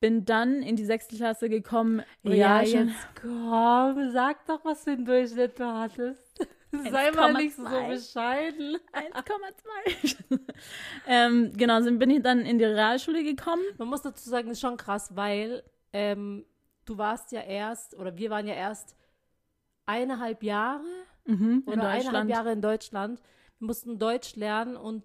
Bin 0.00 0.24
dann 0.24 0.62
in 0.62 0.76
die 0.76 0.84
sechste 0.84 1.16
Klasse 1.16 1.48
gekommen. 1.48 2.02
Ja, 2.22 2.62
jetzt 2.62 2.94
komm, 3.20 4.10
sag 4.10 4.44
doch, 4.46 4.64
was 4.64 4.84
für 4.84 4.90
einen 4.90 5.04
Durchschnitt 5.04 5.58
du 5.58 5.64
hattest. 5.64 6.46
Sei 6.90 7.10
mal 7.12 7.32
nicht 7.34 7.54
so 7.54 7.62
1,2. 7.62 7.88
bescheiden. 7.88 8.76
1,2. 8.92 10.38
ähm, 11.06 11.52
genau, 11.56 11.80
so 11.80 11.96
bin 11.96 12.10
ich 12.10 12.22
dann 12.22 12.40
in 12.40 12.58
die 12.58 12.64
Realschule 12.64 13.22
gekommen. 13.22 13.62
Man 13.78 13.88
muss 13.88 14.02
dazu 14.02 14.28
sagen, 14.28 14.48
das 14.48 14.58
ist 14.58 14.60
schon 14.60 14.76
krass, 14.76 15.14
weil 15.14 15.62
ähm, 15.92 16.44
du 16.84 16.98
warst 16.98 17.30
ja 17.30 17.42
erst, 17.42 17.96
oder 17.96 18.16
wir 18.18 18.30
waren 18.30 18.46
ja 18.48 18.54
erst 18.54 18.96
eineinhalb 19.86 20.42
Jahre 20.42 20.84
Mhm, 21.26 21.62
oder 21.66 21.88
eineinhalb. 21.88 22.28
Jahre 22.28 22.52
in 22.52 22.60
Deutschland. 22.60 23.20
Mussten 23.64 23.98
Deutsch 23.98 24.36
lernen 24.36 24.76
und 24.76 25.04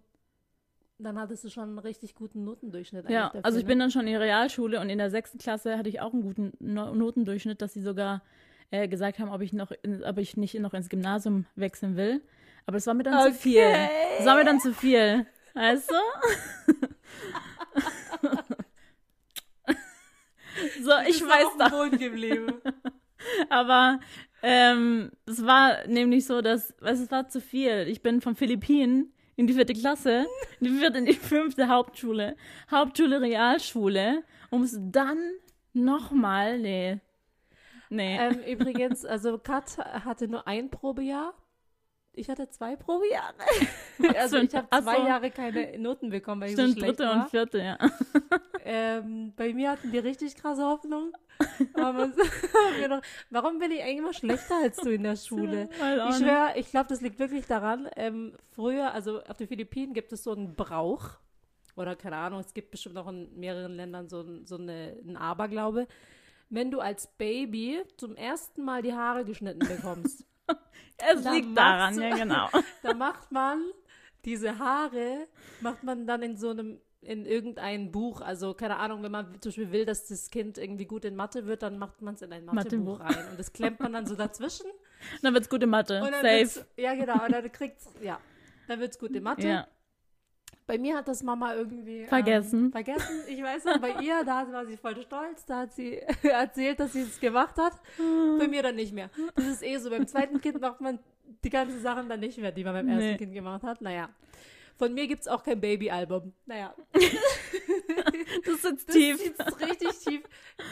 dann 0.98 1.17
hattest 1.17 1.45
du 1.45 1.50
schon 1.50 1.63
einen 1.63 1.80
richtig 1.80 2.13
guten 2.13 2.43
Notendurchschnitt. 2.43 3.10
Ja, 3.10 3.28
dafür, 3.28 3.45
also 3.45 3.58
ich 3.58 3.63
ne? 3.63 3.69
bin 3.69 3.80
dann 3.80 3.91
schon 3.91 4.02
in 4.02 4.08
die 4.08 4.15
Realschule 4.15 4.82
und 4.82 4.89
in 4.89 4.98
der 4.98 5.10
sechsten 5.10 5.38
Klasse 5.38 5.78
hatte 5.78 5.89
ich 5.89 6.02
auch 6.02 6.13
einen 6.13 6.24
guten 6.24 6.52
no 6.60 6.93
Notendurchschnitt, 6.93 7.62
dass 7.62 7.74
sie 7.74 7.82
sogar 7.82 8.22
äh, 8.72 8.88
gesagt 8.88 9.19
haben, 9.19 9.30
ob 9.30 9.41
ich 9.41 9.54
noch, 9.54 9.72
in, 9.82 10.04
ob 10.04 10.17
ich 10.17 10.38
nicht 10.38 10.60
noch 10.60 10.74
ins 10.74 10.89
Gymnasium 10.89 11.45
wechseln 11.56 11.95
will. 11.95 12.22
Aber 12.65 12.78
das 12.78 12.86
war 12.86 12.93
mir 12.93 13.04
dann 13.04 13.32
zu 13.32 13.39
viel. 13.39 13.63
Okay. 13.63 13.89
Das 14.17 14.28
war 14.28 14.36
mir 14.36 14.45
dann 14.45 14.60
zu 14.60 14.74
viel. 14.74 15.26
Weißt 15.54 15.89
du? 15.89 15.95
so, 20.84 20.91
ich 21.08 21.22
weiß 21.22 21.45
auf 21.45 21.54
dem 21.54 21.60
doch. 21.60 21.72
Boden 21.72 21.98
geblieben. 21.98 22.62
Aber 23.50 24.02
ähm, 24.41 25.12
es 25.25 25.45
war 25.45 25.88
nämlich 25.88 26.25
so, 26.25 26.41
dass, 26.41 26.73
weißt, 26.80 27.04
es 27.04 27.12
war 27.12 27.28
zu 27.28 27.41
viel. 27.41 27.88
Ich 27.88 28.02
bin 28.02 28.21
von 28.21 28.36
Philippinen 28.36 29.13
in 29.36 29.47
die 29.47 29.54
vierte 29.54 29.73
Klasse, 29.73 30.25
in 30.60 30.67
die 30.67 30.80
vierte, 30.80 30.97
in 30.97 31.06
die 31.06 31.13
fünfte 31.13 31.69
Hauptschule, 31.69 32.36
Hauptschule, 32.69 33.21
Realschule 33.21 34.23
und 34.49 34.62
muss 34.62 34.78
dann 34.78 35.17
nochmal, 35.73 36.60
nee, 36.60 36.99
nee. 37.89 38.17
ähm, 38.17 38.39
übrigens, 38.47 39.06
also 39.06 39.38
Kat 39.38 39.78
hatte 39.78 40.28
nur 40.28 40.47
ein 40.47 40.69
Probejahr. 40.69 41.34
Ich 42.19 42.29
hatte 42.29 42.49
zwei 42.49 42.75
Probejahre. 42.75 43.34
also 44.17 44.38
ich 44.38 44.53
habe 44.53 44.67
zwei 44.69 44.97
so. 44.97 45.08
Jahre 45.08 45.32
keine 45.32 45.79
Noten 45.79 46.10
bekommen, 46.10 46.41
weil 46.41 46.49
ich 46.49 46.53
Stimmt, 46.55 46.73
so 46.73 46.79
schlecht 46.79 46.99
dritte 46.99 47.10
war. 47.10 47.23
und 47.23 47.29
vierte, 47.29 47.58
ja. 47.60 47.77
Ähm, 48.71 49.34
bei 49.36 49.53
mir 49.53 49.71
hatten 49.71 49.91
die 49.91 49.97
richtig 49.97 50.36
krasse 50.36 50.63
Hoffnung. 50.63 51.13
Noch, 51.77 53.01
warum 53.32 53.58
bin 53.58 53.71
ich 53.71 53.82
eigentlich 53.82 53.97
immer 53.97 54.13
schlechter 54.13 54.55
als 54.62 54.77
du 54.77 54.93
in 54.93 55.01
der 55.01 55.15
Schule? 55.15 55.69
Ich 55.71 56.17
schwöre, 56.17 56.51
ich 56.55 56.69
glaube, 56.69 56.89
das 56.89 57.01
liegt 57.01 57.17
wirklich 57.17 57.47
daran. 57.47 57.89
Ähm, 57.95 58.36
früher, 58.51 58.93
also 58.93 59.23
auf 59.23 59.38
den 59.38 59.47
Philippinen 59.47 59.93
gibt 59.93 60.12
es 60.12 60.23
so 60.23 60.34
einen 60.34 60.55
Brauch. 60.55 61.12
Oder 61.77 61.95
keine 61.95 62.17
Ahnung, 62.17 62.41
es 62.41 62.53
gibt 62.53 62.69
bestimmt 62.69 62.97
auch 62.97 63.08
in 63.08 63.34
mehreren 63.39 63.73
Ländern 63.73 64.10
so, 64.10 64.23
so 64.43 64.58
eine, 64.58 64.97
einen 65.01 65.17
Aberglaube. 65.17 65.88
Wenn 66.49 66.69
du 66.69 66.79
als 66.79 67.08
Baby 67.17 67.82
zum 67.97 68.15
ersten 68.17 68.63
Mal 68.63 68.84
die 68.84 68.93
Haare 68.93 69.23
geschnitten 69.23 69.65
bekommst, 69.67 70.25
Es 70.97 71.23
da 71.23 71.31
liegt 71.31 71.57
daran, 71.57 71.97
ja, 72.01 72.13
genau. 72.15 72.49
da 72.83 72.93
macht 72.93 73.31
man 73.31 73.63
diese 74.25 74.59
Haare, 74.59 75.27
macht 75.62 75.81
man 75.83 76.05
dann 76.05 76.21
in 76.23 76.35
so 76.35 76.49
einem, 76.49 76.81
in 77.01 77.25
irgendein 77.25 77.89
Buch, 77.91 78.19
also 78.19 78.53
keine 78.53 78.75
Ahnung, 78.75 79.01
wenn 79.03 79.12
man 79.13 79.25
zum 79.39 79.49
Beispiel 79.51 79.71
will, 79.71 79.85
dass 79.85 80.07
das 80.07 80.29
Kind 80.29 80.57
irgendwie 80.57 80.83
gut 80.85 81.05
in 81.05 81.15
Mathe 81.15 81.45
wird, 81.45 81.62
dann 81.63 81.77
macht 81.77 82.01
man 82.01 82.15
es 82.15 82.21
in 82.21 82.33
ein 82.33 82.43
Mathebuch 82.43 82.99
Mathebuch. 82.99 83.17
rein 83.17 83.29
und 83.31 83.39
das 83.39 83.53
klemmt 83.53 83.79
man 83.79 83.93
dann 83.93 84.05
so 84.07 84.15
dazwischen 84.15 84.65
Dann 85.21 85.33
wird's 85.33 85.47
gute 85.49 85.67
Mathe. 85.67 86.01
und 86.01 86.12
dann 86.12 86.45
Safe. 86.45 86.65
ja 86.75 86.93
genau, 86.95 87.23
und 87.23 87.31
dann 87.31 87.49
kriegt's, 87.49 87.88
ja, 88.01 88.19
dann 88.67 88.81
wird's 88.81 88.99
gut 88.99 89.12
in 89.12 89.23
Mathe. 89.23 89.47
Ja. 89.47 89.67
Bei 90.69 90.77
mir 90.77 90.97
hat 90.97 91.08
das 91.08 91.23
Mama 91.23 91.55
irgendwie 91.55 92.05
Vergessen. 92.05 92.65
Ähm, 92.65 92.71
vergessen. 92.71 93.23
Ich 93.27 93.41
weiß 93.41 93.65
noch, 93.65 93.79
bei 93.79 93.93
ihr, 94.03 94.23
da 94.23 94.45
war 94.51 94.67
sie 94.67 94.77
voll 94.77 95.01
stolz, 95.01 95.43
da 95.45 95.62
hat 95.62 95.73
sie 95.73 95.97
erzählt, 96.21 96.79
dass 96.79 96.93
sie 96.93 97.01
es 97.01 97.19
gemacht 97.19 97.58
hat. 97.58 97.73
Bei 97.97 98.47
mir 98.47 98.62
dann 98.62 98.75
nicht 98.75 98.93
mehr. 98.93 99.10
Das 99.34 99.47
ist 99.47 99.63
eh 99.63 99.77
so. 99.77 99.89
Beim 99.89 100.05
zweiten 100.05 100.39
Kind 100.39 100.62
macht 100.62 100.79
man 100.79 100.99
die 101.43 101.49
ganzen 101.49 101.82
Sachen 101.82 102.08
dann 102.08 102.19
nicht 102.19 102.38
mehr, 102.38 102.51
die 102.51 102.63
man 102.63 102.73
beim 102.75 102.88
ersten 102.88 103.03
Nee. 103.12 103.17
Kind 103.17 103.34
gemacht 103.34 103.63
hat. 103.63 103.82
Naja. 103.82 104.10
Von 104.77 104.93
mir 104.93 105.08
gibt 105.08 105.21
es 105.23 105.27
auch 105.27 105.43
kein 105.43 105.60
Babyalbum. 105.60 106.34
Naja. 106.45 106.73
Das 108.45 108.62
sitzt 108.62 108.88
Das 108.89 108.95
tief. 108.95 109.17
sitzt 109.17 109.62
richtig 109.62 109.89
tief. 110.05 110.22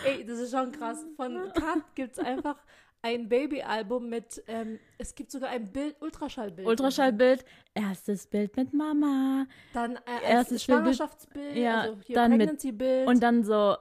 Ey, 0.06 0.24
das 0.26 0.40
ist 0.40 0.52
schon 0.52 0.72
krass. 0.72 1.06
Von 1.16 1.52
Kat 1.54 1.80
gibt 1.96 2.14
es 2.14 2.20
einfach 2.20 2.58
ein 3.02 3.30
Babyalbum 3.30 4.10
mit, 4.10 4.44
ähm, 4.48 4.80
es 4.98 5.14
gibt 5.16 5.32
sogar 5.32 5.50
ein 5.50 5.72
Bild, 5.72 5.96
Ultraschallbild. 6.02 6.68
Ultraschallbild, 6.68 7.46
erstes 7.74 8.28
Bild 8.28 8.56
mit 8.58 8.74
Mama. 8.74 9.46
Dann 9.74 9.96
äh, 9.96 10.00
Erstes 10.24 10.66
Bild 10.66 10.80
mit- 10.84 10.96
Schwangerschaftsbild, 10.96 11.56
ja, 11.56 11.82
also 11.82 11.98
hier 12.02 12.16
dann 12.16 12.32
mit- 12.32 12.40
Pregnancy-Bild. 12.42 13.08
Und 13.08 13.22
dann 13.22 13.44
so 13.44 13.76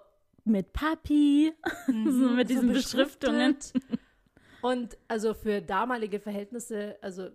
mit 0.44 0.72
Papi. 0.72 1.52
Mhm, 1.88 2.10
so 2.20 2.28
mit 2.30 2.48
diesen 2.50 2.72
Beschriftungen. 2.72 3.54
beschriftet. 3.56 3.82
Und 4.62 4.96
also 5.08 5.34
für 5.34 5.60
damalige 5.60 6.18
Verhältnisse, 6.20 6.96
also, 7.00 7.28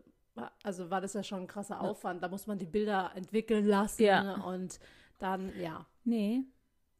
also 0.63 0.89
war 0.89 1.01
das 1.01 1.13
ja 1.13 1.23
schon 1.23 1.41
ein 1.41 1.47
krasser 1.47 1.79
Aufwand. 1.81 2.21
Da 2.23 2.27
muss 2.29 2.47
man 2.47 2.57
die 2.57 2.65
Bilder 2.65 3.11
entwickeln 3.15 3.65
lassen 3.65 4.03
Ja. 4.03 4.35
und 4.43 4.79
dann, 5.19 5.51
ja. 5.59 5.85
Nee. 6.03 6.41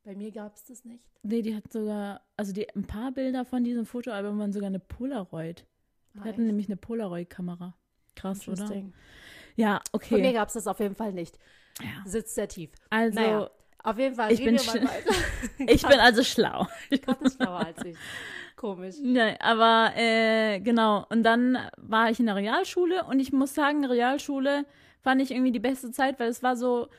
Bei 0.03 0.15
mir 0.15 0.31
gab 0.31 0.55
es 0.55 0.63
das 0.63 0.83
nicht. 0.83 1.03
Nee, 1.23 1.41
die 1.41 1.55
hat 1.55 1.71
sogar, 1.71 2.21
also 2.35 2.53
die, 2.53 2.67
ein 2.75 2.87
paar 2.87 3.11
Bilder 3.11 3.45
von 3.45 3.63
diesem 3.63 3.85
Fotoalbum 3.85 4.39
waren 4.39 4.51
sogar 4.51 4.67
eine 4.67 4.79
Polaroid. 4.79 5.65
Wir 6.13 6.23
hatten 6.25 6.45
nämlich 6.45 6.67
eine 6.67 6.77
Polaroid-Kamera. 6.77 7.75
Krass, 8.15 8.47
oder? 8.47 8.65
Ja, 9.55 9.81
Von 9.91 10.19
mir 10.19 10.27
okay. 10.27 10.33
gab 10.33 10.47
es 10.47 10.55
das 10.55 10.67
auf 10.67 10.79
jeden 10.79 10.95
Fall 10.95 11.13
nicht. 11.13 11.37
Ja. 11.79 12.03
Sitzt 12.05 12.35
sehr 12.35 12.47
tief. 12.47 12.71
Also, 12.89 13.19
Naja, 13.19 13.49
auf 13.83 13.97
jeden 13.97 14.15
Fall. 14.15 14.31
ich 14.31 14.43
bin 14.43 14.55
ich 15.67 15.81
bin 15.83 15.99
also 15.99 16.23
schlau. 16.23 16.67
Kat 17.01 17.21
ist 17.21 17.37
schlauer 17.37 17.65
als 17.65 17.85
ich. 17.85 17.97
Komisch. 18.55 18.95
Nein, 19.01 19.37
aber 19.39 19.93
äh, 19.95 20.59
genau. 20.59 21.05
Und 21.09 21.23
dann 21.23 21.57
war 21.77 22.09
ich 22.11 22.19
in 22.19 22.27
der 22.27 22.35
Realschule 22.35 23.05
und 23.05 23.19
ich 23.19 23.33
muss 23.33 23.55
sagen, 23.55 23.85
Realschule 23.85 24.65
fand 25.01 25.21
ich 25.21 25.31
irgendwie 25.31 25.51
die 25.51 25.59
beste 25.59 25.91
Zeit, 25.91 26.19
weil 26.19 26.29
es 26.29 26.43
war 26.43 26.55
so, 26.55 26.89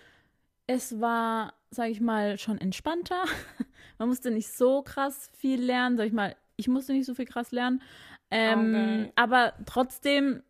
es 0.66 1.00
war, 1.00 1.54
sag 1.72 1.90
ich 1.90 2.00
mal, 2.00 2.38
schon 2.38 2.58
entspannter. 2.58 3.24
Man 3.98 4.08
musste 4.08 4.30
nicht 4.30 4.52
so 4.52 4.82
krass 4.82 5.30
viel 5.36 5.60
lernen, 5.62 5.96
sag 5.96 6.06
ich 6.06 6.12
mal, 6.12 6.36
ich 6.56 6.68
musste 6.68 6.92
nicht 6.92 7.06
so 7.06 7.14
viel 7.14 7.24
krass 7.24 7.50
lernen. 7.50 7.82
Ähm, 8.30 8.74
Okay. 8.74 9.12
Aber 9.16 9.54
trotzdem, 9.66 10.42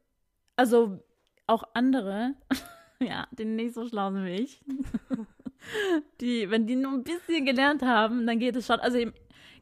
also 0.57 1.03
auch 1.47 1.65
andere, 1.75 2.35
ja, 3.01 3.27
die 3.33 3.45
nicht 3.45 3.75
so 3.75 3.87
schlau 3.87 4.11
sind 4.11 4.25
wie 4.25 4.43
ich, 4.43 4.65
die, 6.21 6.51
wenn 6.51 6.67
die 6.67 6.77
nur 6.77 6.93
ein 6.93 7.05
bisschen 7.05 7.45
gelernt 7.47 7.83
haben, 7.83 8.27
dann 8.27 8.39
geht 8.39 8.57
es 8.57 8.67
schon. 8.67 8.81
Also 8.81 8.99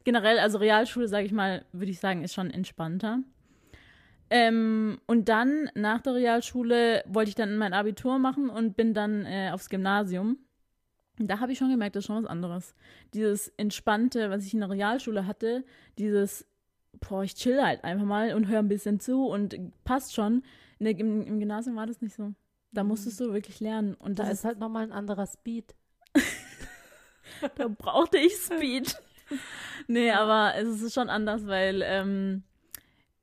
generell, 0.05 0.39
also 0.39 0.59
Realschule, 0.59 1.09
sage 1.09 1.27
ich 1.27 1.33
mal, 1.33 1.65
würde 1.73 1.91
ich 1.91 2.01
sagen, 2.01 2.25
ist 2.25 2.35
schon 2.35 2.51
entspannter. 2.51 3.21
Ähm, 4.31 5.01
und 5.07 5.29
dann, 5.29 5.71
nach 5.75 6.01
der 6.01 6.15
Realschule, 6.15 7.03
wollte 7.07 7.31
ich 7.31 7.35
dann 7.35 7.57
mein 7.59 7.75
Abitur 7.75 8.19
machen 8.19 8.49
und 8.49 8.77
bin 8.77 8.95
dann 8.95 9.27
äh, 9.27 9.51
aufs 9.53 9.69
Gymnasium. 9.69 10.39
Da 11.29 11.41
habe 11.41 11.53
ich 11.53 11.59
schon 11.59 11.71
gemerkt, 11.71 11.97
das 11.97 12.03
ist 12.05 12.07
schon 12.07 12.23
was 12.23 12.31
anderes. 12.31 12.75
Dieses 13.15 13.49
Entspannte, 13.57 14.31
was 14.31 14.45
ich 14.47 14.55
in 14.55 14.61
der 14.61 14.71
Realschule 14.71 15.27
hatte, 15.27 15.65
dieses, 15.99 16.47
boah, 17.01 17.23
ich 17.23 17.35
chill 17.35 17.63
halt 17.63 17.85
einfach 17.85 18.07
mal 18.07 18.35
und 18.35 18.49
höre 18.49 18.59
ein 18.61 18.69
bisschen 18.69 19.01
zu 19.01 19.27
und 19.27 19.57
passt 19.85 20.15
schon. 20.15 20.43
Der, 20.79 20.99
im, 20.99 21.23
Im 21.27 21.39
Gymnasium 21.39 21.77
war 21.77 21.87
das 21.87 22.01
nicht 22.01 22.15
so. 22.15 22.33
Da 22.73 22.85
musstest 22.85 23.21
du 23.21 23.33
wirklich 23.35 23.61
lernen. 23.61 23.95
Und 23.95 24.19
Da 24.19 24.25
das 24.25 24.33
ist 24.39 24.45
halt 24.45 24.59
nochmal 24.61 24.85
ein 24.85 24.93
anderer 24.93 25.27
Speed. 25.27 25.75
da 27.57 27.69
brauchte 27.69 28.19
ich 28.19 28.35
Speed. 28.37 28.97
nee, 29.89 30.11
aber 30.11 30.55
es 30.57 30.81
ist 30.81 30.95
schon 30.95 31.09
anders, 31.11 31.47
weil, 31.47 31.83
ähm, 31.85 32.43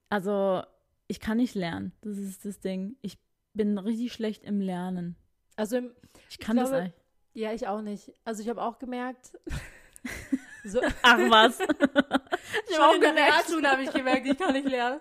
also, 0.10 0.62
ich 1.08 1.20
kann 1.20 1.38
nicht 1.38 1.56
lernen. 1.56 1.94
Das 2.02 2.18
ist 2.18 2.46
das 2.46 2.60
Ding. 2.60 2.96
Ich 3.02 3.18
bin 3.54 3.78
richtig 3.78 4.14
schlecht 4.14 4.44
im 4.44 4.62
Lernen. 4.62 5.16
Also 5.56 5.78
im, 5.78 5.92
Ich 6.30 6.38
kann 6.40 6.58
das 6.58 6.70
glaube- 6.70 6.84
eigentlich. 6.84 7.07
Ja, 7.38 7.54
ich 7.54 7.68
auch 7.68 7.82
nicht. 7.82 8.12
Also 8.26 8.42
ich 8.42 8.50
habe 8.50 8.62
auch 8.64 8.80
gemerkt. 8.80 9.32
so, 10.66 10.82
Ach 11.04 11.20
was. 11.30 11.60
ich 12.70 12.76
Schon 12.76 12.84
hab 12.84 12.96
in 12.96 13.02
der 13.02 13.14
Realschule 13.16 13.70
habe 13.70 13.84
ich 13.84 13.92
gemerkt, 13.94 14.26
ich 14.26 14.38
kann 14.38 14.54
nicht 14.54 14.68
lernen. 14.68 15.00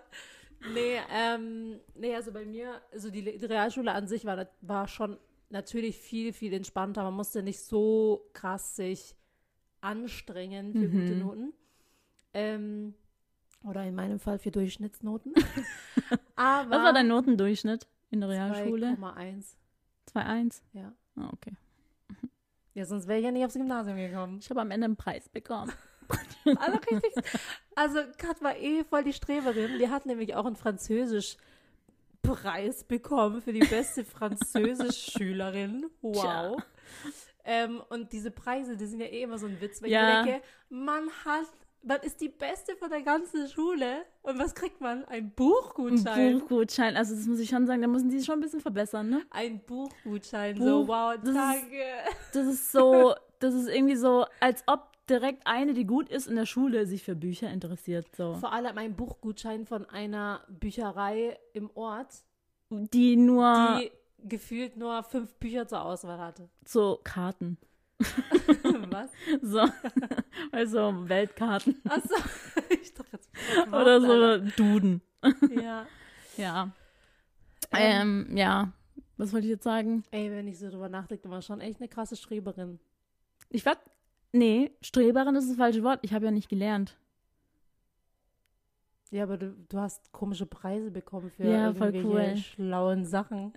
Nee, 0.74 0.99
ähm, 1.11 1.80
nee, 1.95 2.14
also 2.14 2.32
bei 2.32 2.45
mir, 2.45 2.80
also 2.93 3.11
die, 3.11 3.22
die 3.39 3.45
Realschule 3.47 3.93
an 3.93 4.07
sich 4.07 4.24
war, 4.26 4.47
war 4.61 4.87
schon 4.87 5.18
natürlich 5.49 5.97
viel, 5.97 6.32
viel 6.34 6.53
entspannter. 6.53 7.05
Man 7.05 7.14
musste 7.14 7.43
nicht 7.43 7.61
so 7.61 8.28
krass 8.34 8.76
sich 8.76 9.16
anstrengen 9.80 10.72
für 10.74 10.89
gute 10.89 11.12
Mhm. 11.12 11.18
Noten. 11.18 11.53
Ähm, 12.34 12.95
oder 13.64 13.84
in 13.84 13.95
meinem 13.95 14.18
Fall 14.18 14.39
für 14.39 14.51
Durchschnittsnoten. 14.51 15.32
Aber 16.37 16.70
Was 16.70 16.82
war 16.82 16.93
dein 16.93 17.09
Notendurchschnitt 17.09 17.87
in 18.11 18.20
der 18.20 18.28
Realschule? 18.28 18.97
2,1. 19.01 19.57
2,1? 20.12 20.62
Ja. 20.74 20.93
Ah, 21.16 21.30
okay. 21.32 21.53
Ja, 22.77 22.85
sonst 22.85 23.09
wäre 23.09 23.18
ich 23.18 23.24
ja 23.24 23.31
nicht 23.31 23.43
aufs 23.45 23.55
Gymnasium 23.55 23.97
gekommen. 23.97 24.39
Ich 24.41 24.51
habe 24.51 24.61
am 24.61 24.70
Ende 24.70 24.85
einen 24.85 24.97
Preis 24.97 25.29
bekommen. 25.31 25.72
Also 26.45 26.79
richtig. 26.79 27.12
Also 27.74 27.99
Kat 28.18 28.41
war 28.41 28.57
eh 28.57 28.85
voll 28.85 29.03
die 29.03 29.12
Streberin. 29.12 29.81
Die 29.81 29.89
hat 29.89 30.07
nämlich 30.07 30.37
auch 30.37 30.47
einen 30.47 30.55
Französisch-Preis 30.55 32.85
bekommen 32.85 33.43
für 33.43 33.53
die 33.53 33.66
beste 33.66 34.05
Französisch-Schülerin. 34.05 35.87
Wow. 36.03 36.62
Ähm, 37.45 37.83
und 37.89 38.12
diese 38.12 38.31
Preise, 38.31 38.77
die 38.77 38.87
sind 38.87 39.01
ja 39.01 39.07
eh 39.07 39.22
immer 39.22 39.39
so 39.39 39.47
ein 39.47 39.61
Witz, 39.61 39.83
weil 39.83 39.91
Ja. 39.91 40.20
ich 40.20 40.27
denke, 40.27 40.43
man 40.68 41.09
hat, 41.24 41.47
man 41.87 42.01
ist 42.01 42.20
die 42.20 42.28
Beste 42.28 42.76
von 42.76 42.91
der 42.91 43.03
ganzen 43.03 43.49
Schule. 43.49 44.05
Und 44.22 44.39
was 44.39 44.55
kriegt 44.55 44.80
man? 44.80 45.05
Ein 45.05 45.14
Ein 45.24 45.30
Buchgutschein. 45.30 46.39
Buchgutschein. 46.41 46.97
Also, 46.97 47.14
das 47.14 47.26
muss 47.26 47.39
ich 47.39 47.49
schon 47.49 47.66
sagen, 47.66 47.80
da 47.82 47.89
müssen 47.89 48.09
die 48.11 48.22
schon 48.22 48.34
ein 48.39 48.41
bisschen 48.41 48.61
verbessern, 48.61 49.09
ne? 49.09 49.22
Ein 49.30 49.61
Buchgutschein. 49.64 50.57
Buch- 50.57 50.64
so, 50.64 50.89
wow, 50.89 51.14
das 51.18 51.28
ist- 51.28 51.34
danke. 51.37 51.82
Das 52.32 52.47
ist 52.47 52.72
so, 52.72 53.14
das 53.39 53.55
ist 53.55 53.68
irgendwie 53.68 53.97
so, 53.97 54.26
als 54.41 54.62
ob 54.66 54.93
direkt 55.09 55.47
eine, 55.47 55.72
die 55.74 55.87
gut 55.87 56.09
ist 56.09 56.26
in 56.26 56.34
der 56.34 56.47
Schule, 56.47 56.84
sich 56.87 57.03
für 57.05 57.14
Bücher 57.14 57.49
interessiert. 57.51 58.07
So. 58.16 58.34
Vor 58.34 58.53
allem 58.53 58.76
ein 58.76 58.97
Buchgutschein 58.97 59.64
von 59.64 59.87
einer 59.89 60.41
Bücherei 60.49 61.39
im 61.53 61.70
Ort, 61.74 62.12
Die 62.70 63.14
nur 63.14 63.78
die 63.80 63.93
gefühlt 64.28 64.76
nur 64.76 65.05
fünf 65.05 65.34
Bücher 65.37 65.68
zur 65.68 65.82
Auswahl 65.84 66.18
hatte. 66.18 66.49
so 66.66 66.99
Karten. 67.05 67.59
Was? 68.90 69.11
So. 69.42 69.66
also 70.53 71.09
Weltkarten. 71.09 71.80
Achso, 71.88 72.14
ich 72.82 72.92
dachte 72.94 73.11
jetzt. 73.12 73.28
Oder 73.68 74.01
so 74.01 74.51
Duden. 74.57 75.01
Ja. 75.51 75.86
Ja. 76.36 76.70
Ähm, 77.72 78.26
Ähm, 78.28 78.36
ja. 78.36 78.72
Was 79.16 79.32
wollte 79.32 79.47
ich 79.47 79.51
jetzt 79.53 79.64
sagen? 79.64 80.05
ey, 80.11 80.30
wenn 80.30 80.47
ich 80.47 80.59
so 80.59 80.68
drüber 80.70 80.88
nachdenke, 80.90 81.28
war 81.30 81.40
schon 81.42 81.61
echt 81.61 81.80
eine 81.80 81.88
krasse 81.88 82.16
Streberin. 82.16 82.78
Ich 83.49 83.64
war. 83.64 83.76
Nee, 84.32 84.72
Streberin 84.82 85.34
ist 85.36 85.49
das 85.49 85.57
falsche 85.57 85.82
Wort. 85.82 86.01
Ich 86.03 86.12
habe 86.12 86.26
ja 86.26 86.30
nicht 86.30 86.49
gelernt. 86.51 86.99
Ja, 89.11 89.22
aber 89.22 89.38
du, 89.38 89.53
du 89.68 89.78
hast 89.78 90.12
komische 90.12 90.47
Preise 90.47 90.90
bekommen 90.90 91.30
für 91.30 91.44
Ja, 91.44 91.68
irgendwelche 91.68 92.05
cool. 92.07 92.36
schlauen 92.36 93.05
Sachen. 93.07 93.53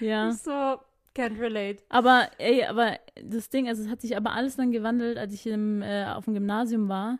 Ja. 0.00 0.30
Ich 0.30 0.38
so, 0.38 0.80
can't 1.14 1.38
relate. 1.38 1.82
Aber, 1.88 2.30
ey, 2.38 2.64
aber 2.64 2.98
das 3.22 3.48
Ding, 3.50 3.68
also 3.68 3.82
es 3.82 3.88
hat 3.88 4.00
sich 4.00 4.16
aber 4.16 4.32
alles 4.32 4.56
dann 4.56 4.72
gewandelt, 4.72 5.18
als 5.18 5.34
ich 5.34 5.46
im, 5.46 5.82
äh, 5.82 6.06
auf 6.06 6.24
dem 6.24 6.34
Gymnasium 6.34 6.88
war. 6.88 7.18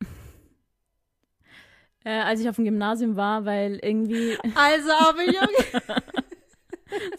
äh, 2.04 2.20
als 2.20 2.40
ich 2.40 2.48
auf 2.48 2.56
dem 2.56 2.64
Gymnasium 2.64 3.16
war, 3.16 3.44
weil 3.44 3.78
irgendwie 3.82 4.36
Also, 4.54 4.90
aber 4.92 5.24
Junge, 5.24 5.94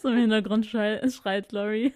so 0.00 0.08
im 0.08 0.18
Hintergrund 0.18 0.66
schreit, 0.66 1.12
schreit 1.12 1.52
Lori. 1.52 1.92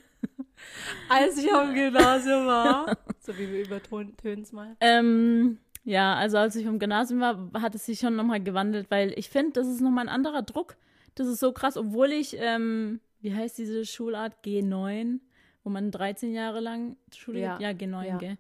als 1.09 1.39
ich 1.39 1.53
auf 1.53 1.67
dem 1.67 1.75
Gymnasium 1.75 2.47
war, 2.47 2.97
so 3.21 3.37
wie 3.37 3.51
wir 3.51 3.65
übertönen 3.65 4.43
es 4.43 4.53
mal. 4.53 4.77
Ähm, 4.81 5.59
ja, 5.85 6.15
also 6.17 6.39
als 6.39 6.57
ich 6.57 6.67
vom 6.67 6.81
Gymnasium 6.81 7.21
war, 7.21 7.51
hat 7.63 7.77
es 7.77 7.87
sich 7.87 8.01
schon 8.01 8.17
nochmal 8.17 8.43
gewandelt, 8.43 8.91
weil 8.91 9.13
ich 9.17 9.31
finde, 9.31 9.53
das 9.53 9.69
ist 9.69 9.81
nochmal 9.81 10.09
ein 10.09 10.15
anderer 10.15 10.43
Druck. 10.43 10.77
Das 11.15 11.29
ist 11.29 11.39
so 11.39 11.53
krass, 11.53 11.77
obwohl 11.77 12.11
ich, 12.11 12.37
ähm, 12.39 13.01
wie 13.21 13.35
heißt 13.35 13.59
diese 13.59 13.85
Schulart? 13.87 14.45
G9, 14.45 15.21
wo 15.65 15.71
man 15.71 15.91
13 15.91 16.33
Jahre 16.33 16.61
lang 16.61 16.97
Schule 17.15 17.41
Ja, 17.41 17.59
Ja, 17.61 17.71
G9, 17.71 18.05
ja. 18.05 18.17
gell? 18.19 18.39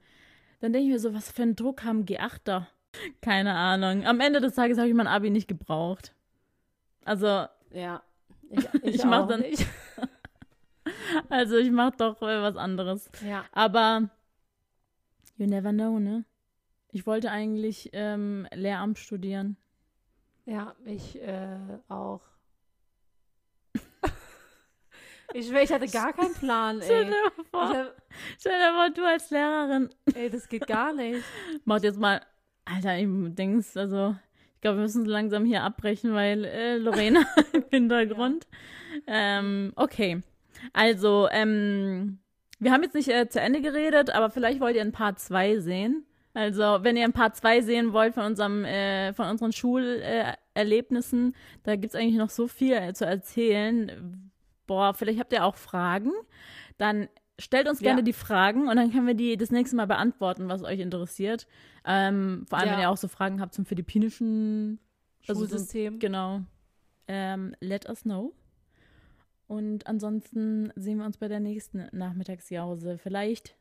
Dann 0.60 0.72
denke 0.72 0.86
ich 0.86 0.92
mir 0.92 1.00
so, 1.00 1.12
was 1.14 1.30
für 1.30 1.42
einen 1.42 1.56
Druck 1.56 1.84
haben 1.84 2.04
G8er? 2.04 2.66
Keine 3.20 3.54
Ahnung. 3.54 4.06
Am 4.06 4.20
Ende 4.20 4.40
des 4.40 4.54
Tages 4.54 4.78
habe 4.78 4.88
ich 4.88 4.94
mein 4.94 5.06
Abi 5.06 5.30
nicht 5.30 5.48
gebraucht. 5.48 6.14
Also, 7.04 7.46
Ja. 7.72 8.02
Ich, 8.50 8.64
ich, 8.82 8.94
Ich 8.96 9.04
mach 9.04 9.24
auch 9.24 9.28
dann- 9.28 9.40
nicht. 9.40 9.66
also 11.28 11.56
ich 11.56 11.70
mache 11.70 11.96
doch 11.98 12.22
äh, 12.22 12.42
was 12.42 12.56
anderes. 12.56 13.10
Ja. 13.26 13.44
Aber 13.52 14.08
you 15.36 15.46
never 15.46 15.72
know, 15.72 15.98
ne? 15.98 16.24
Ich 16.92 17.06
wollte 17.06 17.30
eigentlich 17.30 17.90
ähm, 17.92 18.46
Lehramt 18.54 18.98
studieren. 18.98 19.56
Ja, 20.46 20.74
ich 20.84 21.20
äh, 21.20 21.58
auch. 21.88 22.22
Ich 25.34 25.50
ich 25.52 25.72
hatte 25.72 25.86
gar 25.88 26.12
keinen 26.12 26.34
Plan, 26.40 26.80
Stell 26.82 27.04
ey. 27.04 27.10
dir 27.10 27.16
Ich 27.26 27.36
mal 27.36 27.44
vor, 27.50 27.68
hab, 27.78 27.96
stell 28.38 28.58
dir 28.58 28.72
mal 28.72 28.92
du 28.92 29.04
als 29.04 29.30
Lehrerin. 29.30 29.88
ey, 30.14 30.30
das 30.30 30.48
geht 30.48 30.66
gar 30.66 30.92
nicht. 30.92 31.22
Macht 31.64 31.84
jetzt 31.84 31.98
mal, 31.98 32.20
Alter, 32.64 32.96
ich 32.98 33.06
denkst, 33.34 33.76
also, 33.76 34.16
ich 34.54 34.60
glaube, 34.60 34.78
wir 34.78 34.82
müssen 34.82 35.04
so 35.04 35.10
langsam 35.10 35.44
hier 35.44 35.62
abbrechen, 35.62 36.14
weil 36.14 36.44
äh, 36.44 36.76
Lorena 36.78 37.24
im 37.52 37.64
Hintergrund. 37.70 38.46
Ähm, 39.06 39.72
okay. 39.76 40.22
Also, 40.72 41.28
ähm, 41.30 42.18
wir 42.58 42.72
haben 42.72 42.82
jetzt 42.82 42.94
nicht 42.94 43.08
äh, 43.08 43.28
zu 43.28 43.40
Ende 43.40 43.60
geredet, 43.60 44.10
aber 44.10 44.30
vielleicht 44.30 44.60
wollt 44.60 44.76
ihr 44.76 44.82
ein 44.82 44.92
Part 44.92 45.20
2 45.20 45.58
sehen. 45.58 46.06
Also, 46.32 46.78
wenn 46.82 46.96
ihr 46.96 47.04
ein 47.04 47.12
Part 47.12 47.36
2 47.36 47.60
sehen 47.62 47.92
wollt 47.92 48.14
von 48.14 48.24
unserem, 48.24 48.64
äh, 48.64 49.12
von 49.12 49.28
unseren 49.28 49.52
Schulerlebnissen, 49.52 50.36
Erlebnissen, 50.54 51.34
da 51.64 51.76
gibt's 51.76 51.94
eigentlich 51.94 52.16
noch 52.16 52.30
so 52.30 52.46
viel 52.48 52.72
äh, 52.74 52.94
zu 52.94 53.04
erzählen. 53.06 54.25
Boah, 54.66 54.94
vielleicht 54.94 55.18
habt 55.20 55.32
ihr 55.32 55.44
auch 55.44 55.56
Fragen. 55.56 56.10
Dann 56.78 57.08
stellt 57.38 57.68
uns 57.68 57.80
gerne 57.80 58.00
Ja. 58.00 58.04
die 58.04 58.12
Fragen 58.12 58.68
und 58.68 58.76
dann 58.76 58.90
können 58.90 59.06
wir 59.06 59.14
die 59.14 59.36
das 59.36 59.50
nächste 59.50 59.76
Mal 59.76 59.86
beantworten, 59.86 60.48
was 60.48 60.62
euch 60.62 60.80
interessiert. 60.80 61.46
Ähm, 61.84 62.46
vor 62.48 62.58
allem, 62.58 62.68
Ja. 62.68 62.72
wenn 62.74 62.80
ihr 62.80 62.90
auch 62.90 62.96
so 62.96 63.08
Fragen 63.08 63.40
habt 63.40 63.54
zum 63.54 63.64
philippinischen 63.66 64.78
Also 65.28 65.42
so- 65.42 65.48
Schulsystem. 65.48 65.98
Genau. 65.98 66.40
Ähm, 67.08 67.54
let 67.60 67.88
us 67.88 68.02
know. 68.02 68.32
Und 69.48 69.86
ansonsten 69.86 70.72
sehen 70.74 70.98
wir 70.98 71.04
uns 71.06 71.18
bei 71.18 71.28
der 71.28 71.40
nächsten 71.40 71.86
Nachmittagsjause. 71.92 72.98
Vielleicht 72.98 73.54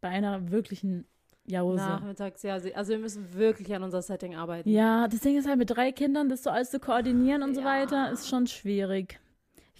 bei 0.00 0.08
einer 0.08 0.50
wirklichen 0.50 1.06
Jause. 1.44 1.76
Nachmittags, 1.84 2.42
ja. 2.42 2.58
sie- 2.58 2.74
Also 2.74 2.92
wir 2.92 2.98
müssen 2.98 3.34
wirklich 3.34 3.72
an 3.74 3.82
unser 3.84 4.02
Setting 4.02 4.34
arbeiten. 4.34 4.68
Ja, 4.68 5.06
das 5.06 5.20
Ding 5.20 5.36
ist 5.38 5.46
halt 5.46 5.58
mit 5.58 5.70
drei 5.70 5.92
Kindern, 5.92 6.28
das 6.28 6.42
so 6.42 6.50
alles 6.50 6.70
zu 6.70 6.80
koordinieren 6.80 7.42
und 7.44 7.54
so 7.54 7.60
Ja. 7.60 7.66
weiter, 7.66 8.10
ist 8.10 8.28
schon 8.28 8.46
schwierig. 8.48 9.20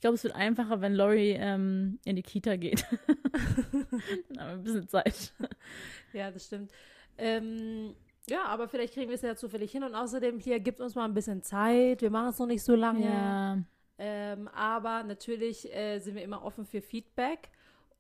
Ich 0.03 0.05
glaube, 0.05 0.17
es 0.17 0.25
wird 0.25 0.35
einfacher, 0.35 0.81
wenn 0.81 0.97
Lori 0.97 1.37
ähm, 1.39 2.01
in 2.05 2.17
die 2.17 2.25
Kita 2.25 2.57
geht. 2.57 2.85
Dann 4.31 4.41
haben 4.41 4.49
wir 4.49 4.49
ein 4.49 4.63
bisschen 4.65 4.89
Zeit. 4.89 5.33
Ja, 6.13 6.29
das 6.33 6.47
stimmt. 6.47 6.73
Ähm, 7.17 7.95
ja, 8.29 8.43
aber 8.47 8.67
vielleicht 8.67 8.95
kriegen 8.95 9.11
wir 9.11 9.15
es 9.15 9.23
ja 9.23 9.37
zufällig 9.37 9.71
hin 9.71 9.85
und 9.85 9.95
außerdem 9.95 10.41
hier 10.41 10.59
gibt 10.59 10.81
uns 10.81 10.97
mal 10.97 11.05
ein 11.05 11.15
bisschen 11.15 11.45
Zeit. 11.45 12.03
Wir 12.03 12.11
machen 12.11 12.31
es 12.31 12.39
noch 12.41 12.49
nicht 12.49 12.65
so 12.65 12.75
lange. 12.75 13.05
Ja. 13.05 13.59
Ähm, 13.99 14.49
aber 14.49 15.05
natürlich 15.05 15.73
äh, 15.73 16.01
sind 16.01 16.17
wir 16.17 16.25
immer 16.25 16.45
offen 16.45 16.67
für 16.67 16.83
Feedback 16.83 17.51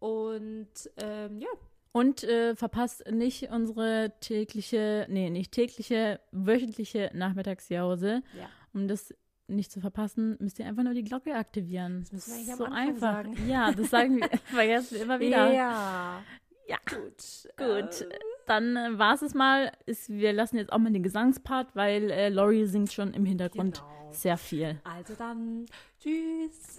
und 0.00 0.72
ähm, 0.96 1.38
ja, 1.38 1.50
Und 1.92 2.24
äh, 2.24 2.56
verpasst 2.56 3.08
nicht 3.12 3.48
unsere 3.52 4.12
tägliche, 4.18 5.06
nee, 5.08 5.30
nicht 5.30 5.52
tägliche, 5.52 6.18
wöchentliche 6.32 7.12
Nachmittagsjause. 7.14 8.24
Ja. 8.36 8.48
Um 8.74 8.88
das 8.88 9.14
nicht 9.48 9.70
zu 9.70 9.80
verpassen, 9.80 10.36
müsst 10.40 10.58
ihr 10.58 10.66
einfach 10.66 10.82
nur 10.82 10.94
die 10.94 11.04
Glocke 11.04 11.34
aktivieren. 11.34 12.00
Das 12.00 12.12
müssen 12.12 12.30
wir 12.30 12.36
eigentlich 12.36 12.52
am 12.52 12.58
so 12.58 12.64
Anfang 12.64 12.88
einfach. 12.88 13.00
sagen. 13.00 13.48
Ja, 13.48 13.72
das 13.72 13.90
sagen 13.90 14.16
wir, 14.16 14.28
vergessen 14.44 14.94
wir 14.94 15.02
immer 15.02 15.20
wieder. 15.20 15.52
Ja. 15.52 16.22
Ja. 16.68 16.76
Gut. 16.88 17.48
Gut. 17.56 18.00
Äh, 18.02 18.18
Dann 18.46 18.76
äh, 18.76 18.98
war 18.98 19.14
es 19.14 19.22
es 19.22 19.34
mal. 19.34 19.72
Ist, 19.86 20.08
wir 20.08 20.32
lassen 20.32 20.56
jetzt 20.56 20.72
auch 20.72 20.78
mal 20.78 20.92
den 20.92 21.02
Gesangspart, 21.02 21.74
weil 21.74 22.10
äh, 22.10 22.28
Lori 22.28 22.66
singt 22.66 22.92
schon 22.92 23.14
im 23.14 23.24
Hintergrund 23.24 23.78
genau. 23.78 24.12
sehr 24.12 24.36
viel. 24.36 24.80
Also 24.84 25.14
dann, 25.14 25.66
tschüss. 26.00 26.78